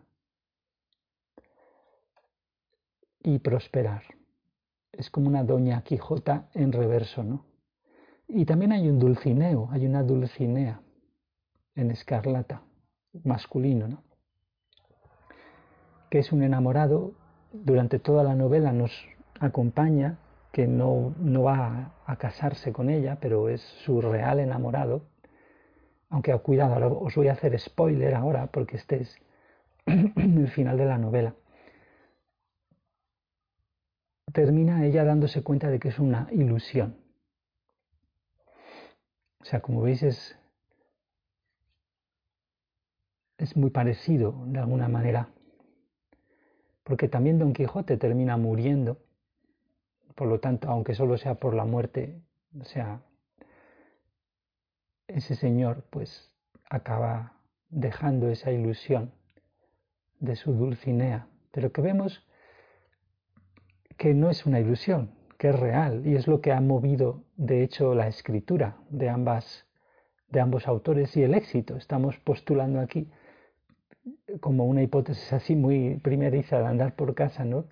y 3.24 3.38
prosperar 3.38 4.02
es 4.92 5.10
como 5.10 5.28
una 5.28 5.42
doña 5.42 5.82
Quijota 5.82 6.48
en 6.54 6.72
reverso, 6.72 7.24
¿no? 7.24 7.46
Y 8.28 8.44
también 8.44 8.72
hay 8.72 8.88
un 8.88 8.98
dulcineo, 8.98 9.68
hay 9.72 9.86
una 9.86 10.02
dulcinea 10.02 10.80
en 11.74 11.90
escarlata, 11.90 12.62
masculino, 13.24 13.88
¿no? 13.88 14.02
Que 16.10 16.18
es 16.18 16.30
un 16.32 16.42
enamorado, 16.42 17.14
durante 17.52 17.98
toda 17.98 18.22
la 18.22 18.34
novela 18.34 18.72
nos 18.72 18.92
acompaña, 19.40 20.18
que 20.52 20.66
no, 20.66 21.14
no 21.18 21.44
va 21.44 21.94
a 22.06 22.16
casarse 22.16 22.72
con 22.72 22.90
ella, 22.90 23.18
pero 23.20 23.48
es 23.48 23.60
su 23.62 24.00
real 24.00 24.38
enamorado. 24.38 25.06
Aunque 26.10 26.36
cuidado, 26.38 26.74
ahora 26.74 26.88
os 26.88 27.14
voy 27.16 27.28
a 27.28 27.32
hacer 27.32 27.58
spoiler 27.58 28.14
ahora, 28.14 28.46
porque 28.48 28.76
este 28.76 29.02
es 29.02 29.16
el 29.86 30.48
final 30.48 30.76
de 30.76 30.84
la 30.84 30.98
novela 30.98 31.34
termina 34.32 34.84
ella 34.84 35.04
dándose 35.04 35.42
cuenta 35.42 35.70
de 35.70 35.78
que 35.78 35.88
es 35.88 35.98
una 35.98 36.28
ilusión. 36.32 36.96
O 39.40 39.44
sea, 39.44 39.60
como 39.60 39.82
veis 39.82 40.02
es, 40.02 40.38
es 43.38 43.56
muy 43.56 43.70
parecido 43.70 44.44
de 44.46 44.58
alguna 44.58 44.88
manera, 44.88 45.28
porque 46.84 47.08
también 47.08 47.38
Don 47.38 47.52
Quijote 47.52 47.96
termina 47.96 48.36
muriendo, 48.36 49.01
por 50.14 50.28
lo 50.28 50.40
tanto, 50.40 50.68
aunque 50.68 50.94
solo 50.94 51.16
sea 51.16 51.36
por 51.36 51.54
la 51.54 51.64
muerte, 51.64 52.20
o 52.58 52.64
sea, 52.64 53.02
ese 55.06 55.34
señor 55.34 55.84
pues 55.90 56.32
acaba 56.68 57.34
dejando 57.68 58.28
esa 58.28 58.50
ilusión 58.50 59.12
de 60.20 60.36
su 60.36 60.52
Dulcinea, 60.52 61.26
pero 61.50 61.72
que 61.72 61.82
vemos 61.82 62.26
que 63.96 64.14
no 64.14 64.30
es 64.30 64.46
una 64.46 64.60
ilusión, 64.60 65.10
que 65.38 65.48
es 65.48 65.58
real 65.58 66.06
y 66.06 66.14
es 66.14 66.26
lo 66.26 66.40
que 66.40 66.52
ha 66.52 66.60
movido, 66.60 67.24
de 67.36 67.62
hecho, 67.62 67.94
la 67.94 68.08
escritura 68.08 68.76
de, 68.90 69.08
ambas, 69.08 69.66
de 70.28 70.40
ambos 70.40 70.68
autores 70.68 71.16
y 71.16 71.22
el 71.22 71.34
éxito. 71.34 71.76
Estamos 71.76 72.18
postulando 72.18 72.80
aquí 72.80 73.10
como 74.40 74.66
una 74.66 74.82
hipótesis 74.82 75.32
así 75.32 75.56
muy 75.56 75.98
primeriza 75.98 76.58
de 76.58 76.66
andar 76.66 76.94
por 76.94 77.14
casa, 77.14 77.44
¿no? 77.44 77.64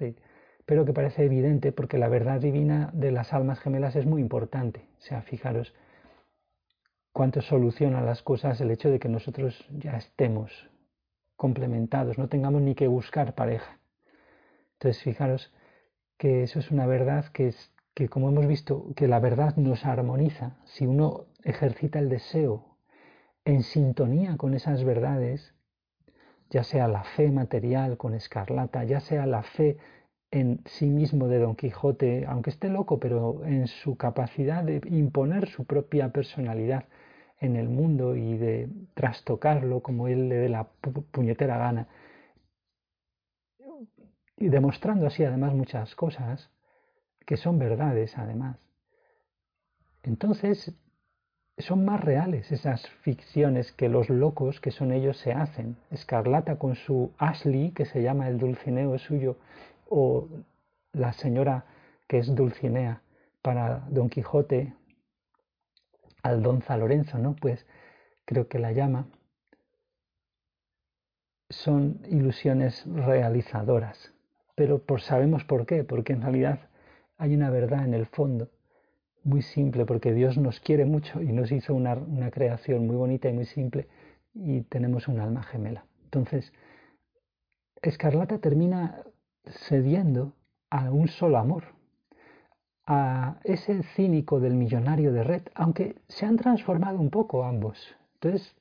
Pero 0.71 0.85
que 0.85 0.93
parece 0.93 1.25
evidente 1.25 1.73
porque 1.73 1.99
la 1.99 2.09
verdad 2.09 2.41
divina 2.41 2.91
de 2.93 3.11
las 3.11 3.33
almas 3.33 3.59
gemelas 3.59 3.97
es 3.97 4.07
muy 4.07 4.23
importante. 4.23 4.87
O 5.01 5.03
sea, 5.03 5.21
fijaros 5.21 5.75
cuánto 7.13 7.43
soluciona 7.43 8.03
las 8.03 8.23
cosas 8.23 8.61
el 8.61 8.71
hecho 8.71 8.89
de 8.89 9.01
que 9.01 9.09
nosotros 9.09 9.67
ya 9.71 9.97
estemos 9.97 10.71
complementados, 11.35 12.19
no 12.19 12.29
tengamos 12.29 12.63
ni 12.63 12.77
que 12.77 12.87
buscar 12.87 13.35
pareja. 13.35 13.81
Entonces, 14.75 15.03
fijaros 15.03 15.53
que 16.17 16.45
eso 16.45 16.61
es 16.61 16.71
una 16.71 16.87
verdad 16.87 17.25
que, 17.33 17.49
es, 17.49 17.73
que 17.93 18.09
como 18.09 18.29
hemos 18.29 18.47
visto, 18.47 18.95
que 18.95 19.09
la 19.09 19.19
verdad 19.19 19.57
nos 19.57 19.85
armoniza. 19.85 20.57
Si 20.67 20.87
uno 20.87 21.27
ejercita 21.43 21.99
el 21.99 22.09
deseo 22.09 22.77
en 23.45 23.65
sintonía 23.65 24.37
con 24.37 24.55
esas 24.55 24.85
verdades, 24.85 25.53
ya 26.49 26.63
sea 26.63 26.87
la 26.87 27.03
fe 27.03 27.33
material 27.33 27.97
con 27.97 28.15
Escarlata, 28.15 28.85
ya 28.85 29.01
sea 29.01 29.27
la 29.27 29.43
fe 29.43 29.77
en 30.31 30.61
sí 30.67 30.87
mismo 30.87 31.29
de 31.29 31.39
Don 31.39 31.57
Quijote, 31.57 32.25
aunque 32.27 32.51
esté 32.51 32.69
loco, 32.69 33.01
pero 33.01 33.45
en 33.45 33.67
su 33.67 33.97
capacidad 33.97 34.63
de 34.63 34.81
imponer 34.87 35.49
su 35.49 35.65
propia 35.65 36.11
personalidad 36.11 36.85
en 37.41 37.57
el 37.57 37.69
mundo 37.69 38.17
y 38.17 38.37
de 38.37 38.69
trastocarlo 38.95 39.81
como 39.81 40.09
él 40.09 40.29
le 40.29 40.37
dé 40.37 40.49
la 40.49 40.65
puñetera 41.11 41.59
gana, 41.59 41.89
y 44.37 44.49
demostrando 44.49 45.07
así 45.07 45.25
además 45.25 45.53
muchas 45.55 45.95
cosas 45.95 46.51
que 47.27 47.37
son 47.37 47.59
verdades 47.59 48.17
además. 48.17 48.57
Entonces 50.03 50.75
son 51.59 51.85
más 51.85 52.01
reales 52.01 52.51
esas 52.53 52.89
ficciones 53.03 53.73
que 53.73 53.89
los 53.89 54.09
locos 54.09 54.61
que 54.61 54.71
son 54.71 54.93
ellos 54.93 55.19
se 55.19 55.33
hacen. 55.33 55.77
Escarlata 55.91 56.59
con 56.59 56.75
su 56.75 57.13
Ashley, 57.19 57.73
que 57.73 57.85
se 57.85 58.03
llama 58.03 58.29
el 58.29 58.39
dulcineo 58.39 58.99
suyo, 58.99 59.37
o 59.91 60.27
la 60.93 61.13
señora 61.13 61.67
que 62.09 62.19
es 62.19 62.35
Dulcinea 62.35 63.03
para 63.43 63.87
Don 63.91 64.09
Quijote, 64.09 64.75
Aldonza 66.23 66.79
Lorenzo, 66.79 67.19
¿no? 67.19 67.37
Pues 67.37 67.67
creo 68.25 68.49
que 68.49 68.59
la 68.59 68.73
llama. 68.73 69.07
Son 71.51 72.01
ilusiones 72.09 72.87
realizadoras 72.87 74.15
pero 74.61 74.79
por, 74.79 75.01
sabemos 75.01 75.43
por 75.45 75.65
qué, 75.65 75.85
porque 75.85 76.13
en 76.13 76.21
realidad 76.21 76.69
hay 77.17 77.35
una 77.35 77.49
verdad 77.49 77.83
en 77.83 77.95
el 77.95 78.05
fondo 78.05 78.51
muy 79.25 79.41
simple, 79.41 79.87
porque 79.87 80.13
Dios 80.13 80.37
nos 80.37 80.61
quiere 80.61 80.85
mucho 80.85 81.23
y 81.23 81.33
nos 81.33 81.51
hizo 81.51 81.75
una, 81.75 81.95
una 81.95 82.31
creación 82.31 82.87
muy 82.87 82.95
bonita 82.97 83.31
y 83.31 83.33
muy 83.33 83.47
simple 83.47 83.89
y 84.35 84.61
tenemos 84.61 85.09
un 85.09 85.19
alma 85.19 85.43
gemela. 85.45 85.87
Entonces, 86.05 86.53
Escarlata 87.81 88.39
termina 88.39 89.03
cediendo 89.47 90.35
a 90.71 90.91
un 90.91 91.09
solo 91.09 91.39
amor, 91.39 91.65
a 92.87 93.39
ese 93.45 93.83
cínico 93.95 94.41
del 94.41 94.55
millonario 94.55 95.13
de 95.13 95.25
Red, 95.25 95.43
aunque 95.55 95.97
se 96.09 96.27
han 96.27 96.37
transformado 96.37 96.99
un 96.99 97.11
poco 97.11 97.45
ambos. 97.45 97.79
Entonces, 98.15 98.55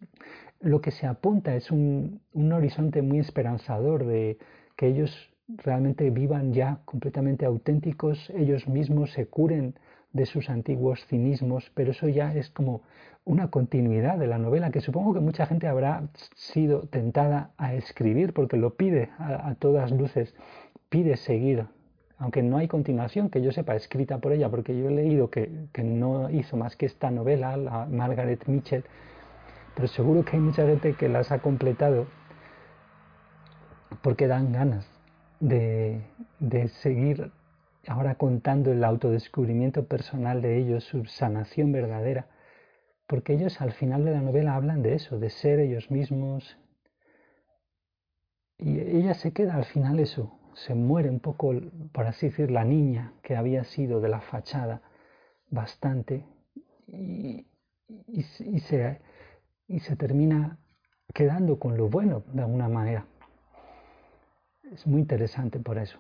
lo 0.60 0.82
que 0.82 0.92
se 0.92 1.08
apunta 1.08 1.56
es 1.56 1.72
un, 1.72 2.22
un 2.34 2.54
horizonte 2.54 3.02
muy 3.02 3.20
esperanzador 3.20 4.06
de 4.06 4.38
que 4.76 4.88
ellos 4.88 5.30
realmente 5.48 6.10
vivan 6.10 6.54
ya 6.54 6.80
completamente 6.86 7.46
auténticos, 7.46 8.30
ellos 8.36 8.68
mismos 8.68 9.12
se 9.12 9.28
curen 9.28 9.76
de 10.14 10.26
sus 10.26 10.50
antiguos 10.50 11.06
cinismos, 11.08 11.72
pero 11.76 11.92
eso 11.92 12.08
ya 12.08 12.34
es 12.34 12.50
como 12.50 12.82
una 13.26 13.52
continuidad 13.52 14.18
de 14.18 14.28
la 14.28 14.38
novela 14.38 14.72
que 14.72 14.82
supongo 14.82 15.14
que 15.14 15.20
mucha 15.20 15.46
gente 15.46 15.68
habrá 15.68 16.10
sido 16.36 16.82
tentada 16.88 17.52
a 17.58 17.76
escribir 17.76 18.34
porque 18.34 18.58
lo 18.58 18.76
pide 18.76 19.10
a, 19.20 19.54
todas 19.56 19.92
luces, 19.92 20.34
pide 20.90 21.18
seguir 21.18 21.68
aunque 22.20 22.44
no 22.44 22.58
hay 22.58 22.68
continuación 22.68 23.30
que 23.30 23.42
yo 23.42 23.52
sepa 23.54 23.76
escrita 23.76 24.18
por 24.20 24.34
ella, 24.34 24.50
porque 24.50 24.78
yo 24.78 24.90
he 24.90 24.92
leído 24.92 25.30
que, 25.30 25.50
no 25.82 26.30
hizo 26.30 26.58
más 26.58 26.76
que 26.76 26.86
esta 26.86 27.10
novela, 27.10 27.56
la 27.56 27.86
Margaret 27.86 28.46
Mitchell, 28.48 28.84
pero 29.74 29.88
seguro 29.88 30.26
que 30.26 30.36
hay 30.36 30.42
mucha 30.42 30.66
gente 30.66 30.94
que 30.96 31.08
las 31.08 31.32
ha 31.32 31.40
completado 31.40 32.08
porque 34.02 34.28
dan 34.28 34.52
ganas 34.52 34.86
de, 35.40 36.02
de 36.40 36.68
seguir 36.68 37.32
ahora 37.88 38.16
contando 38.16 38.74
el 38.74 38.84
autodescubrimiento 38.84 39.86
personal 39.86 40.42
de 40.42 40.58
ellos, 40.58 40.84
su 40.84 41.06
sanación 41.06 41.72
verdadera, 41.72 42.28
porque 43.08 43.34
ellos 43.34 43.62
al 43.62 43.72
final 43.72 44.04
de 44.04 44.12
la 44.12 44.22
novela 44.22 44.56
hablan 44.56 44.84
de 44.84 44.96
eso, 44.96 45.20
de 45.20 45.30
ser 45.30 45.60
ellos 45.60 45.90
mismos, 45.90 46.58
y 48.58 48.78
ella 48.78 49.14
se 49.14 49.32
queda 49.32 49.56
al 49.56 49.64
final 49.64 50.02
eso, 50.02 50.39
se 50.54 50.76
muere 50.76 51.10
un 51.10 51.20
poco, 51.20 51.54
por 51.92 52.06
así 52.06 52.28
decir, 52.28 52.52
la 52.52 52.64
niña 52.64 53.14
que 53.24 53.36
había 53.36 53.64
sido 53.64 54.02
de 54.02 54.10
la 54.10 54.22
fachada 54.22 54.82
bastante 55.50 56.26
y, 56.88 57.46
se, 58.60 59.02
y 59.68 59.80
se 59.80 59.96
termina 59.96 60.58
quedando 61.14 61.60
con 61.60 61.78
lo 61.78 61.90
bueno 61.90 62.24
de 62.34 62.42
alguna 62.42 62.70
manera. 62.70 63.06
Es 64.72 64.86
muy 64.86 65.02
interesante 65.02 65.60
por 65.60 65.78
eso. 65.78 66.00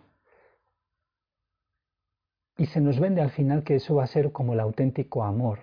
Y 2.57 2.65
se 2.67 2.81
nos 2.81 2.99
vende 2.99 3.21
al 3.21 3.31
final 3.31 3.63
que 3.63 3.75
eso 3.75 3.95
va 3.95 4.03
a 4.03 4.07
ser 4.07 4.31
como 4.31 4.53
el 4.53 4.59
auténtico 4.59 5.23
amor. 5.23 5.59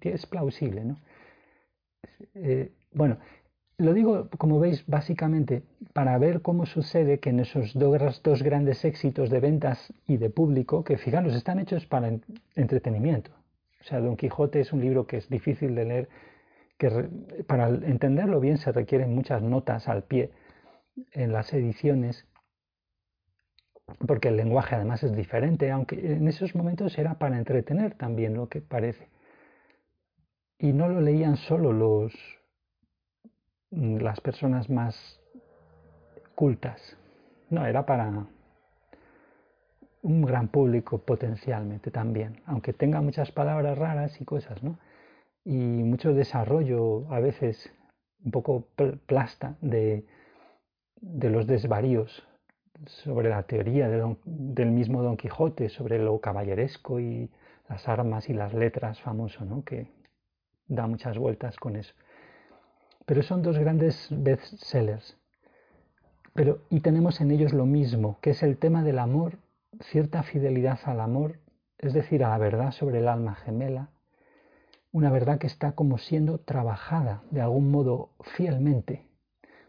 Es 0.00 0.26
plausible, 0.26 0.84
¿no? 0.84 0.96
Eh, 2.34 2.72
bueno, 2.92 3.18
lo 3.82 3.92
digo, 3.94 4.28
como 4.38 4.60
veis, 4.60 4.86
básicamente 4.86 5.62
para 5.92 6.16
ver 6.16 6.40
cómo 6.40 6.66
sucede 6.66 7.18
que 7.18 7.30
en 7.30 7.40
esos 7.40 7.74
dos, 7.74 8.42
grandes 8.42 8.84
éxitos 8.84 9.28
de 9.28 9.40
ventas 9.40 9.92
y 10.06 10.16
de 10.16 10.30
público, 10.30 10.84
que 10.84 10.96
fijaros, 10.96 11.34
están 11.34 11.58
hechos 11.58 11.86
para 11.86 12.10
entretenimiento. 12.54 13.32
O 13.80 13.84
sea, 13.84 14.00
Don 14.00 14.16
Quijote 14.16 14.60
es 14.60 14.72
un 14.72 14.80
libro 14.80 15.06
que 15.06 15.16
es 15.16 15.28
difícil 15.28 15.74
de 15.74 15.84
leer, 15.84 16.08
que 16.78 17.08
para 17.46 17.68
entenderlo 17.68 18.40
bien 18.40 18.56
se 18.58 18.70
requieren 18.72 19.14
muchas 19.14 19.42
notas 19.42 19.88
al 19.88 20.04
pie 20.04 20.30
en 21.10 21.32
las 21.32 21.52
ediciones, 21.52 22.26
porque 24.06 24.28
el 24.28 24.36
lenguaje 24.36 24.76
además 24.76 25.02
es 25.02 25.14
diferente, 25.14 25.70
aunque 25.72 25.96
en 25.96 26.28
esos 26.28 26.54
momentos 26.54 26.96
era 26.96 27.18
para 27.18 27.36
entretener 27.36 27.94
también 27.94 28.34
lo 28.34 28.48
que 28.48 28.60
parece. 28.60 29.08
Y 30.58 30.72
no 30.72 30.88
lo 30.88 31.00
leían 31.00 31.36
solo 31.36 31.72
los, 31.72 32.12
las 33.72 34.20
personas 34.20 34.68
más 34.68 35.20
cultas. 36.34 36.96
No, 37.50 37.66
era 37.66 37.84
para 37.84 38.26
un 40.02 40.22
gran 40.22 40.48
público 40.48 40.98
potencialmente 40.98 41.90
también, 41.90 42.42
aunque 42.46 42.72
tenga 42.72 43.00
muchas 43.00 43.30
palabras 43.30 43.78
raras 43.78 44.20
y 44.20 44.24
cosas, 44.24 44.62
¿no? 44.62 44.78
Y 45.44 45.54
mucho 45.54 46.12
desarrollo, 46.12 47.10
a 47.12 47.20
veces 47.20 47.72
un 48.24 48.30
poco 48.30 48.66
plasta, 49.06 49.56
de, 49.60 50.04
de 51.00 51.30
los 51.30 51.46
desvaríos 51.46 52.26
sobre 52.86 53.28
la 53.28 53.42
teoría 53.44 53.88
del 53.88 54.70
mismo 54.70 55.02
Don 55.02 55.16
Quijote, 55.16 55.68
sobre 55.68 55.98
lo 55.98 56.20
caballeresco 56.20 57.00
y 57.00 57.30
las 57.68 57.88
armas 57.88 58.28
y 58.28 58.34
las 58.34 58.54
letras 58.54 59.00
famoso, 59.00 59.44
¿no? 59.44 59.64
Que 59.64 59.88
da 60.66 60.86
muchas 60.86 61.16
vueltas 61.18 61.56
con 61.56 61.76
eso. 61.76 61.94
Pero 63.06 63.22
son 63.22 63.42
dos 63.42 63.58
grandes 63.58 64.08
bestsellers. 64.10 65.16
Pero, 66.34 66.62
y 66.70 66.80
tenemos 66.80 67.20
en 67.20 67.30
ellos 67.30 67.52
lo 67.52 67.66
mismo, 67.66 68.18
que 68.20 68.30
es 68.30 68.42
el 68.42 68.56
tema 68.58 68.82
del 68.82 68.98
amor, 68.98 69.38
cierta 69.80 70.22
fidelidad 70.22 70.78
al 70.84 71.00
amor, 71.00 71.38
es 71.78 71.92
decir, 71.92 72.24
a 72.24 72.30
la 72.30 72.38
verdad 72.38 72.72
sobre 72.72 72.98
el 72.98 73.08
alma 73.08 73.34
gemela, 73.34 73.90
una 74.92 75.10
verdad 75.10 75.38
que 75.38 75.46
está 75.46 75.72
como 75.72 75.98
siendo 75.98 76.38
trabajada 76.38 77.22
de 77.30 77.40
algún 77.40 77.70
modo 77.70 78.10
fielmente 78.36 79.06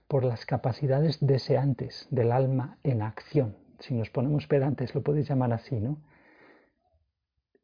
por 0.08 0.24
las 0.24 0.46
capacidades 0.46 1.18
deseantes 1.26 2.08
del 2.12 2.32
alma 2.32 2.78
en 2.84 3.02
acción. 3.02 3.56
Si 3.80 3.94
nos 3.94 4.10
ponemos 4.10 4.48
pedantes, 4.48 4.94
lo 4.94 5.02
podéis 5.02 5.28
llamar 5.28 5.54
así, 5.54 5.80
¿no? 5.80 5.98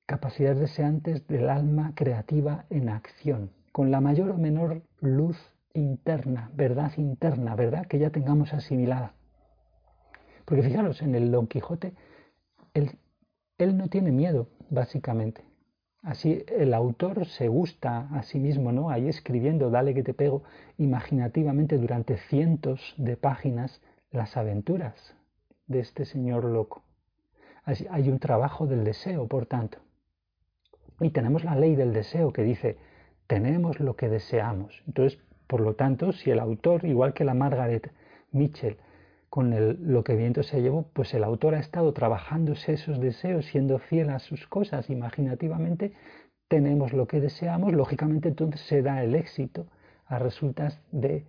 Capacidades 0.06 0.60
deseantes 0.60 1.28
del 1.28 1.50
alma 1.50 1.94
creativa 1.96 2.66
en 2.70 2.90
acción, 2.90 3.52
con 3.72 3.92
la 3.92 4.02
mayor 4.02 4.32
o 4.32 4.38
menor 4.38 4.82
luz 5.00 5.38
interna, 5.74 6.52
verdad 6.54 6.92
interna, 6.98 7.56
verdad 7.56 7.86
que 7.86 8.00
ya 8.00 8.10
tengamos 8.10 8.54
asimilada. 8.54 9.14
Porque 10.46 10.64
fijaros, 10.64 11.02
en 11.02 11.16
el 11.16 11.32
Don 11.32 11.48
Quijote, 11.48 11.94
él, 12.74 12.98
él 13.58 13.78
no 13.78 13.88
tiene 13.88 14.12
miedo, 14.12 14.48
básicamente. 14.70 15.44
Así 16.02 16.46
el 16.48 16.74
autor 16.74 17.26
se 17.26 17.50
gusta 17.50 18.08
a 18.12 18.24
sí 18.24 18.40
mismo, 18.40 18.72
¿no? 18.72 18.90
Ahí 18.90 19.10
escribiendo, 19.10 19.70
dale 19.70 19.94
que 19.94 20.04
te 20.04 20.14
pego, 20.14 20.44
imaginativamente 20.78 21.78
durante 21.78 22.18
cientos 22.18 22.96
de 22.98 23.18
páginas 23.18 23.82
las 24.12 24.38
aventuras 24.38 25.16
de 25.68 25.82
este 25.82 26.06
señor 26.06 26.46
loco. 26.46 26.84
Así, 27.64 27.86
hay 27.92 28.10
un 28.10 28.20
trabajo 28.20 28.66
del 28.66 28.84
deseo, 28.84 29.28
por 29.28 29.46
tanto. 29.46 29.80
Y 31.02 31.12
tenemos 31.12 31.44
la 31.44 31.56
ley 31.56 31.76
del 31.76 31.94
deseo 31.94 32.34
que 32.34 32.44
dice, 32.44 32.78
tenemos 33.28 33.80
lo 33.80 33.96
que 33.96 34.10
deseamos. 34.10 34.82
Entonces, 34.88 35.20
por 35.50 35.62
lo 35.62 35.74
tanto, 35.74 36.12
si 36.12 36.30
el 36.30 36.40
autor, 36.40 36.86
igual 36.86 37.16
que 37.16 37.24
la 37.24 37.34
Margaret 37.34 37.92
Mitchell, 38.32 38.78
con 39.32 39.52
lo 39.92 40.04
que 40.04 40.16
viento 40.16 40.44
se 40.44 40.62
llevó, 40.62 40.84
pues 40.94 41.12
el 41.16 41.24
autor 41.24 41.56
ha 41.56 41.60
estado 41.60 41.92
trabajándose 41.92 42.74
esos 42.74 43.00
deseos, 43.02 43.48
siendo 43.48 43.80
fiel 43.80 44.12
a 44.12 44.20
sus 44.20 44.46
cosas. 44.46 44.92
Imaginativamente, 44.92 45.94
tenemos 46.48 46.94
lo 46.94 47.08
que 47.08 47.20
deseamos, 47.20 47.74
lógicamente 47.74 48.30
entonces 48.30 48.62
se 48.62 48.84
da 48.84 49.04
el 49.04 49.16
éxito 49.16 49.66
a 50.06 50.20
resultas 50.20 50.80
de, 50.92 51.26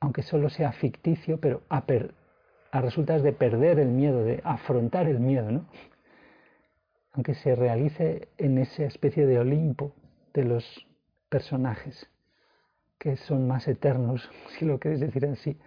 aunque 0.00 0.22
solo 0.22 0.48
sea 0.48 0.72
ficticio, 0.72 1.38
pero 1.38 1.60
a, 1.68 1.84
a 2.72 2.80
resultas 2.80 3.22
de 3.22 3.34
perder 3.34 3.78
el 3.78 3.88
miedo, 3.88 4.24
de 4.24 4.40
afrontar 4.42 5.06
el 5.06 5.20
miedo, 5.20 5.52
¿no? 5.52 5.66
Aunque 7.12 7.34
se 7.34 7.54
realice 7.54 8.28
en 8.38 8.56
esa 8.56 8.84
especie 8.84 9.26
de 9.26 9.38
Olimpo 9.38 9.92
de 10.32 10.44
los 10.44 10.64
personajes 11.28 12.08
que 12.98 13.16
son 13.16 13.46
más 13.46 13.68
eternos, 13.68 14.30
si 14.58 14.64
lo 14.64 14.78
queréis 14.78 15.00
decir 15.00 15.26
así, 15.26 15.58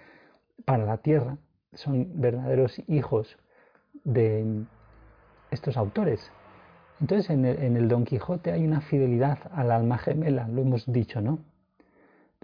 para 0.65 0.85
la 0.85 0.97
tierra, 0.97 1.37
son 1.73 2.21
verdaderos 2.21 2.81
hijos 2.87 3.37
de 4.03 4.65
estos 5.49 5.77
autores. 5.77 6.31
Entonces 6.99 7.29
en 7.31 7.45
el, 7.45 7.87
Don 7.87 8.05
Quijote 8.05 8.51
hay 8.51 8.63
una 8.63 8.81
fidelidad 8.81 9.39
al 9.53 9.71
alma 9.71 9.97
gemela, 9.97 10.47
lo 10.47 10.61
hemos 10.61 10.91
dicho, 10.91 11.19
¿no? 11.19 11.39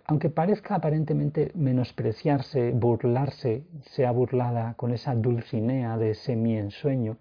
Aunque 0.05 0.29
parezca 0.29 0.75
aparentemente 0.75 1.51
menospreciarse, 1.53 2.71
burlarse, 2.71 3.65
sea 3.81 4.11
burlada 4.11 4.73
con 4.75 4.93
esa 4.93 5.13
dulcinea 5.13 5.97
de 5.97 6.15
semi-ensueño, 6.15 7.17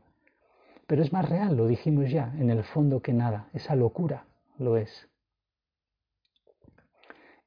pero 0.87 1.03
es 1.03 1.13
más 1.13 1.29
real, 1.29 1.57
lo 1.57 1.67
dijimos 1.67 2.11
ya, 2.11 2.33
en 2.39 2.49
el 2.49 2.63
fondo 2.63 3.03
que 3.03 3.13
nada, 3.13 3.49
esa 3.53 3.75
locura 3.75 4.25
lo 4.59 4.77
es. 4.77 5.09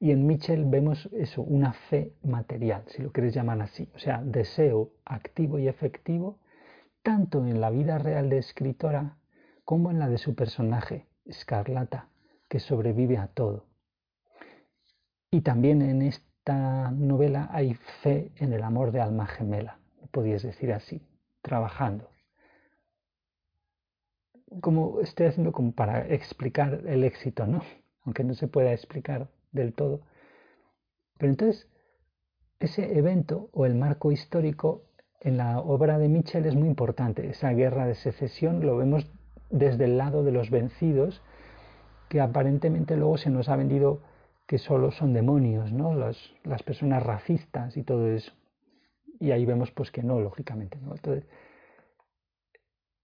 Y 0.02 0.12
en 0.12 0.26
Mitchell 0.26 0.64
vemos 0.64 1.10
eso, 1.12 1.42
una 1.42 1.74
fe 1.74 2.14
material, 2.22 2.84
si 2.86 3.02
lo 3.02 3.12
quieres 3.12 3.34
llamar 3.34 3.60
así, 3.60 3.86
o 3.94 3.98
sea, 3.98 4.22
deseo 4.24 4.92
activo 5.04 5.58
y 5.58 5.68
efectivo, 5.68 6.38
tanto 7.02 7.46
en 7.46 7.60
la 7.60 7.68
vida 7.68 7.98
real 7.98 8.30
de 8.30 8.38
escritora 8.38 9.18
como 9.62 9.90
en 9.90 9.98
la 9.98 10.08
de 10.08 10.16
su 10.16 10.34
personaje, 10.34 11.06
Escarlata, 11.26 12.08
que 12.48 12.60
sobrevive 12.60 13.18
a 13.18 13.26
todo. 13.26 13.66
Y 15.30 15.42
también 15.42 15.82
en 15.82 16.00
esta 16.00 16.90
novela 16.92 17.50
hay 17.52 17.74
fe 18.02 18.32
en 18.36 18.54
el 18.54 18.62
amor 18.62 18.92
de 18.92 19.02
alma 19.02 19.26
gemela, 19.26 19.80
podías 20.10 20.42
decir 20.42 20.72
así, 20.72 21.06
trabajando. 21.42 22.08
Como 24.62 25.00
estoy 25.02 25.26
haciendo 25.26 25.52
como 25.52 25.72
para 25.72 26.08
explicar 26.08 26.84
el 26.86 27.04
éxito, 27.04 27.46
¿no? 27.46 27.62
Aunque 28.04 28.24
no 28.24 28.32
se 28.32 28.48
pueda 28.48 28.72
explicar 28.72 29.28
del 29.52 29.72
todo. 29.72 30.00
Pero 31.18 31.32
entonces, 31.32 31.68
ese 32.60 32.98
evento 32.98 33.48
o 33.52 33.66
el 33.66 33.74
marco 33.74 34.12
histórico 34.12 34.84
en 35.20 35.36
la 35.36 35.60
obra 35.60 35.98
de 35.98 36.08
Mitchell 36.08 36.46
es 36.46 36.54
muy 36.54 36.68
importante. 36.68 37.28
Esa 37.28 37.50
guerra 37.50 37.86
de 37.86 37.94
secesión 37.94 38.64
lo 38.64 38.76
vemos 38.76 39.10
desde 39.50 39.84
el 39.84 39.98
lado 39.98 40.24
de 40.24 40.32
los 40.32 40.50
vencidos, 40.50 41.22
que 42.08 42.20
aparentemente 42.20 42.96
luego 42.96 43.18
se 43.18 43.30
nos 43.30 43.48
ha 43.48 43.56
vendido 43.56 44.00
que 44.46 44.58
solo 44.58 44.90
son 44.90 45.12
demonios, 45.12 45.72
¿no? 45.72 45.94
las 45.94 46.62
personas 46.64 47.02
racistas 47.02 47.76
y 47.76 47.82
todo 47.82 48.08
eso. 48.08 48.32
Y 49.20 49.32
ahí 49.32 49.44
vemos 49.44 49.70
pues 49.70 49.90
que 49.90 50.02
no, 50.02 50.20
lógicamente. 50.20 50.78
¿no? 50.80 50.94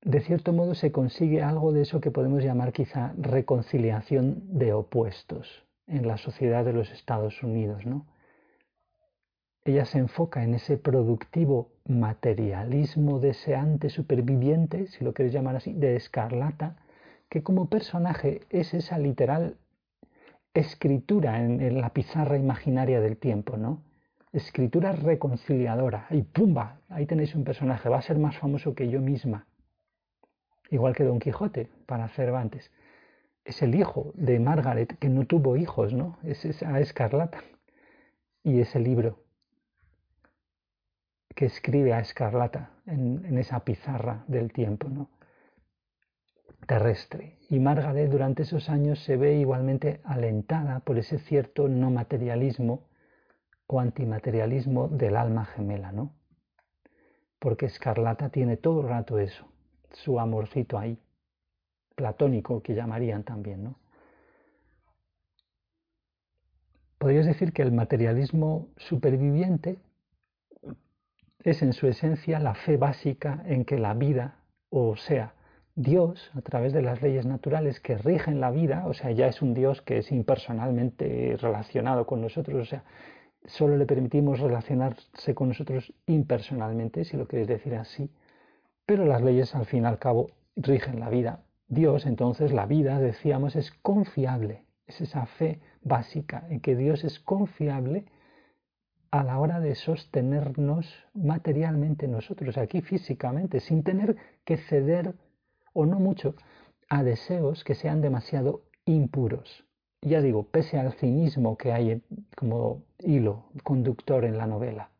De 0.02 0.20
cierto 0.20 0.52
modo 0.52 0.74
se 0.74 0.92
consigue 0.92 1.42
algo 1.42 1.72
de 1.72 1.82
eso 1.82 2.00
que 2.00 2.10
podemos 2.10 2.42
llamar 2.42 2.72
quizá 2.72 3.14
reconciliación 3.18 4.58
de 4.58 4.72
opuestos 4.72 5.65
en 5.86 6.06
la 6.06 6.16
sociedad 6.16 6.64
de 6.64 6.72
los 6.72 6.90
Estados 6.90 7.42
Unidos. 7.42 7.86
¿no? 7.86 8.06
ella 9.66 9.84
se 9.84 9.98
enfoca 9.98 10.44
en 10.44 10.54
ese 10.54 10.78
productivo 10.78 11.72
materialismo 11.86 13.18
deseante 13.18 13.90
superviviente, 13.90 14.86
si 14.86 15.04
lo 15.04 15.12
quieres 15.12 15.34
llamar 15.34 15.56
así, 15.56 15.72
de 15.72 15.96
Escarlata, 15.96 16.76
que 17.28 17.42
como 17.42 17.68
personaje 17.68 18.42
es 18.50 18.74
esa 18.74 18.98
literal 18.98 19.56
escritura 20.54 21.42
en, 21.42 21.80
la 21.80 21.90
pizarra 21.90 22.38
imaginaria 22.38 23.00
del 23.00 23.16
tiempo, 23.16 23.56
¿no? 23.56 23.82
Escritura 24.32 24.92
reconciliadora. 24.92 26.06
Y 26.10 26.22
¡pumba! 26.22 26.80
Ahí 26.88 27.06
tenéis 27.06 27.34
un 27.34 27.44
personaje, 27.44 27.88
va 27.88 27.98
a 27.98 28.02
ser 28.02 28.18
más 28.18 28.38
famoso 28.38 28.74
que 28.74 28.88
yo 28.88 29.00
misma. 29.00 29.46
Igual 30.70 30.94
que 30.94 31.04
Don 31.04 31.18
Quijote, 31.18 31.68
para 31.86 32.08
Cervantes. 32.08 32.70
Es 33.46 33.62
el 33.62 33.76
hijo 33.76 34.12
de 34.14 34.40
Margaret, 34.40 34.98
que 34.98 35.08
no 35.08 35.24
tuvo 35.24 35.56
hijos, 35.56 35.94
¿no? 35.94 36.18
Es 36.24 36.44
esa 36.44 36.80
escarlata. 36.80 37.42
Y 38.42 38.60
ese 38.60 38.80
libro 38.80 39.20
que 41.36 41.44
escribe 41.44 41.92
a 41.92 42.00
Escarlata 42.00 42.70
en, 42.86 43.36
esa 43.38 43.60
pizarra 43.60 44.24
del 44.26 44.52
tiempo 44.52 44.88
¿no? 44.88 45.10
terrestre. 46.66 47.38
Y 47.50 47.60
Margaret 47.60 48.10
durante 48.10 48.42
esos 48.42 48.68
años 48.70 48.98
se 49.04 49.16
ve 49.16 49.36
igualmente 49.36 50.00
alentada 50.02 50.80
por 50.80 50.98
ese 50.98 51.18
cierto 51.18 51.68
no 51.68 51.90
materialismo 51.90 52.88
o 53.66 53.80
antimaterialismo 53.80 54.88
del 54.88 55.16
alma 55.16 55.44
gemela, 55.44 55.92
¿no? 55.92 56.14
Porque 57.38 57.66
Escarlata 57.66 58.30
tiene 58.30 58.56
todo 58.56 58.80
el 58.80 58.88
rato 58.88 59.18
eso, 59.18 59.46
su 59.92 60.18
amorcito 60.18 60.78
ahí, 60.78 60.98
platónico 61.96 62.62
que 62.62 62.74
llamarían 62.74 63.24
también, 63.24 63.64
¿no? 63.64 63.74
Podrías 66.98 67.26
decir 67.26 67.52
que 67.52 67.62
el 67.62 67.72
materialismo 67.72 68.68
superviviente 68.76 69.78
es 71.42 71.62
en 71.62 71.72
su 71.72 71.86
esencia 71.86 72.38
la 72.40 72.54
fe 72.54 72.76
básica 72.76 73.42
en 73.46 73.64
que 73.64 73.78
la 73.78 73.94
vida, 73.94 74.36
o 74.70 74.96
sea, 74.96 75.34
Dios, 75.74 76.30
a 76.34 76.40
través 76.40 76.72
de 76.72 76.80
las 76.80 77.02
leyes 77.02 77.26
naturales 77.26 77.80
que 77.80 77.98
rigen 77.98 78.40
la 78.40 78.50
vida, 78.50 78.86
o 78.86 78.94
sea, 78.94 79.10
ya 79.10 79.26
es 79.26 79.42
un 79.42 79.52
Dios 79.52 79.82
que 79.82 79.98
es 79.98 80.10
impersonalmente 80.10 81.36
relacionado 81.38 82.06
con 82.06 82.22
nosotros, 82.22 82.62
o 82.62 82.64
sea, 82.64 82.82
solo 83.44 83.76
le 83.76 83.86
permitimos 83.86 84.40
relacionarse 84.40 85.34
con 85.34 85.48
nosotros 85.48 85.92
impersonalmente, 86.06 87.04
si 87.04 87.16
lo 87.16 87.28
quieres 87.28 87.46
decir 87.46 87.74
así, 87.74 88.10
pero 88.86 89.04
las 89.04 89.22
leyes 89.22 89.54
al 89.54 89.66
fin 89.66 89.82
y 89.84 89.86
al 89.86 89.98
cabo 89.98 90.30
rigen 90.56 90.98
la 90.98 91.10
vida. 91.10 91.45
Dios, 91.68 92.06
entonces, 92.06 92.52
la 92.52 92.66
vida, 92.66 93.00
decíamos, 93.00 93.56
es 93.56 93.72
confiable, 93.82 94.64
es 94.86 95.00
esa 95.00 95.26
fe 95.26 95.60
básica 95.82 96.46
en 96.48 96.60
que 96.60 96.76
Dios 96.76 97.02
es 97.02 97.18
confiable 97.18 98.04
a 99.10 99.24
la 99.24 99.38
hora 99.40 99.60
de 99.60 99.74
sostenernos 99.74 100.94
materialmente 101.14 102.06
nosotros, 102.06 102.56
aquí 102.56 102.82
físicamente, 102.82 103.60
sin 103.60 103.82
tener 103.82 104.16
que 104.44 104.58
ceder, 104.58 105.14
o 105.72 105.86
no 105.86 105.98
mucho, 105.98 106.34
a 106.88 107.02
deseos 107.02 107.64
que 107.64 107.74
sean 107.74 108.00
demasiado 108.00 108.62
impuros. 108.84 109.64
Ya 110.02 110.20
digo, 110.20 110.44
pese 110.44 110.78
al 110.78 110.92
cinismo 110.92 111.56
que 111.56 111.72
hay 111.72 112.02
como 112.36 112.84
hilo 113.00 113.46
conductor 113.64 114.24
en 114.24 114.38
la 114.38 114.46
novela, 114.46 114.90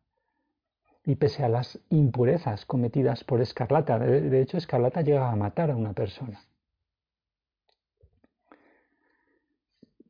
y 1.05 1.15
pese 1.15 1.43
a 1.45 1.49
las 1.49 1.79
impurezas 1.89 2.65
cometidas 2.65 3.23
por 3.23 3.39
Escarlata, 3.39 3.97
de 3.99 4.41
hecho 4.41 4.57
Escarlata 4.57 5.01
llega 5.01 5.31
a 5.31 5.35
matar 5.37 5.71
a 5.71 5.75
una 5.77 5.93
persona. 5.93 6.41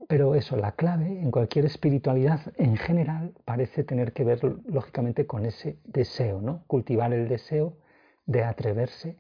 Pero 0.08 0.36
eso, 0.36 0.56
la 0.56 0.72
clave 0.72 1.20
en 1.22 1.32
cualquier 1.32 1.66
espiritualidad 1.66 2.40
en 2.56 2.78
general 2.78 3.34
parece 3.44 3.84
tener 3.84 4.14
que 4.14 4.24
ver 4.24 4.40
lógicamente 4.66 5.28
con 5.28 5.46
ese 5.46 5.78
deseo, 5.84 6.42
¿no? 6.42 6.64
Cultivar 6.68 7.14
el 7.14 7.28
deseo 7.28 7.78
de 8.26 8.44
atreverse 8.44 9.18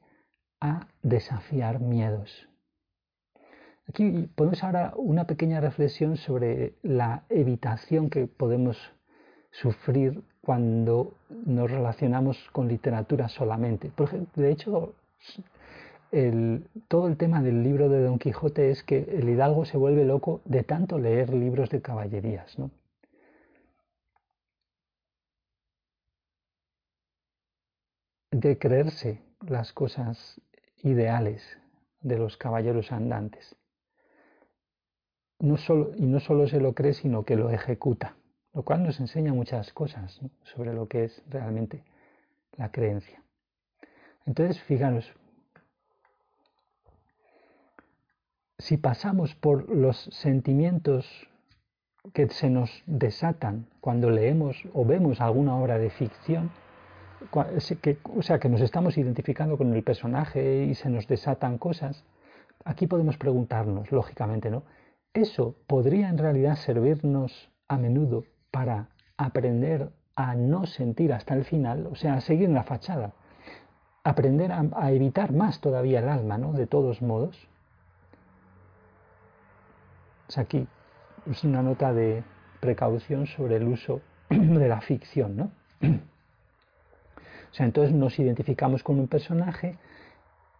a 0.61 0.87
desafiar 1.01 1.79
miedos. 1.79 2.47
Aquí 3.89 4.29
podemos 4.35 4.63
ahora 4.63 4.93
una 4.97 5.25
pequeña 5.27 5.61
reflexión 5.61 6.17
sobre 6.17 6.73
la 6.83 7.23
evitación 7.29 8.09
que 8.09 8.27
podemos 8.27 8.77
sufrir 9.51 10.23
cuando 10.41 11.13
nos 11.29 11.71
relacionamos 11.71 12.37
con 12.51 12.67
literatura 12.67 13.29
solamente. 13.29 13.91
de 14.35 14.51
hecho, 14.51 14.93
todo 16.87 17.07
el 17.07 17.17
tema 17.17 17.41
del 17.41 17.63
libro 17.63 17.89
de 17.89 18.03
Don 18.03 18.19
Quijote 18.19 18.71
es 18.71 18.83
que 18.83 18.99
el 18.99 19.29
hidalgo 19.29 19.65
se 19.65 19.77
vuelve 19.77 20.05
loco 20.05 20.41
de 20.45 20.63
tanto 20.63 20.99
leer 20.99 21.33
libros 21.33 21.69
de 21.69 21.81
caballerías. 21.81 22.57
¿no? 22.57 22.71
de 28.31 28.59
creerse 28.59 29.21
las 29.47 29.73
cosas 29.73 30.39
ideales 30.83 31.41
de 32.01 32.19
los 32.19 32.37
caballeros 32.37 32.91
andantes. 32.91 33.55
No 35.39 35.55
y 35.95 36.05
no 36.05 36.19
solo 36.19 36.47
se 36.47 36.59
lo 36.59 36.73
cree, 36.73 36.93
sino 36.93 37.23
que 37.23 37.35
lo 37.35 37.49
ejecuta, 37.49 38.15
lo 38.53 38.63
cual 38.63 38.83
nos 38.83 38.99
enseña 38.99 39.33
muchas 39.33 39.73
cosas 39.73 40.19
sobre 40.43 40.73
lo 40.73 40.87
que 40.87 41.05
es 41.05 41.23
realmente 41.29 41.83
la 42.57 42.71
creencia. 42.71 43.23
Entonces, 44.25 44.61
fijaros, 44.63 45.11
si 48.67 48.75
pasamos 48.75 49.33
por 49.33 49.69
los 49.69 49.97
sentimientos 50.11 51.07
que 52.13 52.27
se 52.27 52.49
nos 52.49 52.83
desatan 52.85 53.67
cuando 53.79 54.09
leemos 54.09 54.61
o 54.73 54.83
vemos 54.83 55.21
alguna 55.21 55.55
obra 55.55 55.77
de 55.77 55.89
ficción, 55.89 56.51
o 57.31 58.21
sea, 58.21 58.39
que 58.39 58.49
nos 58.49 58.59
estamos 58.59 58.97
identificando 58.97 59.57
con 59.57 59.73
el 59.73 59.83
personaje 59.83 60.65
y 60.65 60.75
se 60.75 60.89
nos 60.89 61.07
desatan 61.07 61.57
cosas, 61.57 62.03
aquí 62.65 62.87
podemos 62.87 63.15
preguntarnos, 63.17 63.89
lógicamente, 63.93 64.51
¿no? 64.51 64.63
¿Eso 65.13 65.55
podría 65.65 66.09
en 66.09 66.17
realidad 66.17 66.57
servirnos 66.57 67.49
a 67.69 67.77
menudo 67.77 68.25
para 68.51 68.89
aprender 69.15 69.93
a 70.17 70.35
no 70.35 70.65
sentir 70.65 71.13
hasta 71.13 71.35
el 71.35 71.45
final, 71.45 71.87
o 71.87 71.95
sea, 71.95 72.15
a 72.15 72.21
seguir 72.21 72.49
en 72.49 72.55
la 72.55 72.63
fachada? 72.63 73.13
Aprender 74.03 74.51
a 74.51 74.91
evitar 74.91 75.31
más 75.31 75.61
todavía 75.61 75.99
el 75.99 76.09
alma, 76.09 76.37
¿no? 76.37 76.51
De 76.51 76.67
todos 76.67 77.01
modos 77.01 77.47
aquí 80.35 80.67
es 81.29 81.43
una 81.43 81.61
nota 81.61 81.93
de 81.93 82.23
precaución 82.59 83.27
sobre 83.27 83.57
el 83.57 83.67
uso 83.67 84.01
de 84.29 84.67
la 84.67 84.81
ficción, 84.81 85.37
¿no? 85.37 85.51
O 87.49 87.53
sea, 87.57 87.65
entonces 87.65 87.95
nos 87.95 88.19
identificamos 88.19 88.83
con 88.83 88.99
un 88.99 89.07
personaje 89.07 89.77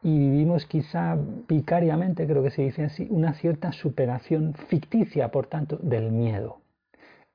y 0.02 0.18
vivimos 0.18 0.66
quizá 0.66 1.18
vicariamente, 1.48 2.26
creo 2.26 2.42
que 2.42 2.50
se 2.50 2.62
dice 2.62 2.86
así, 2.86 3.08
una 3.10 3.34
cierta 3.34 3.72
superación 3.74 4.54
ficticia, 4.54 5.30
por 5.30 5.48
tanto, 5.48 5.78
del 5.78 6.12
miedo 6.12 6.62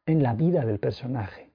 en 0.06 0.22
la 0.22 0.34
vida 0.34 0.64
del 0.64 0.78
personaje. 0.78 1.50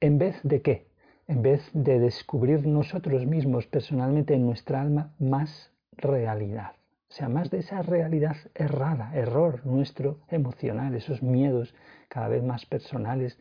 ¿En 0.00 0.18
vez 0.18 0.38
de 0.42 0.62
qué? 0.62 0.86
En 1.26 1.42
vez 1.42 1.62
de 1.72 1.98
descubrir 1.98 2.66
nosotros 2.66 3.26
mismos 3.26 3.66
personalmente 3.66 4.34
en 4.34 4.44
nuestra 4.44 4.80
alma 4.82 5.14
más 5.18 5.72
realidad. 5.96 6.72
Sea, 7.12 7.28
más 7.28 7.50
de 7.50 7.58
esa 7.58 7.82
realidad 7.82 8.36
errada, 8.54 9.14
error 9.14 9.66
nuestro 9.66 10.20
emocional, 10.28 10.94
esos 10.94 11.22
miedos 11.22 11.74
cada 12.08 12.28
vez 12.28 12.42
más 12.42 12.64
personales 12.64 13.38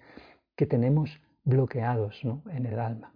que 0.58 0.66
tenemos 0.66 1.22
bloqueados 1.46 2.22
en 2.50 2.66
el 2.66 2.78
alma 2.80 3.14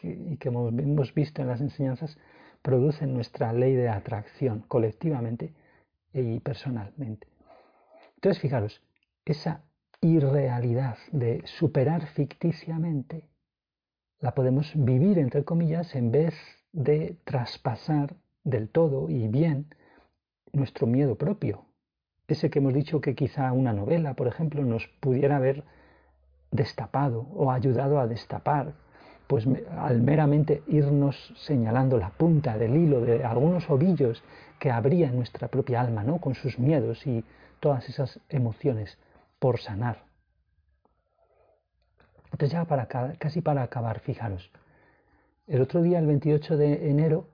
y 0.00 0.36
que 0.36 0.48
hemos 0.50 1.12
visto 1.14 1.42
en 1.42 1.48
las 1.48 1.60
enseñanzas 1.60 2.16
producen 2.62 3.12
nuestra 3.12 3.52
ley 3.52 3.74
de 3.74 3.88
atracción 3.88 4.60
colectivamente 4.68 5.52
y 6.12 6.38
personalmente. 6.38 7.26
Entonces, 8.14 8.40
fijaros, 8.40 8.80
esa 9.24 9.64
irrealidad 10.00 10.96
de 11.10 11.42
superar 11.44 12.06
ficticiamente 12.06 13.28
la 14.20 14.32
podemos 14.32 14.70
vivir, 14.76 15.18
entre 15.18 15.42
comillas, 15.42 15.96
en 15.96 16.12
vez 16.12 16.34
de 16.70 17.16
traspasar 17.24 18.14
del 18.44 18.68
todo 18.68 19.08
y 19.08 19.28
bien 19.28 19.66
nuestro 20.52 20.86
miedo 20.86 21.16
propio. 21.16 21.64
Ese 22.28 22.50
que 22.50 22.60
hemos 22.60 22.74
dicho 22.74 23.00
que 23.00 23.14
quizá 23.14 23.52
una 23.52 23.72
novela, 23.72 24.14
por 24.14 24.26
ejemplo, 24.26 24.64
nos 24.64 24.86
pudiera 25.00 25.36
haber 25.36 25.64
destapado 26.50 27.26
o 27.34 27.50
ayudado 27.50 27.98
a 27.98 28.06
destapar, 28.06 28.74
pues 29.26 29.46
al 29.78 30.02
meramente 30.02 30.62
irnos 30.66 31.32
señalando 31.36 31.98
la 31.98 32.10
punta 32.10 32.58
del 32.58 32.76
hilo 32.76 33.00
de 33.00 33.24
algunos 33.24 33.68
ovillos 33.70 34.22
que 34.58 34.70
habría 34.70 35.08
en 35.08 35.16
nuestra 35.16 35.48
propia 35.48 35.80
alma, 35.80 36.04
¿no? 36.04 36.18
Con 36.18 36.34
sus 36.34 36.58
miedos 36.58 37.06
y 37.06 37.24
todas 37.60 37.88
esas 37.88 38.20
emociones 38.28 38.98
por 39.38 39.58
sanar. 39.58 40.04
Entonces 42.32 42.52
ya 42.52 42.64
para, 42.64 42.86
casi 42.86 43.40
para 43.40 43.62
acabar, 43.62 44.00
fijaros, 44.00 44.50
el 45.46 45.60
otro 45.60 45.82
día, 45.82 45.98
el 45.98 46.06
28 46.06 46.56
de 46.56 46.88
enero, 46.88 47.26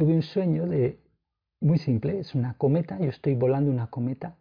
tuve 0.00 0.14
un 0.14 0.22
sueño 0.22 0.66
de 0.66 0.98
muy 1.60 1.76
simple, 1.76 2.20
es 2.20 2.34
una 2.34 2.54
cometa, 2.54 2.98
yo 2.98 3.10
estoy 3.10 3.34
volando 3.34 3.70
una 3.70 3.88
cometa 3.88 4.34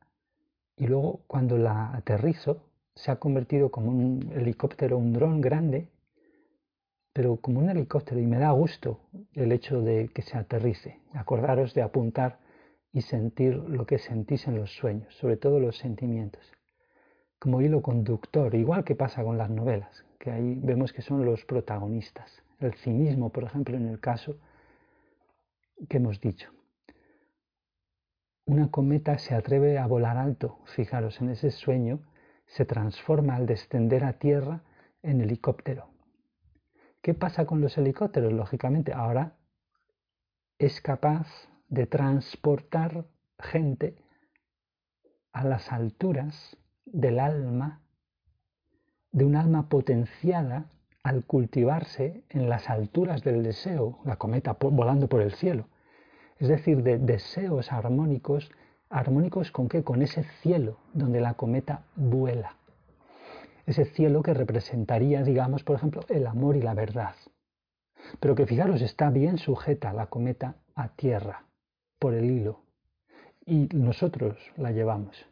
y 0.78 0.88
luego 0.88 1.20
cuando 1.28 1.58
la 1.58 1.94
aterrizo 1.94 2.64
se 2.96 3.12
ha 3.12 3.18
convertido 3.18 3.70
como 3.70 3.92
un 3.92 4.32
helicóptero, 4.34 4.98
un 4.98 5.12
dron 5.12 5.42
grande, 5.42 5.90
pero 7.12 7.36
como 7.42 7.60
un 7.60 7.70
helicóptero 7.70 8.22
y 8.22 8.26
me 8.26 8.40
da 8.40 8.52
gusto 8.52 9.02
el 9.34 9.52
hecho 9.52 9.82
de 9.82 10.08
que 10.08 10.22
se 10.22 10.38
aterrice. 10.38 11.02
Acordaros 11.12 11.74
de 11.74 11.82
apuntar 11.82 12.40
y 12.94 13.02
sentir 13.02 13.56
lo 13.56 13.86
que 13.86 13.98
sentís 13.98 14.48
en 14.48 14.56
los 14.56 14.72
sueños, 14.72 15.14
sobre 15.16 15.36
todo 15.36 15.60
los 15.60 15.78
sentimientos, 15.78 16.54
como 17.38 17.62
hilo 17.62 17.82
conductor, 17.82 18.56
igual 18.56 18.86
que 18.86 18.96
pasa 18.96 19.26
con 19.26 19.38
las 19.38 19.50
novelas, 19.50 20.06
que 20.20 20.32
ahí 20.32 20.58
vemos 20.64 20.94
que 20.94 21.02
son 21.02 21.26
los 21.26 21.44
protagonistas. 21.44 22.32
El 22.62 22.76
cinismo, 22.76 23.30
por 23.30 23.44
ejemplo, 23.44 23.76
en 23.76 23.90
el 23.90 24.00
caso 24.00 24.38
que 25.88 25.98
hemos 25.98 26.20
dicho. 26.20 26.52
Una 28.46 28.72
cometa 28.72 29.18
se 29.20 29.36
atreve 29.36 29.78
a 29.78 29.86
volar 29.86 30.18
alto, 30.18 30.60
fijaros, 30.66 31.22
en 31.22 31.30
ese 31.30 31.52
sueño 31.52 32.02
se 32.48 32.66
transforma 32.66 33.36
al 33.36 33.46
descender 33.46 34.04
a 34.04 34.14
tierra 34.14 34.64
en 35.04 35.22
helicóptero. 35.22 35.90
¿Qué 37.02 37.14
pasa 37.14 37.46
con 37.46 37.62
los 37.62 37.78
helicópteros? 37.78 38.34
Lógicamente, 38.34 38.92
ahora 38.92 39.38
es 40.58 40.82
capaz 40.82 41.28
de 41.68 41.86
transportar 41.86 43.06
gente 43.40 44.04
a 45.32 45.44
las 45.44 45.72
alturas 45.72 46.58
del 46.86 47.20
alma, 47.20 47.84
de 49.12 49.26
un 49.26 49.36
alma 49.36 49.70
potenciada 49.70 50.72
al 51.10 51.24
cultivarse 51.26 52.22
en 52.30 52.50
las 52.50 52.70
alturas 52.70 53.24
del 53.24 53.42
deseo, 53.42 53.98
la 54.06 54.18
cometa 54.18 54.56
volando 54.60 55.10
por 55.10 55.24
el 55.24 55.32
cielo. 55.32 55.66
Es 56.38 56.50
decir, 56.50 56.84
de 56.84 57.00
deseos 57.00 57.72
armónicos, 57.72 58.52
armónicos 58.92 59.52
con 59.52 59.68
qué? 59.70 59.84
Con 59.84 60.04
ese 60.04 60.24
cielo 60.44 60.78
donde 60.94 61.20
la 61.20 61.34
cometa 61.34 61.82
vuela. 61.96 62.58
Ese 63.66 63.86
cielo 63.86 64.22
que 64.22 64.36
representaría, 64.36 65.24
digamos, 65.24 65.64
por 65.64 65.78
ejemplo, 65.78 66.02
el 66.10 66.28
amor 66.28 66.56
y 66.56 66.62
la 66.62 66.76
verdad. 66.76 67.16
Pero 68.20 68.36
que 68.36 68.46
fijaros, 68.46 68.80
está 68.84 69.10
bien 69.10 69.40
sujeta 69.40 69.92
la 69.94 70.06
cometa 70.06 70.58
a 70.76 70.90
tierra 70.90 71.46
por 71.98 72.14
el 72.14 72.30
hilo 72.30 72.62
y 73.48 73.68
nosotros 73.74 74.38
la 74.58 74.72
llevamos. 74.72 75.26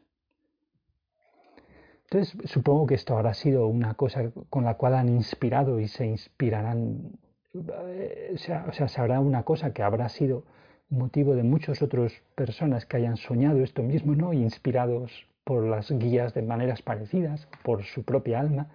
Entonces, 2.09 2.37
supongo 2.49 2.87
que 2.87 2.95
esto 2.95 3.17
habrá 3.17 3.33
sido 3.33 3.67
una 3.67 3.95
cosa 3.95 4.31
con 4.49 4.63
la 4.63 4.75
cual 4.75 4.95
han 4.95 5.09
inspirado 5.09 5.79
y 5.81 5.89
se 5.89 6.05
inspirarán, 6.05 7.11
eh, 7.53 8.33
o 8.33 8.37
sea, 8.37 8.87
se 8.87 9.01
habrá 9.01 9.19
una 9.19 9.43
cosa 9.43 9.73
que 9.73 9.83
habrá 9.83 10.07
sido 10.07 10.45
motivo 10.89 11.35
de 11.35 11.43
muchas 11.43 11.81
otras 11.81 12.13
personas 12.35 12.85
que 12.85 12.95
hayan 12.95 13.17
soñado 13.17 13.61
esto 13.61 13.83
mismo, 13.83 14.15
¿no? 14.15 14.31
Inspirados 14.31 15.27
por 15.43 15.65
las 15.65 15.91
guías 15.91 16.33
de 16.33 16.43
maneras 16.43 16.81
parecidas, 16.81 17.47
por 17.61 17.83
su 17.83 18.03
propia 18.03 18.39
alma. 18.39 18.67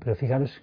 Pero 0.00 0.14
fijaros 0.14 0.62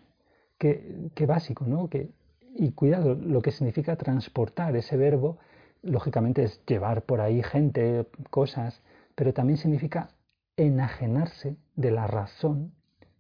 qué, 0.60 1.10
qué 1.16 1.26
básico, 1.26 1.66
¿no? 1.66 1.89
Que, 1.89 2.10
y 2.53 2.72
cuidado, 2.74 3.16
lo 3.16 3.41
que 3.41 3.51
significa 3.51 3.95
transportar 3.95 4.76
ese 4.76 4.95
verbo, 4.95 5.39
lógicamente 5.82 6.43
es 6.43 6.64
llevar 6.68 7.01
por 7.01 7.20
ahí 7.20 7.41
gente, 7.41 8.05
cosas, 8.30 8.84
pero 9.16 9.34
también 9.34 9.58
significa 9.58 10.10
enajenarse 10.58 11.55
de 11.76 11.91
la 11.91 12.08
razón 12.08 12.74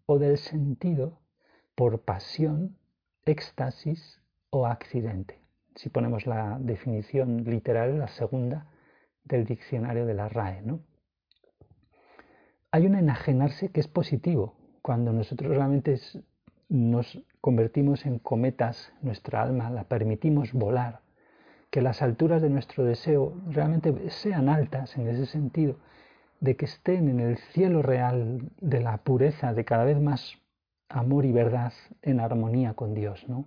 o 0.07 0.17
del 0.17 0.37
sentido 0.37 1.19
por 1.75 2.01
pasión, 2.01 2.77
éxtasis 3.25 4.19
o 4.49 4.65
accidente. 4.65 5.39
Si 5.75 5.89
ponemos 5.89 6.25
la 6.25 6.57
definición 6.59 7.43
literal, 7.43 7.99
la 7.99 8.07
segunda 8.07 8.65
del 9.23 9.45
diccionario 9.45 10.07
de 10.07 10.15
la 10.15 10.27
RAE. 10.27 10.63
¿no? 10.63 10.79
Hay 12.71 12.87
un 12.87 12.95
enajenarse 12.95 13.69
que 13.69 13.81
es 13.81 13.87
positivo. 13.87 14.55
Cuando 14.81 15.13
nosotros 15.13 15.51
realmente 15.51 15.99
nos 16.69 17.21
convertimos 17.41 18.05
en 18.05 18.17
cometas, 18.17 18.93
nuestra 19.01 19.43
alma 19.43 19.69
la 19.69 19.83
permitimos 19.83 20.53
volar, 20.53 21.01
que 21.69 21.81
las 21.81 22.01
alturas 22.01 22.41
de 22.41 22.49
nuestro 22.49 22.83
deseo 22.83 23.35
realmente 23.47 24.09
sean 24.09 24.49
altas 24.49 24.97
en 24.97 25.07
ese 25.09 25.27
sentido 25.27 25.77
de 26.39 26.55
que 26.55 26.65
estén 26.65 27.09
en 27.09 27.19
el 27.19 27.37
cielo 27.53 27.81
real 27.81 28.49
de 28.61 28.79
la 28.79 28.97
pureza, 28.97 29.53
de 29.53 29.65
cada 29.65 29.85
vez 29.85 29.99
más 29.99 30.37
amor 30.89 31.25
y 31.25 31.31
verdad 31.31 31.73
en 32.01 32.19
armonía 32.19 32.73
con 32.73 32.93
Dios, 32.93 33.27
¿no? 33.27 33.45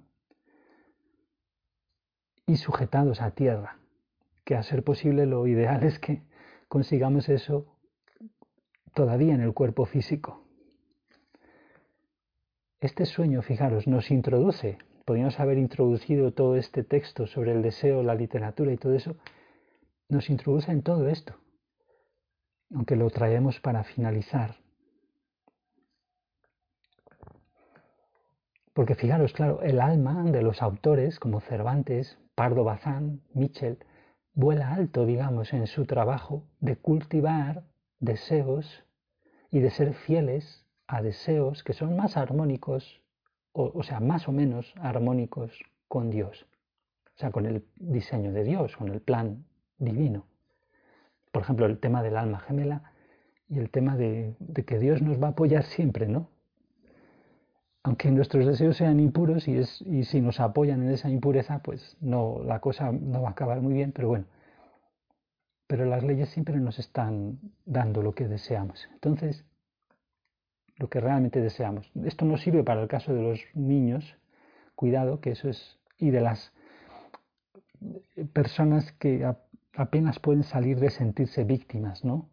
Y 2.47 2.57
sujetados 2.57 3.23
a 3.23 3.31
tierra, 3.31 3.79
que 4.45 4.57
a 4.57 4.63
ser 4.63 4.83
posible 4.83 5.27
lo 5.27 5.47
ideal 5.47 5.85
es 5.85 5.99
que 5.99 6.23
consigamos 6.69 7.29
eso 7.29 7.67
todavía 8.93 9.35
en 9.35 9.41
el 9.41 9.55
cuerpo 9.55 9.87
físico. 9.87 10.43
Este 12.81 13.07
sueño, 13.07 13.43
fijaros, 13.43 13.87
nos 13.87 14.11
introduce, 14.11 14.79
podríamos 15.05 15.39
haber 15.39 15.59
introducido 15.59 16.33
todo 16.33 16.57
este 16.57 16.83
texto 16.83 17.27
sobre 17.27 17.53
el 17.53 17.63
deseo, 17.63 18.03
la 18.03 18.15
literatura 18.15 18.73
y 18.73 18.79
todo 18.79 18.95
eso, 18.95 19.17
nos 20.09 20.29
introduce 20.29 20.73
en 20.73 20.83
todo 20.83 21.09
esto 21.09 21.37
aunque 22.75 22.97
lo 22.97 23.11
traemos 23.11 23.61
para 23.61 23.85
finalizar. 23.85 24.57
Porque 28.73 28.95
fijaros, 28.95 29.33
claro, 29.33 29.63
el 29.63 29.81
alma 29.81 30.25
de 30.25 30.43
los 30.43 30.63
autores 30.63 31.19
como 31.19 31.41
Cervantes, 31.41 32.19
Pardo 32.35 32.65
Bazán, 32.65 33.21
Mitchell, 33.35 33.79
vuela 34.33 34.73
alto, 34.73 35.05
digamos, 35.05 35.53
en 35.53 35.67
su 35.67 35.87
trabajo 35.87 36.47
de 36.61 36.77
cultivar 36.77 37.65
deseos 37.99 38.85
y 39.51 39.59
de 39.59 39.71
ser 39.71 39.95
fieles 39.95 40.65
a 40.87 41.03
deseos 41.03 41.65
que 41.65 41.73
son 41.73 41.97
más 41.97 42.17
armónicos, 42.17 43.03
o, 43.53 43.73
o 43.75 43.83
sea, 43.83 44.01
más 44.01 44.29
o 44.29 44.33
menos 44.33 44.73
armónicos 44.77 45.53
con 45.89 46.11
Dios, 46.11 46.47
o 47.17 47.19
sea, 47.19 47.33
con 47.33 47.47
el 47.47 47.67
diseño 47.75 48.33
de 48.33 48.45
Dios, 48.45 48.77
con 48.77 48.89
el 48.89 49.01
plan 49.01 49.45
divino 49.79 50.30
por 51.33 51.43
ejemplo, 51.43 51.67
el 51.67 51.79
tema 51.79 52.03
del 52.03 52.17
alma 52.17 52.41
gemela 52.41 52.93
y 53.49 53.59
el 53.59 53.71
tema 53.71 53.97
de, 53.97 54.35
que 54.67 54.79
Dios 54.79 55.03
nos 55.03 55.23
va 55.23 55.29
a 55.29 55.31
apoyar 55.31 55.65
siempre, 55.65 56.07
¿no? 56.07 56.29
Aunque 57.83 58.11
nuestros 58.11 58.47
deseos 58.47 58.77
sean 58.77 59.01
impuros 59.01 59.49
y, 59.49 59.57
es, 59.57 59.81
y 59.83 60.05
si 60.05 60.21
nos 60.21 60.39
apoyan 60.39 60.83
en 60.83 60.91
esa 60.91 61.09
impureza, 61.09 61.61
pues 61.61 61.97
no, 62.01 62.43
la 62.45 62.61
cosa 62.61 62.93
no 62.93 63.23
va 63.23 63.29
a 63.29 63.33
acabar 63.33 63.61
muy 63.61 63.73
bien, 63.73 63.93
pero 63.93 64.09
bueno. 64.09 64.27
Pero 65.67 65.87
las 65.87 66.03
leyes 66.03 66.29
siempre 66.29 66.59
nos 66.59 66.79
están 66.79 67.39
dando 67.65 68.03
lo 68.03 68.13
que 68.13 68.29
deseamos. 68.29 68.87
Entonces, 68.93 69.45
lo 70.77 70.89
que 70.89 71.01
realmente 71.01 71.41
deseamos. 71.41 71.91
Esto 72.05 72.25
no 72.25 72.37
sirve 72.37 72.65
para 72.65 72.83
el 72.83 72.89
caso 72.89 73.15
de 73.15 73.23
los 73.23 73.41
niños, 73.55 74.17
cuidado, 74.75 75.21
que 75.21 75.31
eso 75.31 75.49
es, 75.49 75.79
y 75.99 76.11
de 76.11 76.21
las 76.21 76.53
personas 78.33 78.93
que 78.93 79.25
apenas 79.75 80.19
pueden 80.19 80.43
salir 80.43 80.79
de 80.81 80.91
sentirse 80.91 81.45
víctimas, 81.45 82.05
¿no? 82.05 82.29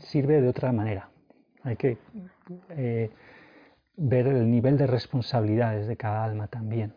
Sirve 0.00 0.40
de 0.40 0.48
otra 0.48 0.72
manera. 0.72 1.10
Hay 1.62 1.76
que 1.76 1.98
eh, 2.70 3.10
ver 3.96 4.26
el 4.26 4.50
nivel 4.50 4.76
de 4.76 4.86
responsabilidades 4.86 5.86
de 5.86 5.96
cada 5.96 6.24
alma 6.24 6.48
también. 6.48 6.94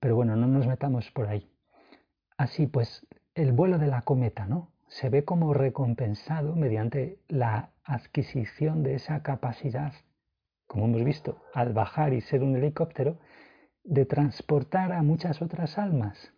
Pero 0.00 0.16
bueno, 0.16 0.36
no 0.36 0.46
nos 0.46 0.66
metamos 0.66 1.10
por 1.10 1.28
ahí. 1.28 1.50
Así 2.36 2.66
pues, 2.66 3.06
el 3.34 3.52
vuelo 3.52 3.78
de 3.78 3.86
la 3.86 4.02
cometa, 4.02 4.46
¿no? 4.46 4.72
Se 4.88 5.08
ve 5.08 5.24
como 5.24 5.54
recompensado 5.54 6.54
mediante 6.54 7.18
la 7.28 7.70
adquisición 7.84 8.82
de 8.82 8.94
esa 8.94 9.22
capacidad, 9.22 9.92
como 10.66 10.86
hemos 10.86 11.04
visto, 11.04 11.42
al 11.54 11.72
bajar 11.72 12.12
y 12.12 12.20
ser 12.20 12.42
un 12.42 12.56
helicóptero, 12.56 13.18
de 13.84 14.06
transportar 14.06 14.92
a 14.92 15.02
muchas 15.02 15.42
otras 15.42 15.78
almas, 15.78 16.32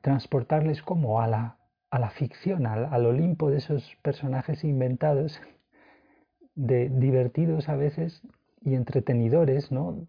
transportarles 0.00 0.82
como 0.82 1.20
a 1.20 1.28
la, 1.28 1.58
a 1.90 1.98
la 1.98 2.10
ficción, 2.10 2.66
al, 2.66 3.06
Olimpo 3.06 3.50
de 3.50 3.58
esos 3.58 3.96
personajes 4.02 4.64
inventados, 4.64 5.40
de, 6.54 6.88
divertidos 6.88 7.68
a 7.68 7.76
veces 7.76 8.22
y 8.62 8.74
entretenidores 8.74 9.70
¿no? 9.70 10.06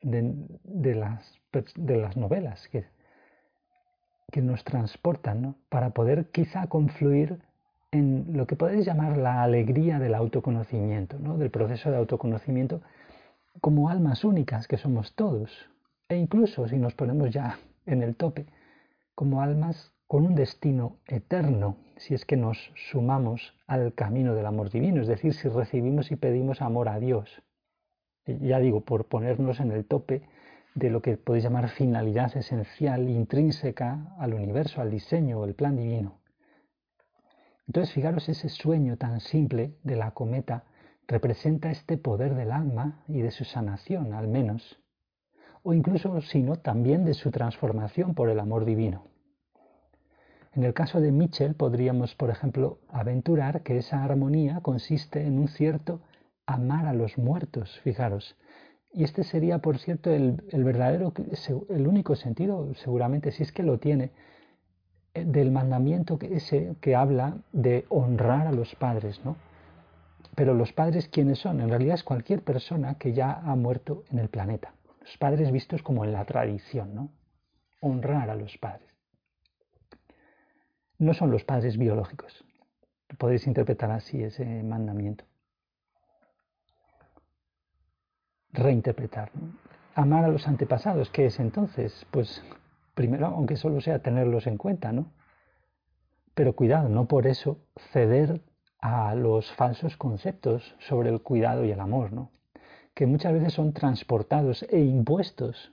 de, 0.00 0.94
las, 0.94 1.40
de 1.74 1.96
las 1.96 2.16
novelas 2.16 2.68
que, 2.68 2.86
que 4.30 4.40
nos 4.40 4.62
transportan 4.64 5.42
¿no? 5.42 5.56
para 5.68 5.90
poder 5.90 6.30
quizá 6.30 6.68
confluir 6.68 7.40
en 7.90 8.36
lo 8.36 8.46
que 8.46 8.56
podéis 8.56 8.86
llamar 8.86 9.16
la 9.16 9.42
alegría 9.42 9.98
del 9.98 10.14
autoconocimiento, 10.14 11.18
¿no? 11.18 11.38
del 11.38 11.50
proceso 11.50 11.90
de 11.90 11.96
autoconocimiento 11.96 12.82
como 13.60 13.88
almas 13.88 14.24
únicas 14.24 14.68
que 14.68 14.76
somos 14.76 15.14
todos, 15.14 15.50
e 16.08 16.16
incluso 16.16 16.68
si 16.68 16.76
nos 16.76 16.94
ponemos 16.94 17.30
ya 17.30 17.58
en 17.86 18.02
el 18.02 18.16
tope, 18.16 18.46
como 19.14 19.42
almas 19.42 19.92
con 20.06 20.24
un 20.24 20.34
destino 20.34 20.98
eterno, 21.06 21.76
si 21.96 22.14
es 22.14 22.24
que 22.24 22.36
nos 22.36 22.72
sumamos 22.90 23.54
al 23.66 23.92
camino 23.94 24.34
del 24.34 24.46
amor 24.46 24.70
divino, 24.70 25.02
es 25.02 25.08
decir, 25.08 25.34
si 25.34 25.48
recibimos 25.48 26.10
y 26.10 26.16
pedimos 26.16 26.62
amor 26.62 26.88
a 26.88 26.98
Dios. 26.98 27.42
Ya 28.26 28.58
digo, 28.58 28.82
por 28.82 29.06
ponernos 29.06 29.60
en 29.60 29.72
el 29.72 29.84
tope 29.84 30.22
de 30.74 30.90
lo 30.90 31.02
que 31.02 31.16
podéis 31.16 31.44
llamar 31.44 31.68
finalidad 31.70 32.36
esencial, 32.36 33.08
intrínseca 33.08 34.14
al 34.18 34.34
universo, 34.34 34.80
al 34.80 34.90
diseño, 34.90 35.44
el 35.44 35.54
plan 35.54 35.76
divino. 35.76 36.20
Entonces, 37.66 37.92
fijaros, 37.92 38.28
ese 38.28 38.48
sueño 38.48 38.96
tan 38.96 39.20
simple 39.20 39.74
de 39.82 39.96
la 39.96 40.12
cometa 40.12 40.64
representa 41.08 41.70
este 41.70 41.96
poder 41.96 42.34
del 42.34 42.52
alma 42.52 43.02
y 43.08 43.22
de 43.22 43.30
su 43.30 43.44
sanación, 43.44 44.12
al 44.12 44.28
menos, 44.28 44.78
o 45.62 45.72
incluso, 45.72 46.20
si 46.20 46.42
no, 46.42 46.56
también 46.56 47.04
de 47.04 47.14
su 47.14 47.30
transformación 47.30 48.14
por 48.14 48.28
el 48.28 48.38
amor 48.38 48.64
divino. 48.64 49.06
En 50.54 50.64
el 50.64 50.74
caso 50.74 51.00
de 51.00 51.10
Mitchell 51.10 51.54
podríamos, 51.54 52.14
por 52.14 52.30
ejemplo, 52.30 52.78
aventurar 52.88 53.62
que 53.62 53.78
esa 53.78 54.04
armonía 54.04 54.60
consiste 54.60 55.24
en 55.24 55.38
un 55.38 55.48
cierto 55.48 56.00
amar 56.46 56.86
a 56.86 56.94
los 56.94 57.18
muertos, 57.18 57.80
fijaros. 57.80 58.36
Y 58.92 59.04
este 59.04 59.24
sería, 59.24 59.58
por 59.58 59.78
cierto, 59.78 60.10
el, 60.10 60.42
verdadero, 60.52 61.12
el 61.68 61.86
único 61.86 62.16
sentido, 62.16 62.74
seguramente, 62.76 63.32
si 63.32 63.42
es 63.42 63.52
que 63.52 63.62
lo 63.62 63.78
tiene, 63.78 64.10
eh, 65.14 65.24
del 65.24 65.52
mandamiento 65.52 66.18
que, 66.18 66.34
ese 66.34 66.74
que 66.80 66.96
habla 66.96 67.38
de 67.52 67.84
honrar 67.88 68.46
a 68.46 68.52
los 68.52 68.74
padres, 68.74 69.20
¿no? 69.24 69.36
Pero 70.34 70.54
los 70.54 70.72
padres, 70.72 71.08
¿quiénes 71.08 71.40
son? 71.40 71.60
En 71.60 71.68
realidad 71.68 71.94
es 71.96 72.04
cualquier 72.04 72.42
persona 72.42 72.94
que 72.94 73.12
ya 73.12 73.32
ha 73.32 73.56
muerto 73.56 74.04
en 74.10 74.18
el 74.18 74.28
planeta. 74.28 74.72
Los 75.00 75.16
padres 75.16 75.50
vistos 75.50 75.82
como 75.82 76.04
en 76.04 76.12
la 76.12 76.24
tradición, 76.24 76.94
¿no? 76.94 77.10
Honrar 77.80 78.30
a 78.30 78.36
los 78.36 78.56
padres. 78.58 78.88
No 80.98 81.14
son 81.14 81.30
los 81.30 81.44
padres 81.44 81.76
biológicos. 81.76 82.44
Podéis 83.18 83.46
interpretar 83.46 83.90
así 83.90 84.22
ese 84.22 84.44
mandamiento. 84.62 85.24
Reinterpretar. 88.52 89.30
Amar 89.94 90.24
a 90.24 90.28
los 90.28 90.46
antepasados, 90.46 91.10
¿qué 91.10 91.26
es 91.26 91.40
entonces? 91.40 92.06
Pues 92.10 92.42
primero, 92.94 93.26
aunque 93.26 93.56
solo 93.56 93.80
sea 93.80 94.00
tenerlos 94.00 94.46
en 94.46 94.56
cuenta, 94.56 94.92
¿no? 94.92 95.12
Pero 96.34 96.54
cuidado, 96.54 96.88
no 96.88 97.08
por 97.08 97.26
eso 97.26 97.58
ceder 97.92 98.40
a 98.80 99.14
los 99.14 99.50
falsos 99.52 99.96
conceptos 99.96 100.76
sobre 100.78 101.10
el 101.10 101.22
cuidado 101.22 101.64
y 101.64 101.70
el 101.70 101.80
amor, 101.80 102.12
¿no? 102.12 102.30
que 102.98 103.06
muchas 103.06 103.32
veces 103.32 103.52
son 103.52 103.72
transportados 103.72 104.64
e 104.70 104.80
impuestos 104.80 105.70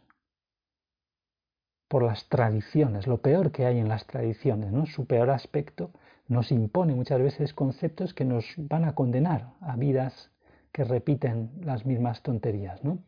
por 1.88 2.03
las 2.03 2.30
tradiciones, 2.30 3.08
lo 3.08 3.18
peor 3.18 3.51
que 3.51 3.66
hay 3.66 3.80
en 3.80 3.89
las 3.89 4.06
tradiciones, 4.06 4.72
¿no? 4.72 4.86
Su 4.86 5.08
peor 5.08 5.32
aspecto 5.32 5.89
nos 6.28 6.51
impone 6.51 6.93
muchas 6.93 7.20
veces 7.20 7.56
conceptos 7.56 8.14
que 8.14 8.26
nos 8.26 8.45
van 8.58 8.86
a 8.86 8.93
condenar 8.93 9.53
a 9.60 9.76
vidas 9.76 10.30
que 10.72 10.84
repiten 10.84 11.49
las 11.62 11.88
mismas 11.88 12.22
tonterías, 12.22 12.84
¿no? 12.84 12.99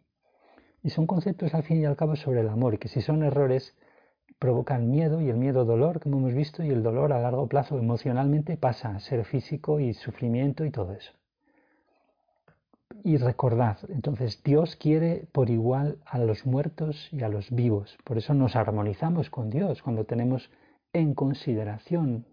Y 0.81 0.89
son 0.89 1.05
conceptos 1.05 1.53
al 1.53 1.61
fin 1.61 1.79
y 1.79 1.85
al 1.85 1.95
cabo 1.95 2.15
sobre 2.15 2.39
el 2.39 2.49
amor, 2.49 2.79
que 2.79 2.87
si 2.87 3.03
son 3.03 3.21
errores 3.21 3.75
provocan 4.39 4.89
miedo 4.89 5.21
y 5.21 5.29
el 5.29 5.38
miedo 5.38 5.65
dolor, 5.65 5.99
como 5.99 6.17
hemos 6.17 6.33
visto, 6.33 6.63
y 6.63 6.69
el 6.69 6.83
dolor 6.83 7.11
a 7.13 7.19
largo 7.19 7.47
plazo 7.47 7.77
emocionalmente 7.77 8.57
pasa 8.57 8.89
a 8.89 8.99
ser 8.99 9.25
físico 9.25 9.79
y 9.79 9.93
sufrimiento 9.93 10.65
y 10.65 10.71
todo 10.71 10.93
eso. 10.93 11.11
Y 13.03 13.17
recordad, 13.17 13.77
entonces 13.89 14.41
Dios 14.43 14.75
quiere 14.75 15.27
por 15.31 15.49
igual 15.49 15.97
a 16.05 16.19
los 16.19 16.45
muertos 16.45 17.09
y 17.11 17.23
a 17.23 17.29
los 17.29 17.51
vivos. 17.51 17.97
Por 18.03 18.17
eso 18.17 18.33
nos 18.33 18.55
armonizamos 18.55 19.29
con 19.29 19.49
Dios 19.49 19.81
cuando 19.81 20.05
tenemos 20.05 20.49
en 20.93 21.13
consideración 21.13 22.25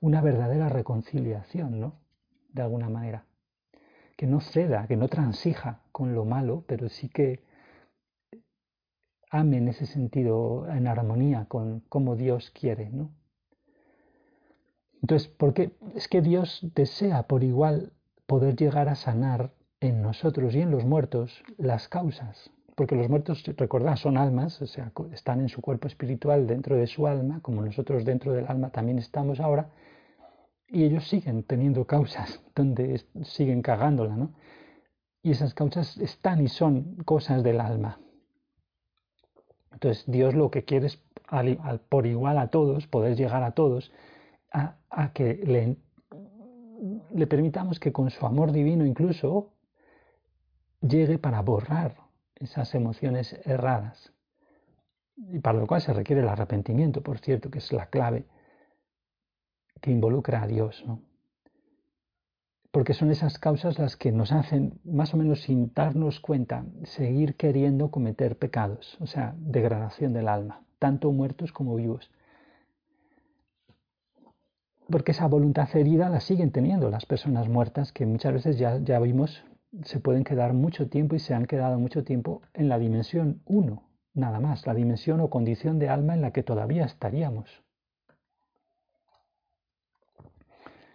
una 0.00 0.20
verdadera 0.20 0.68
reconciliación, 0.68 1.80
¿no? 1.80 1.94
De 2.52 2.62
alguna 2.62 2.88
manera. 2.88 3.24
Que 4.16 4.26
no 4.26 4.40
ceda, 4.40 4.86
que 4.86 4.96
no 4.96 5.08
transija 5.08 5.82
con 5.92 6.14
lo 6.14 6.24
malo, 6.24 6.64
pero 6.66 6.88
sí 6.88 7.08
que 7.08 7.42
ame 9.30 9.58
en 9.58 9.68
ese 9.68 9.86
sentido, 9.86 10.66
en 10.68 10.86
armonía 10.86 11.46
con 11.46 11.80
como 11.88 12.16
Dios 12.16 12.50
quiere, 12.50 12.90
¿no? 12.90 13.10
Entonces, 15.02 15.28
porque 15.28 15.72
es 15.94 16.08
que 16.08 16.20
Dios 16.20 16.60
desea 16.74 17.22
por 17.22 17.42
igual 17.42 17.92
poder 18.26 18.54
llegar 18.56 18.88
a 18.88 18.94
sanar 18.94 19.52
en 19.80 20.02
nosotros 20.02 20.54
y 20.54 20.60
en 20.60 20.70
los 20.70 20.84
muertos 20.84 21.42
las 21.56 21.88
causas, 21.88 22.50
porque 22.74 22.96
los 22.96 23.08
muertos, 23.08 23.44
recordad, 23.56 23.96
son 23.96 24.18
almas, 24.18 24.60
o 24.60 24.66
sea, 24.66 24.92
están 25.12 25.40
en 25.40 25.48
su 25.48 25.60
cuerpo 25.62 25.88
espiritual 25.88 26.46
dentro 26.46 26.76
de 26.76 26.86
su 26.86 27.06
alma, 27.06 27.40
como 27.40 27.62
nosotros 27.62 28.04
dentro 28.04 28.32
del 28.32 28.46
alma 28.46 28.70
también 28.70 28.98
estamos 28.98 29.40
ahora, 29.40 29.70
y 30.68 30.84
ellos 30.84 31.08
siguen 31.08 31.42
teniendo 31.44 31.86
causas 31.86 32.42
donde 32.54 33.02
siguen 33.22 33.62
cagándola, 33.62 34.16
¿no? 34.16 34.32
Y 35.22 35.32
esas 35.32 35.54
causas 35.54 35.98
están 35.98 36.42
y 36.42 36.48
son 36.48 36.96
cosas 37.04 37.42
del 37.42 37.60
alma. 37.60 38.00
Entonces 39.72 40.04
Dios 40.06 40.34
lo 40.34 40.50
que 40.50 40.64
quiere 40.64 40.86
es, 40.86 41.00
por 41.88 42.06
igual 42.06 42.38
a 42.38 42.48
todos, 42.48 42.86
poder 42.86 43.16
llegar 43.16 43.42
a 43.42 43.52
todos, 43.52 43.92
a, 44.52 44.76
a 44.90 45.12
que 45.12 45.34
le, 45.34 45.76
le 47.12 47.26
permitamos 47.26 47.78
que 47.78 47.92
con 47.92 48.10
su 48.10 48.26
amor 48.26 48.52
divino 48.52 48.84
incluso 48.84 49.52
llegue 50.80 51.18
para 51.18 51.40
borrar 51.42 51.96
esas 52.36 52.74
emociones 52.74 53.38
erradas. 53.44 54.12
Y 55.16 55.38
para 55.38 55.58
lo 55.58 55.66
cual 55.66 55.82
se 55.82 55.92
requiere 55.92 56.22
el 56.22 56.28
arrepentimiento, 56.28 57.02
por 57.02 57.18
cierto, 57.18 57.50
que 57.50 57.58
es 57.58 57.72
la 57.72 57.86
clave 57.86 58.24
que 59.80 59.90
involucra 59.90 60.42
a 60.42 60.46
Dios. 60.46 60.82
¿no? 60.86 61.02
Porque 62.70 62.94
son 62.94 63.10
esas 63.10 63.38
causas 63.38 63.78
las 63.78 63.96
que 63.96 64.12
nos 64.12 64.32
hacen, 64.32 64.78
más 64.84 65.12
o 65.12 65.16
menos 65.16 65.42
sin 65.42 65.72
darnos 65.74 66.20
cuenta, 66.20 66.64
seguir 66.84 67.36
queriendo 67.36 67.90
cometer 67.90 68.36
pecados, 68.38 68.96
o 69.00 69.06
sea, 69.06 69.34
degradación 69.38 70.12
del 70.12 70.28
alma, 70.28 70.62
tanto 70.78 71.10
muertos 71.10 71.52
como 71.52 71.74
vivos. 71.74 72.10
Porque 74.88 75.12
esa 75.12 75.26
voluntad 75.26 75.68
herida 75.74 76.08
la 76.08 76.20
siguen 76.20 76.52
teniendo 76.52 76.90
las 76.90 77.06
personas 77.06 77.48
muertas, 77.48 77.92
que 77.92 78.06
muchas 78.06 78.34
veces 78.34 78.58
ya, 78.58 78.78
ya 78.78 79.00
vimos 79.00 79.44
se 79.84 80.00
pueden 80.00 80.24
quedar 80.24 80.52
mucho 80.52 80.88
tiempo 80.88 81.14
y 81.14 81.20
se 81.20 81.34
han 81.34 81.46
quedado 81.46 81.78
mucho 81.78 82.04
tiempo 82.04 82.42
en 82.54 82.68
la 82.68 82.78
dimensión 82.78 83.42
1, 83.46 83.82
nada 84.14 84.40
más, 84.40 84.66
la 84.66 84.74
dimensión 84.74 85.20
o 85.20 85.30
condición 85.30 85.78
de 85.78 85.88
alma 85.88 86.14
en 86.14 86.22
la 86.22 86.32
que 86.32 86.42
todavía 86.42 86.84
estaríamos. 86.84 87.62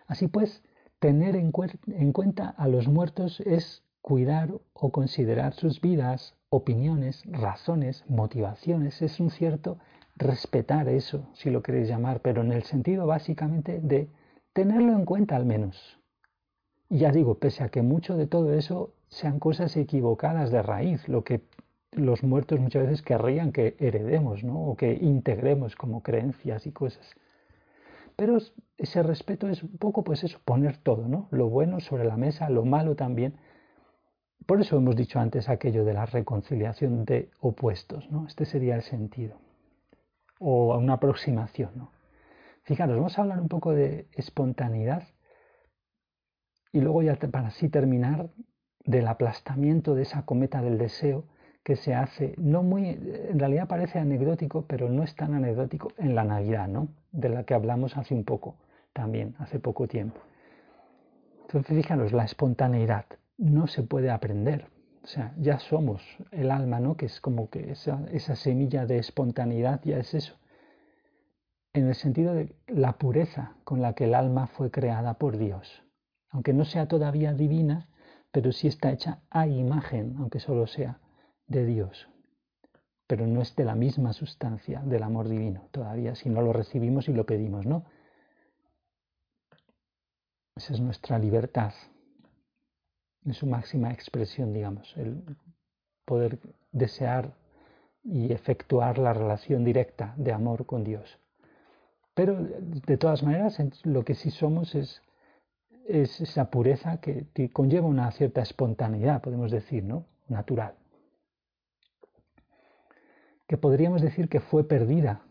Así 0.07 0.27
pues, 0.27 0.61
tener 1.05 1.35
en, 1.35 1.51
en 1.87 2.11
cuenta 2.13 2.49
a 2.49 2.67
los 2.67 2.87
muertos 2.87 3.39
es 3.41 3.83
cuidar 4.01 4.49
o 4.73 4.91
considerar 4.91 5.53
sus 5.53 5.79
vidas, 5.79 6.33
opiniones, 6.49 7.21
razones, 7.27 8.03
motivaciones, 8.07 9.03
es 9.03 9.19
un 9.19 9.29
cierto 9.29 9.77
respetar 10.15 10.89
eso, 10.89 11.29
si 11.33 11.51
lo 11.51 11.61
queréis 11.61 11.89
llamar, 11.89 12.21
pero 12.21 12.41
en 12.41 12.51
el 12.51 12.63
sentido 12.63 13.05
básicamente 13.05 13.79
de 13.81 14.09
tenerlo 14.51 14.93
en 14.93 15.05
cuenta 15.05 15.35
al 15.35 15.45
menos. 15.45 15.99
Ya 16.89 17.11
digo, 17.11 17.35
pese 17.35 17.63
a 17.63 17.69
que 17.69 17.83
mucho 17.83 18.17
de 18.17 18.25
todo 18.25 18.51
eso 18.55 18.95
sean 19.07 19.37
cosas 19.37 19.77
equivocadas 19.77 20.49
de 20.49 20.63
raíz, 20.63 21.07
lo 21.07 21.23
que 21.23 21.41
los 21.91 22.23
muertos 22.23 22.59
muchas 22.59 22.87
veces 22.87 23.03
querrían 23.03 23.51
que 23.51 23.75
heredemos, 23.77 24.43
¿no? 24.43 24.59
O 24.59 24.75
que 24.75 24.91
integremos 24.93 25.75
como 25.75 26.01
creencias 26.01 26.65
y 26.65 26.71
cosas. 26.71 27.15
Pero 28.15 28.37
ese 28.77 29.03
respeto 29.03 29.49
es 29.49 29.63
un 29.63 29.77
poco, 29.77 30.03
pues 30.03 30.23
eso, 30.23 30.39
poner 30.45 30.77
todo, 30.77 31.07
¿no? 31.07 31.27
Lo 31.31 31.49
bueno 31.49 31.79
sobre 31.79 32.05
la 32.05 32.17
mesa, 32.17 32.49
lo 32.49 32.65
malo 32.65 32.95
también. 32.95 33.35
Por 34.45 34.61
eso 34.61 34.77
hemos 34.77 34.95
dicho 34.95 35.19
antes 35.19 35.49
aquello 35.49 35.83
de 35.83 35.93
la 35.93 36.05
reconciliación 36.05 37.03
de 37.05 37.31
opuestos, 37.39 38.09
¿no? 38.11 38.27
Este 38.27 38.45
sería 38.45 38.75
el 38.75 38.83
sentido. 38.83 39.39
O 40.39 40.77
una 40.77 40.93
aproximación, 40.93 41.71
¿no? 41.75 41.91
Fijaros, 42.63 42.95
vamos 42.95 43.17
a 43.17 43.21
hablar 43.21 43.39
un 43.39 43.47
poco 43.47 43.73
de 43.73 44.07
espontaneidad 44.13 45.03
y 46.71 46.81
luego 46.81 47.03
ya 47.03 47.15
para 47.15 47.49
así 47.49 47.69
terminar 47.69 48.29
del 48.83 49.07
aplastamiento 49.07 49.95
de 49.95 50.03
esa 50.03 50.25
cometa 50.25 50.61
del 50.61 50.77
deseo 50.77 51.25
que 51.65 51.75
se 51.75 51.93
hace, 51.93 52.33
no 52.37 52.63
muy, 52.63 52.87
en 52.89 53.39
realidad 53.39 53.67
parece 53.67 53.99
anecdótico, 53.99 54.65
pero 54.67 54.87
no 54.87 55.03
es 55.03 55.13
tan 55.15 55.33
anecdótico 55.33 55.91
en 55.97 56.15
la 56.15 56.23
Navidad, 56.23 56.69
¿no? 56.69 56.87
De 57.11 57.27
la 57.27 57.43
que 57.43 57.53
hablamos 57.53 57.97
hace 57.97 58.13
un 58.13 58.23
poco, 58.23 58.55
también, 58.93 59.35
hace 59.39 59.59
poco 59.59 59.87
tiempo. 59.87 60.21
Entonces, 61.41 61.75
fíjanos, 61.75 62.13
la 62.13 62.23
espontaneidad 62.23 63.05
no 63.37 63.67
se 63.67 63.83
puede 63.83 64.11
aprender. 64.11 64.67
O 65.03 65.07
sea, 65.07 65.33
ya 65.37 65.59
somos 65.59 66.01
el 66.31 66.51
alma, 66.51 66.79
¿no? 66.79 66.95
Que 66.95 67.07
es 67.07 67.19
como 67.19 67.49
que 67.49 67.71
esa, 67.71 67.99
esa 68.11 68.37
semilla 68.37 68.85
de 68.85 68.99
espontaneidad 68.99 69.81
ya 69.83 69.97
es 69.97 70.13
eso. 70.13 70.35
En 71.73 71.87
el 71.87 71.95
sentido 71.95 72.33
de 72.33 72.55
la 72.67 72.93
pureza 72.93 73.55
con 73.65 73.81
la 73.81 73.93
que 73.93 74.05
el 74.05 74.15
alma 74.15 74.47
fue 74.47 74.71
creada 74.71 75.15
por 75.15 75.37
Dios 75.37 75.85
aunque 76.35 76.51
no 76.51 76.65
sea 76.65 76.89
todavía 76.89 77.33
divina, 77.33 77.87
pero 78.33 78.51
sí 78.51 78.67
está 78.67 78.91
hecha 78.91 79.19
a 79.29 79.47
imagen, 79.47 80.15
aunque 80.19 80.41
solo 80.41 80.67
sea 80.67 80.99
de 81.47 81.65
Dios. 81.65 82.07
Pero 83.07 83.27
no 83.27 83.41
es 83.41 83.55
de 83.55 83.65
la 83.65 83.75
misma 83.75 84.13
sustancia 84.13 84.81
del 84.81 85.03
amor 85.03 85.29
divino, 85.29 85.67
todavía 85.71 86.15
si 86.15 86.29
no 86.29 86.41
lo 86.41 86.53
recibimos 86.53 87.07
y 87.07 87.13
lo 87.13 87.25
pedimos, 87.25 87.65
¿no? 87.65 87.85
Esa 90.55 90.73
es 90.73 90.79
nuestra 90.79 91.19
libertad, 91.19 91.73
en 93.25 93.33
su 93.33 93.45
máxima 93.47 93.91
expresión, 93.91 94.53
digamos, 94.53 94.95
el 94.97 95.21
poder 96.05 96.39
desear 96.71 97.33
y 98.03 98.31
efectuar 98.31 98.99
la 98.99 99.13
relación 99.13 99.65
directa 99.65 100.13
de 100.17 100.31
amor 100.31 100.65
con 100.65 100.83
Dios. 100.83 101.19
Pero 102.13 102.37
de 102.41 102.97
todas 102.97 103.23
maneras, 103.23 103.57
lo 103.83 104.05
que 104.05 104.15
sí 104.15 104.31
somos 104.31 104.75
es, 104.75 105.01
es 105.87 106.21
esa 106.21 106.49
pureza 106.49 107.01
que, 107.01 107.27
conlleva 107.51 107.87
una 107.87 108.11
cierta 108.11 108.41
espontaneidad, 108.41 109.21
podemos 109.21 109.51
decir, 109.51 109.83
¿no? 109.83 110.05
Natural. 110.27 110.75
Que 113.47 113.57
podríamos 113.57 114.01
decir 114.01 114.29
que 114.29 114.39
fue 114.39 114.67
perdida 114.67 115.21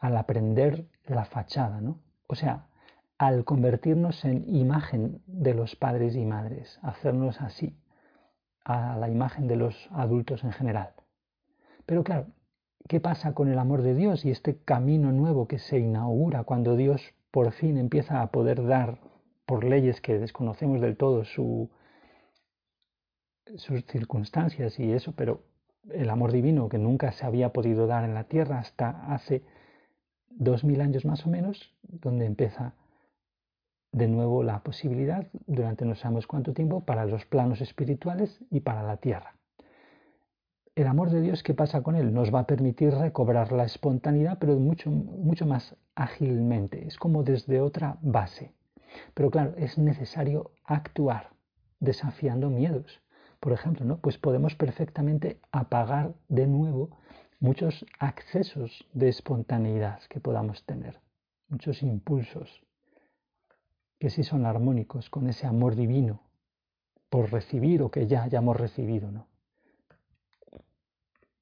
al 0.00 0.16
aprender 0.16 0.88
la 1.06 1.24
fachada, 1.24 1.80
¿no? 1.80 2.00
O 2.26 2.34
sea, 2.34 2.68
al 3.18 3.44
convertirnos 3.44 4.24
en 4.24 4.44
imagen 4.54 5.22
de 5.26 5.54
los 5.54 5.76
padres 5.76 6.16
y 6.16 6.24
madres, 6.24 6.78
hacernos 6.82 7.40
así, 7.40 7.78
a 8.64 8.96
la 8.96 9.08
imagen 9.08 9.46
de 9.46 9.56
los 9.56 9.88
adultos 9.92 10.44
en 10.44 10.52
general. 10.52 10.94
Pero 11.86 12.02
claro, 12.02 12.26
¿Qué 12.88 13.00
pasa 13.00 13.34
con 13.34 13.48
el 13.48 13.58
amor 13.58 13.82
de 13.82 13.94
Dios 13.94 14.24
y 14.24 14.30
este 14.30 14.58
camino 14.58 15.10
nuevo 15.10 15.48
que 15.48 15.58
se 15.58 15.78
inaugura 15.78 16.44
cuando 16.44 16.76
Dios 16.76 17.02
por 17.32 17.50
fin 17.50 17.78
empieza 17.78 18.22
a 18.22 18.30
poder 18.30 18.64
dar 18.64 19.00
por 19.44 19.64
leyes 19.64 20.00
que 20.00 20.18
desconocemos 20.20 20.80
del 20.80 20.96
todo 20.96 21.24
su, 21.24 21.68
sus 23.56 23.84
circunstancias 23.86 24.78
y 24.78 24.92
eso, 24.92 25.14
pero 25.16 25.42
el 25.92 26.10
amor 26.10 26.32
divino 26.32 26.68
que 26.68 26.78
nunca 26.78 27.12
se 27.12 27.26
había 27.26 27.52
podido 27.52 27.86
dar 27.86 28.04
en 28.04 28.14
la 28.14 28.24
tierra 28.24 28.58
hasta 28.58 29.12
hace 29.12 29.42
dos 30.30 30.64
mil 30.64 30.80
años 30.80 31.04
más 31.04 31.26
o 31.26 31.30
menos, 31.30 31.74
donde 31.82 32.26
empieza 32.26 32.74
de 33.92 34.08
nuevo 34.08 34.42
la 34.42 34.62
posibilidad 34.62 35.26
durante 35.46 35.84
no 35.84 35.94
sabemos 35.94 36.26
cuánto 36.26 36.52
tiempo 36.52 36.84
para 36.84 37.06
los 37.06 37.24
planos 37.24 37.60
espirituales 37.60 38.40
y 38.50 38.60
para 38.60 38.82
la 38.82 38.98
tierra 38.98 39.36
el 40.76 40.86
amor 40.86 41.08
de 41.08 41.22
Dios, 41.22 41.42
¿qué 41.42 41.54
pasa 41.54 41.82
con 41.82 41.96
él? 41.96 42.12
Nos 42.12 42.32
va 42.32 42.40
a 42.40 42.46
permitir 42.46 42.92
recobrar 42.92 43.50
la 43.50 43.64
espontaneidad, 43.64 44.38
pero 44.38 44.56
mucho, 44.56 44.90
mucho 44.90 45.46
más 45.46 45.74
ágilmente. 45.94 46.86
Es 46.86 46.98
como 46.98 47.22
desde 47.22 47.62
otra 47.62 47.96
base. 48.02 48.52
Pero 49.14 49.30
claro, 49.30 49.54
es 49.56 49.78
necesario 49.78 50.50
actuar 50.64 51.30
desafiando 51.80 52.50
miedos. 52.50 53.00
Por 53.40 53.52
ejemplo, 53.52 53.84
¿no? 53.84 53.98
Pues 53.98 54.18
podemos 54.18 54.54
perfectamente 54.54 55.40
apagar 55.52 56.14
de 56.28 56.46
nuevo 56.46 56.98
muchos 57.38 57.84
accesos 57.98 58.86
de 58.92 59.08
espontaneidad 59.08 60.00
que 60.08 60.20
podamos 60.20 60.64
tener, 60.64 61.00
muchos 61.48 61.82
impulsos 61.82 62.62
que 63.98 64.10
sí 64.10 64.24
son 64.24 64.46
armónicos 64.46 65.08
con 65.10 65.28
ese 65.28 65.46
amor 65.46 65.74
divino 65.74 66.20
por 67.08 67.32
recibir 67.32 67.82
o 67.82 67.90
que 67.90 68.06
ya 68.06 68.24
hayamos 68.24 68.56
recibido, 68.56 69.10
¿no? 69.10 69.26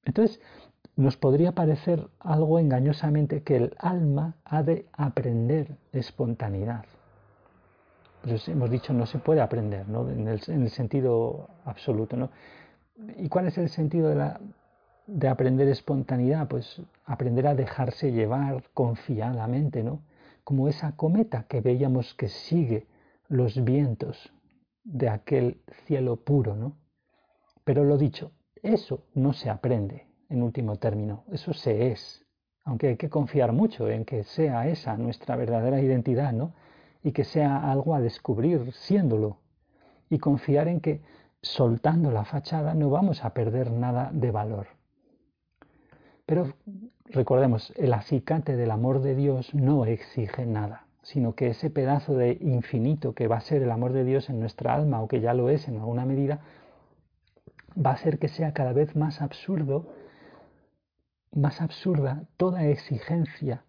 Entonces, 0.03 0.39
nos 0.95 1.17
podría 1.17 1.51
parecer 1.53 2.07
algo 2.19 2.59
engañosamente 2.59 3.43
que 3.43 3.57
el 3.57 3.75
alma 3.79 4.37
ha 4.45 4.63
de 4.63 4.87
aprender 4.93 5.77
espontaneidad. 5.91 6.85
Pues 8.25 8.47
hemos 8.47 8.71
dicho 8.71 8.91
no 8.91 9.05
se 9.05 9.19
puede 9.19 9.41
aprender, 9.41 9.87
¿no? 9.87 10.09
en, 10.09 10.27
el, 10.27 10.69
sentido 10.71 11.47
absoluto. 11.63 12.17
¿no? 12.17 12.31
¿Y 13.17 13.29
cuál 13.29 13.47
es 13.47 13.57
el 13.59 13.69
sentido 13.69 14.09
de, 14.09 14.31
de 15.05 15.27
aprender 15.27 15.67
espontaneidad? 15.67 16.47
Pues 16.47 16.81
aprender 17.05 17.45
a 17.45 17.53
dejarse 17.53 18.11
llevar 18.11 18.63
confiadamente, 18.73 19.83
¿no? 19.83 20.01
como 20.43 20.67
esa 20.67 20.95
cometa 20.95 21.45
que 21.47 21.61
veíamos 21.61 22.15
que 22.15 22.29
sigue 22.29 22.87
los 23.27 23.63
vientos 23.63 24.33
de 24.83 25.09
aquel 25.09 25.61
cielo 25.85 26.15
puro. 26.15 26.55
¿no? 26.55 26.77
Pero 27.63 27.83
lo 27.83 27.95
dicho, 27.95 28.31
eso 28.63 29.03
no 29.13 29.33
se 29.33 29.51
aprende, 29.51 30.07
en 30.29 30.41
último 30.41 30.77
término, 30.77 31.25
eso 31.31 31.53
se 31.53 31.91
es, 31.91 32.25
aunque 32.63 32.87
hay 32.87 32.97
que 32.97 33.09
confiar 33.09 33.51
mucho 33.51 33.87
en 33.87 34.03
que 34.03 34.23
sea 34.23 34.67
esa 34.67 34.97
nuestra 34.97 35.35
verdadera 35.35 35.79
identidad, 35.79 36.33
¿no? 36.33 36.53
Y 37.05 37.13
que 37.13 37.23
sea 37.23 37.71
algo 37.71 37.95
a 37.95 38.01
descubrir 38.01 38.73
siéndolo. 38.73 39.37
Y 40.09 40.19
confiar 40.19 40.67
en 40.67 40.81
que 40.81 41.01
soltando 41.41 42.11
la 42.11 42.25
fachada 42.25 42.73
no 42.73 42.89
vamos 42.89 43.23
a 43.23 43.33
perder 43.33 43.71
nada 43.71 44.09
de 44.11 44.31
valor. 44.31 44.67
Pero 46.25 46.53
recordemos, 47.05 47.71
el 47.75 47.93
acicate 47.93 48.55
del 48.55 48.71
amor 48.71 49.01
de 49.01 49.15
Dios 49.15 49.53
no 49.53 49.85
exige 49.85 50.45
nada, 50.45 50.87
sino 51.03 51.35
que 51.35 51.49
ese 51.49 51.69
pedazo 51.69 52.15
de 52.15 52.37
infinito 52.41 53.13
que 53.13 53.27
va 53.27 53.37
a 53.37 53.41
ser 53.41 53.61
el 53.61 53.71
amor 53.71 53.93
de 53.93 54.03
Dios 54.03 54.29
en 54.29 54.39
nuestra 54.39 54.73
alma 54.73 55.01
o 55.01 55.07
que 55.07 55.21
ya 55.21 55.35
lo 55.35 55.49
es 55.49 55.67
en 55.67 55.77
alguna 55.77 56.05
medida, 56.05 56.39
va 57.77 57.91
a 57.91 57.93
hacer 57.93 58.17
que 58.17 58.27
sea 58.27 58.53
cada 58.53 58.73
vez 58.73 58.95
más 58.95 59.21
absurdo, 59.21 59.93
más 61.31 61.61
absurda 61.61 62.23
toda 62.37 62.65
exigencia, 62.65 63.63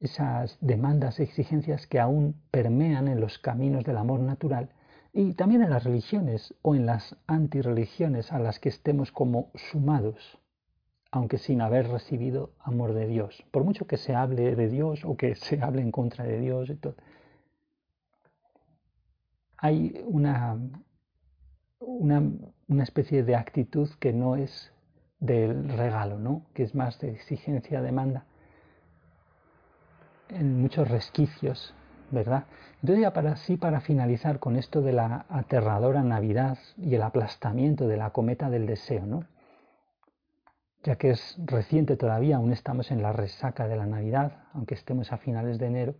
esas 0.00 0.58
demandas, 0.60 1.20
exigencias 1.20 1.86
que 1.86 2.00
aún 2.00 2.42
permean 2.50 3.08
en 3.08 3.20
los 3.20 3.38
caminos 3.38 3.84
del 3.84 3.96
amor 3.96 4.20
natural 4.20 4.70
y 5.12 5.32
también 5.32 5.62
en 5.62 5.70
las 5.70 5.84
religiones 5.84 6.54
o 6.62 6.74
en 6.74 6.86
las 6.86 7.16
antirreligiones 7.26 8.32
a 8.32 8.38
las 8.38 8.60
que 8.60 8.68
estemos 8.68 9.12
como 9.12 9.50
sumados, 9.54 10.38
aunque 11.10 11.38
sin 11.38 11.60
haber 11.60 11.88
recibido 11.88 12.52
amor 12.60 12.92
de 12.92 13.06
Dios, 13.06 13.44
por 13.50 13.64
mucho 13.64 13.86
que 13.86 13.96
se 13.96 14.14
hable 14.14 14.54
de 14.54 14.68
Dios 14.68 15.04
o 15.04 15.16
que 15.16 15.34
se 15.34 15.62
hable 15.62 15.80
en 15.80 15.92
contra 15.92 16.24
de 16.24 16.40
Dios. 16.40 16.70
Hay 19.56 20.04
una, 20.06 20.58
una 21.78 22.22
una 22.68 22.82
especie 22.82 23.22
de 23.22 23.36
actitud 23.36 23.88
que 24.00 24.12
no 24.12 24.36
es 24.36 24.72
del 25.20 25.68
regalo, 25.68 26.18
¿no? 26.18 26.46
que 26.54 26.62
es 26.64 26.74
más 26.74 26.98
de 27.00 27.10
exigencia, 27.10 27.80
demanda, 27.80 28.26
en 30.30 30.60
muchos 30.60 30.88
resquicios, 30.88 31.74
¿verdad? 32.10 32.44
Entonces 32.82 33.02
ya 33.02 33.12
para 33.12 33.36
sí, 33.36 33.56
para 33.56 33.80
finalizar 33.80 34.38
con 34.38 34.56
esto 34.56 34.82
de 34.82 34.92
la 34.92 35.26
aterradora 35.28 36.02
Navidad 36.02 36.58
y 36.76 36.94
el 36.94 37.02
aplastamiento 37.02 37.88
de 37.88 37.96
la 37.96 38.10
cometa 38.10 38.50
del 38.50 38.66
deseo, 38.66 39.06
¿no? 39.06 39.24
ya 40.86 40.96
que 40.96 41.10
es 41.10 41.36
reciente 41.44 41.96
todavía, 41.96 42.36
aún 42.36 42.52
estamos 42.52 42.92
en 42.92 43.02
la 43.02 43.12
resaca 43.12 43.66
de 43.66 43.76
la 43.76 43.86
Navidad, 43.86 44.44
aunque 44.54 44.74
estemos 44.74 45.12
a 45.12 45.18
finales 45.18 45.58
de 45.58 45.66
enero, 45.66 45.94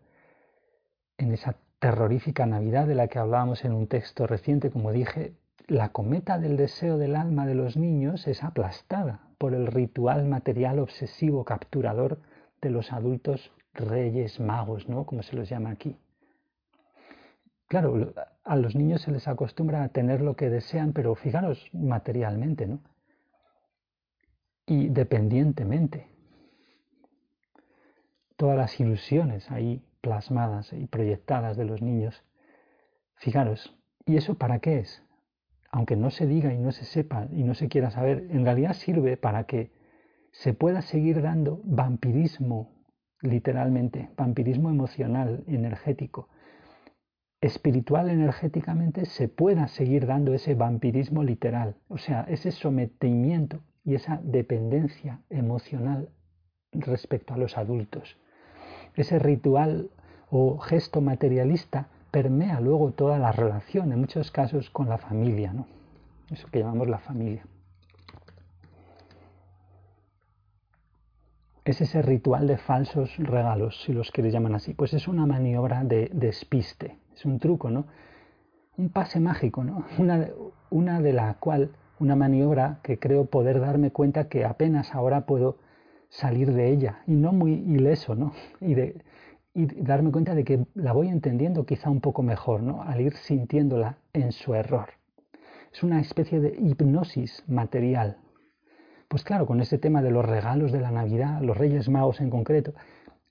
en 1.19 1.33
esa 1.33 1.57
terrorífica 1.81 2.47
Navidad 2.47 2.87
de 2.87 2.95
la 2.95 3.09
que 3.09 3.19
hablábamos 3.19 3.65
en 3.65 3.73
un 3.73 3.89
texto 3.89 4.29
reciente, 4.29 4.71
como 4.71 4.93
dije, 4.93 5.35
la 5.67 5.89
cometa 5.89 6.39
del 6.39 6.57
deseo 6.57 6.99
del 6.99 7.17
alma 7.17 7.47
de 7.47 7.57
los 7.57 7.77
niños 7.77 8.29
es 8.29 8.45
aplastada 8.45 9.23
por 9.39 9.55
el 9.55 9.67
ritual 9.67 10.25
material 10.25 10.79
obsesivo 10.79 11.45
capturador 11.45 12.21
de 12.63 12.71
los 12.71 12.93
adultos 12.93 13.51
reyes 13.77 14.41
magos, 14.41 14.89
¿no? 14.89 15.05
Como 15.05 15.23
se 15.23 15.37
los 15.37 15.49
llama 15.49 15.71
aquí. 15.71 15.97
Claro, 17.69 18.15
a 18.45 18.57
los 18.57 18.77
niños 18.77 19.03
se 19.03 19.11
les 19.11 19.27
acostumbra 19.27 19.83
a 19.83 19.89
tener 19.89 20.21
lo 20.21 20.37
que 20.37 20.51
desean, 20.51 20.93
pero 20.93 21.15
fijaros 21.15 21.69
materialmente, 21.73 22.67
¿no? 22.67 22.81
Y 24.67 24.89
dependientemente. 24.89 26.09
Todas 28.37 28.57
las 28.57 28.79
ilusiones 28.79 29.51
ahí 29.51 29.83
plasmadas 30.01 30.73
y 30.73 30.87
proyectadas 30.87 31.57
de 31.57 31.65
los 31.65 31.83
niños. 31.83 32.23
Fijaros, 33.15 33.75
¿y 34.05 34.17
eso 34.17 34.35
para 34.35 34.59
qué 34.59 34.81
es? 34.81 35.03
aunque 35.77 35.95
no 35.95 36.11
se 36.11 36.27
diga 36.27 36.55
y 36.55 36.59
no 36.59 36.73
se 36.73 36.87
sepa 36.87 37.29
y 37.33 37.43
no 37.43 37.55
se 37.55 37.69
quiera 37.69 37.91
saber, 37.91 38.29
en 38.31 38.45
realidad 38.47 38.73
sirve 38.73 39.19
para 39.19 39.45
que 39.45 39.71
se 40.33 40.55
pueda 40.55 40.81
seguir 40.81 41.21
dando 41.21 41.61
vampirismo, 41.65 42.71
literalmente, 43.23 44.11
vampirismo 44.17 44.71
emocional, 44.71 45.45
energético. 45.47 46.29
Espiritual, 47.41 48.09
energéticamente, 48.11 49.07
se 49.07 49.29
pueda 49.29 49.69
seguir 49.69 50.07
dando 50.07 50.35
ese 50.35 50.55
vampirismo 50.55 51.23
literal, 51.23 51.77
o 51.89 51.99
sea, 51.99 52.23
ese 52.29 52.51
sometimiento 52.51 53.61
y 53.85 53.95
esa 53.95 54.21
dependencia 54.23 55.21
emocional 55.31 56.09
respecto 56.73 57.35
a 57.35 57.39
los 57.39 57.57
adultos. 57.57 58.17
Ese 58.95 59.19
ritual 59.19 59.91
o 60.31 60.59
gesto 60.59 61.01
materialista 61.01 61.89
permea 62.11 62.61
luego 62.61 62.93
toda 62.93 63.19
la 63.19 63.33
relación, 63.33 63.93
en 63.93 64.01
muchos 64.01 64.31
casos 64.31 64.71
con 64.71 64.89
la 64.89 64.99
familia, 64.99 65.53
¿no? 65.53 65.67
eso 66.31 66.49
que 66.51 66.61
llamamos 66.61 66.89
la 66.89 66.99
familia. 66.99 67.45
Es 71.67 71.81
ese 71.81 72.01
ritual 72.01 72.47
de 72.47 72.59
falsos 72.59 73.17
regalos, 73.19 73.83
si 73.83 73.93
los 73.93 74.13
quieres 74.13 74.33
llaman 74.33 74.55
así. 74.55 74.73
Pues 74.73 74.95
es 74.95 75.09
una 75.09 75.27
maniobra 75.27 75.83
de 75.83 76.09
despiste, 76.13 76.97
es 77.13 77.25
un 77.25 77.41
truco, 77.41 77.71
¿no? 77.71 77.87
Un 78.77 78.89
pase 78.91 79.19
mágico, 79.19 79.65
¿no? 79.65 79.85
Una, 79.99 80.29
una 80.71 81.01
de 81.01 81.13
la 81.13 81.35
cual, 81.41 81.73
una 81.99 82.15
maniobra 82.15 82.79
que 82.85 83.01
creo 83.01 83.25
poder 83.25 83.59
darme 83.59 83.91
cuenta 83.91 84.29
que 84.29 84.45
apenas 84.45 84.95
ahora 84.95 85.27
puedo 85.27 85.59
salir 86.09 86.53
de 86.53 86.71
ella, 86.71 87.01
y 87.09 87.17
no 87.17 87.33
muy 87.33 87.55
ileso, 87.55 88.15
¿no? 88.15 88.33
Y 88.61 88.77
darme 89.83 90.13
cuenta 90.13 90.37
de 90.37 90.45
que 90.45 90.67
la 90.77 90.93
voy 90.93 91.09
entendiendo 91.09 91.67
quizá 91.67 91.91
un 91.91 92.01
poco 92.01 92.23
mejor, 92.23 92.63
¿no? 92.63 92.83
al 92.83 93.01
ir 93.01 93.17
sintiéndola 93.17 93.99
en 94.13 94.31
su 94.31 94.55
error. 94.55 94.91
Es 95.73 95.83
una 95.83 96.01
especie 96.01 96.39
de 96.39 96.57
hipnosis 96.61 97.43
material. 97.49 98.19
Pues 99.09 99.23
claro, 99.23 99.47
con 99.47 99.61
ese 99.61 99.79
tema 99.79 100.03
de 100.03 100.11
los 100.11 100.25
regalos 100.25 100.73
de 100.73 100.81
la 100.81 100.91
Navidad, 100.91 101.41
los 101.41 101.57
Reyes 101.57 101.89
Magos 101.89 102.21
en 102.21 102.29
concreto, 102.29 102.75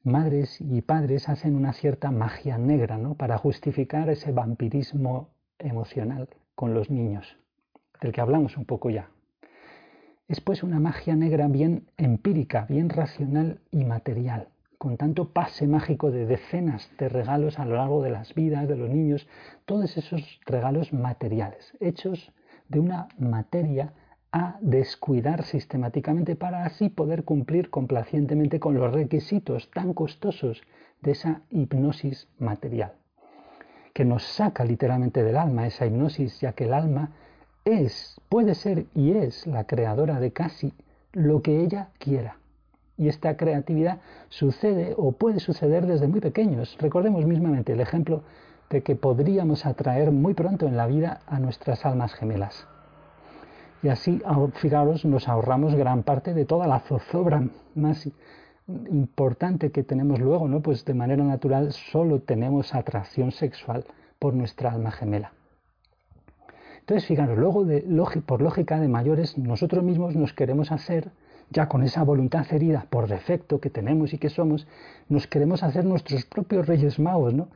madres 0.03 0.61
y 0.61 0.81
padres 0.81 1.27
hacen 1.27 1.53
una 1.55 1.73
cierta 1.73 2.11
magia 2.11 2.57
negra 2.57 2.97
¿no? 2.97 3.15
para 3.15 3.37
justificar 3.37 4.09
ese 4.09 4.31
vampirismo 4.31 5.29
emocional 5.59 6.29
con 6.53 6.73
los 6.73 6.89
niños, 6.89 7.37
del 7.99 8.13
que 8.13 8.21
hablamos 8.21 8.55
un 8.55 8.63
poco 8.63 8.89
ya. 8.89 9.09
Es 10.29 10.39
pues 10.39 10.63
una 10.63 10.79
magia 10.79 11.15
negra 11.15 11.49
bien 11.49 11.87
empírica, 11.97 12.65
bien 12.69 12.89
racional 12.89 13.59
y 13.69 13.83
material, 13.83 14.47
con 14.77 14.95
tanto 14.95 15.33
pase 15.33 15.67
mágico 15.67 16.09
de 16.09 16.25
decenas 16.25 16.89
de 16.97 17.09
regalos 17.09 17.59
a 17.59 17.65
lo 17.65 17.75
largo 17.75 18.01
de 18.01 18.11
las 18.11 18.33
vidas 18.33 18.67
de 18.69 18.77
los 18.77 18.89
niños, 18.89 19.27
todos 19.65 19.97
esos 19.97 20.39
regalos 20.45 20.93
materiales, 20.93 21.73
hechos 21.81 22.31
de 22.69 22.79
una 22.79 23.09
materia 23.19 23.93
a 24.37 24.57
descuidar 24.59 25.45
sistemáticamente 25.45 26.35
para 26.35 26.65
así 26.65 26.89
poder 26.89 27.23
cumplir 27.23 27.69
complacientemente 27.69 28.59
con 28.59 28.75
los 28.75 28.93
requisitos 28.93 29.71
tan 29.71 29.93
costosos 29.93 30.61
de 31.01 31.11
esa 31.11 31.41
hipnosis 31.51 32.27
material, 32.37 32.91
que 33.93 34.03
nos 34.03 34.23
saca 34.23 34.65
literalmente 34.65 35.23
del 35.23 35.37
alma 35.37 35.67
esa 35.67 35.85
hipnosis, 35.85 36.41
ya 36.41 36.51
que 36.51 36.65
el 36.65 36.73
alma 36.73 37.11
es, 37.63 38.19
puede 38.27 38.55
ser 38.55 38.87
y 38.93 39.11
es 39.13 39.47
la 39.47 39.63
creadora 39.63 40.19
de 40.19 40.33
casi 40.33 40.73
lo 41.13 41.41
que 41.41 41.61
ella 41.61 41.91
quiera. 41.97 42.35
Y 42.97 43.07
esta 43.07 43.37
creatividad 43.37 44.01
sucede 44.27 44.95
o 44.97 45.13
puede 45.13 45.39
suceder 45.39 45.85
desde 45.85 46.09
muy 46.09 46.19
pequeños. 46.19 46.77
Recordemos 46.81 47.25
mismamente 47.25 47.71
el 47.71 47.79
ejemplo 47.79 48.23
de 48.69 48.83
que 48.83 48.97
podríamos 48.97 49.65
atraer 49.65 50.11
muy 50.11 50.33
pronto 50.33 50.67
en 50.67 50.75
la 50.75 50.87
vida 50.87 51.21
a 51.25 51.39
nuestras 51.39 51.85
almas 51.85 52.13
gemelas. 52.15 52.67
Y 53.85 53.89
así, 53.89 54.19
fijaros, 54.55 55.05
nos 55.05 55.27
ahorramos 55.27 55.75
gran 55.75 56.01
parte 56.01 56.33
de 56.33 56.45
toda 56.45 56.65
la 56.65 56.79
zozobra 56.79 57.47
más 57.75 58.09
importante 58.67 59.71
que 59.71 59.83
tenemos 59.83 60.19
luego, 60.19 60.47
¿no? 60.47 60.61
Pues 60.61 60.85
de 60.85 60.95
manera 60.95 61.23
natural 61.23 61.71
solo 61.71 62.19
tenemos 62.19 62.73
atracción 62.73 63.31
sexual 63.31 63.85
por 64.17 64.33
nuestra 64.33 64.71
alma 64.71 64.89
gemela. 64.89 65.33
Entonces, 66.79 67.07
fijaros, 67.07 67.37
luego 67.37 67.63
por 68.25 68.41
lógica 68.41 68.79
de 68.79 68.87
mayores, 68.87 69.37
nosotros 69.37 69.83
mismos 69.83 70.15
nos 70.15 70.33
queremos 70.33 70.71
hacer, 70.71 71.11
ya 71.51 71.69
con 71.69 71.83
esa 71.83 72.01
voluntad 72.03 72.51
herida 72.51 72.87
por 72.89 73.07
defecto 73.07 73.61
que 73.61 73.69
tenemos 73.69 74.15
y 74.15 74.17
que 74.17 74.31
somos, 74.31 74.67
nos 75.09 75.27
queremos 75.27 75.61
hacer 75.61 75.85
nuestros 75.85 76.25
propios 76.25 76.65
reyes 76.65 76.97
magos, 76.97 77.35
¿no? 77.35 77.49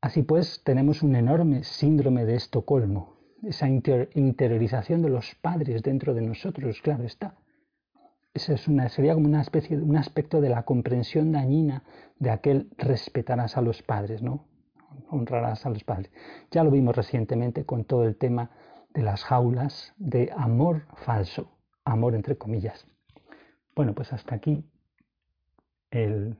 Así 0.00 0.24
pues, 0.24 0.62
tenemos 0.64 1.04
un 1.04 1.14
enorme 1.14 1.62
síndrome 1.62 2.24
de 2.24 2.34
Estocolmo, 2.34 3.19
esa 3.42 3.68
interiorización 3.68 5.02
de 5.02 5.10
los 5.10 5.34
padres 5.36 5.82
dentro 5.82 6.14
de 6.14 6.22
nosotros, 6.22 6.80
claro 6.80 7.04
está. 7.04 7.34
Esa 8.32 8.54
es 8.54 8.68
una, 8.68 8.88
sería 8.88 9.14
como 9.14 9.26
una 9.26 9.40
especie, 9.40 9.76
un 9.76 9.96
aspecto 9.96 10.40
de 10.40 10.48
la 10.48 10.62
comprensión 10.62 11.32
dañina 11.32 11.82
de 12.18 12.30
aquel 12.30 12.70
respetarás 12.78 13.56
a 13.56 13.62
los 13.62 13.82
padres, 13.82 14.22
¿no? 14.22 14.46
Honrarás 15.08 15.66
a 15.66 15.70
los 15.70 15.82
padres. 15.82 16.10
Ya 16.50 16.62
lo 16.62 16.70
vimos 16.70 16.94
recientemente 16.94 17.64
con 17.64 17.84
todo 17.84 18.04
el 18.04 18.16
tema 18.16 18.50
de 18.94 19.02
las 19.02 19.24
jaulas 19.24 19.94
de 19.98 20.30
amor 20.36 20.84
falso, 21.04 21.50
amor 21.84 22.14
entre 22.14 22.38
comillas. 22.38 22.86
Bueno, 23.74 23.94
pues 23.94 24.12
hasta 24.12 24.36
aquí 24.36 24.64
el, 25.90 26.36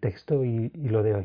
texto 0.00 0.44
y 0.44 0.70
lo 0.70 1.02
de 1.02 1.14
hoy. 1.14 1.22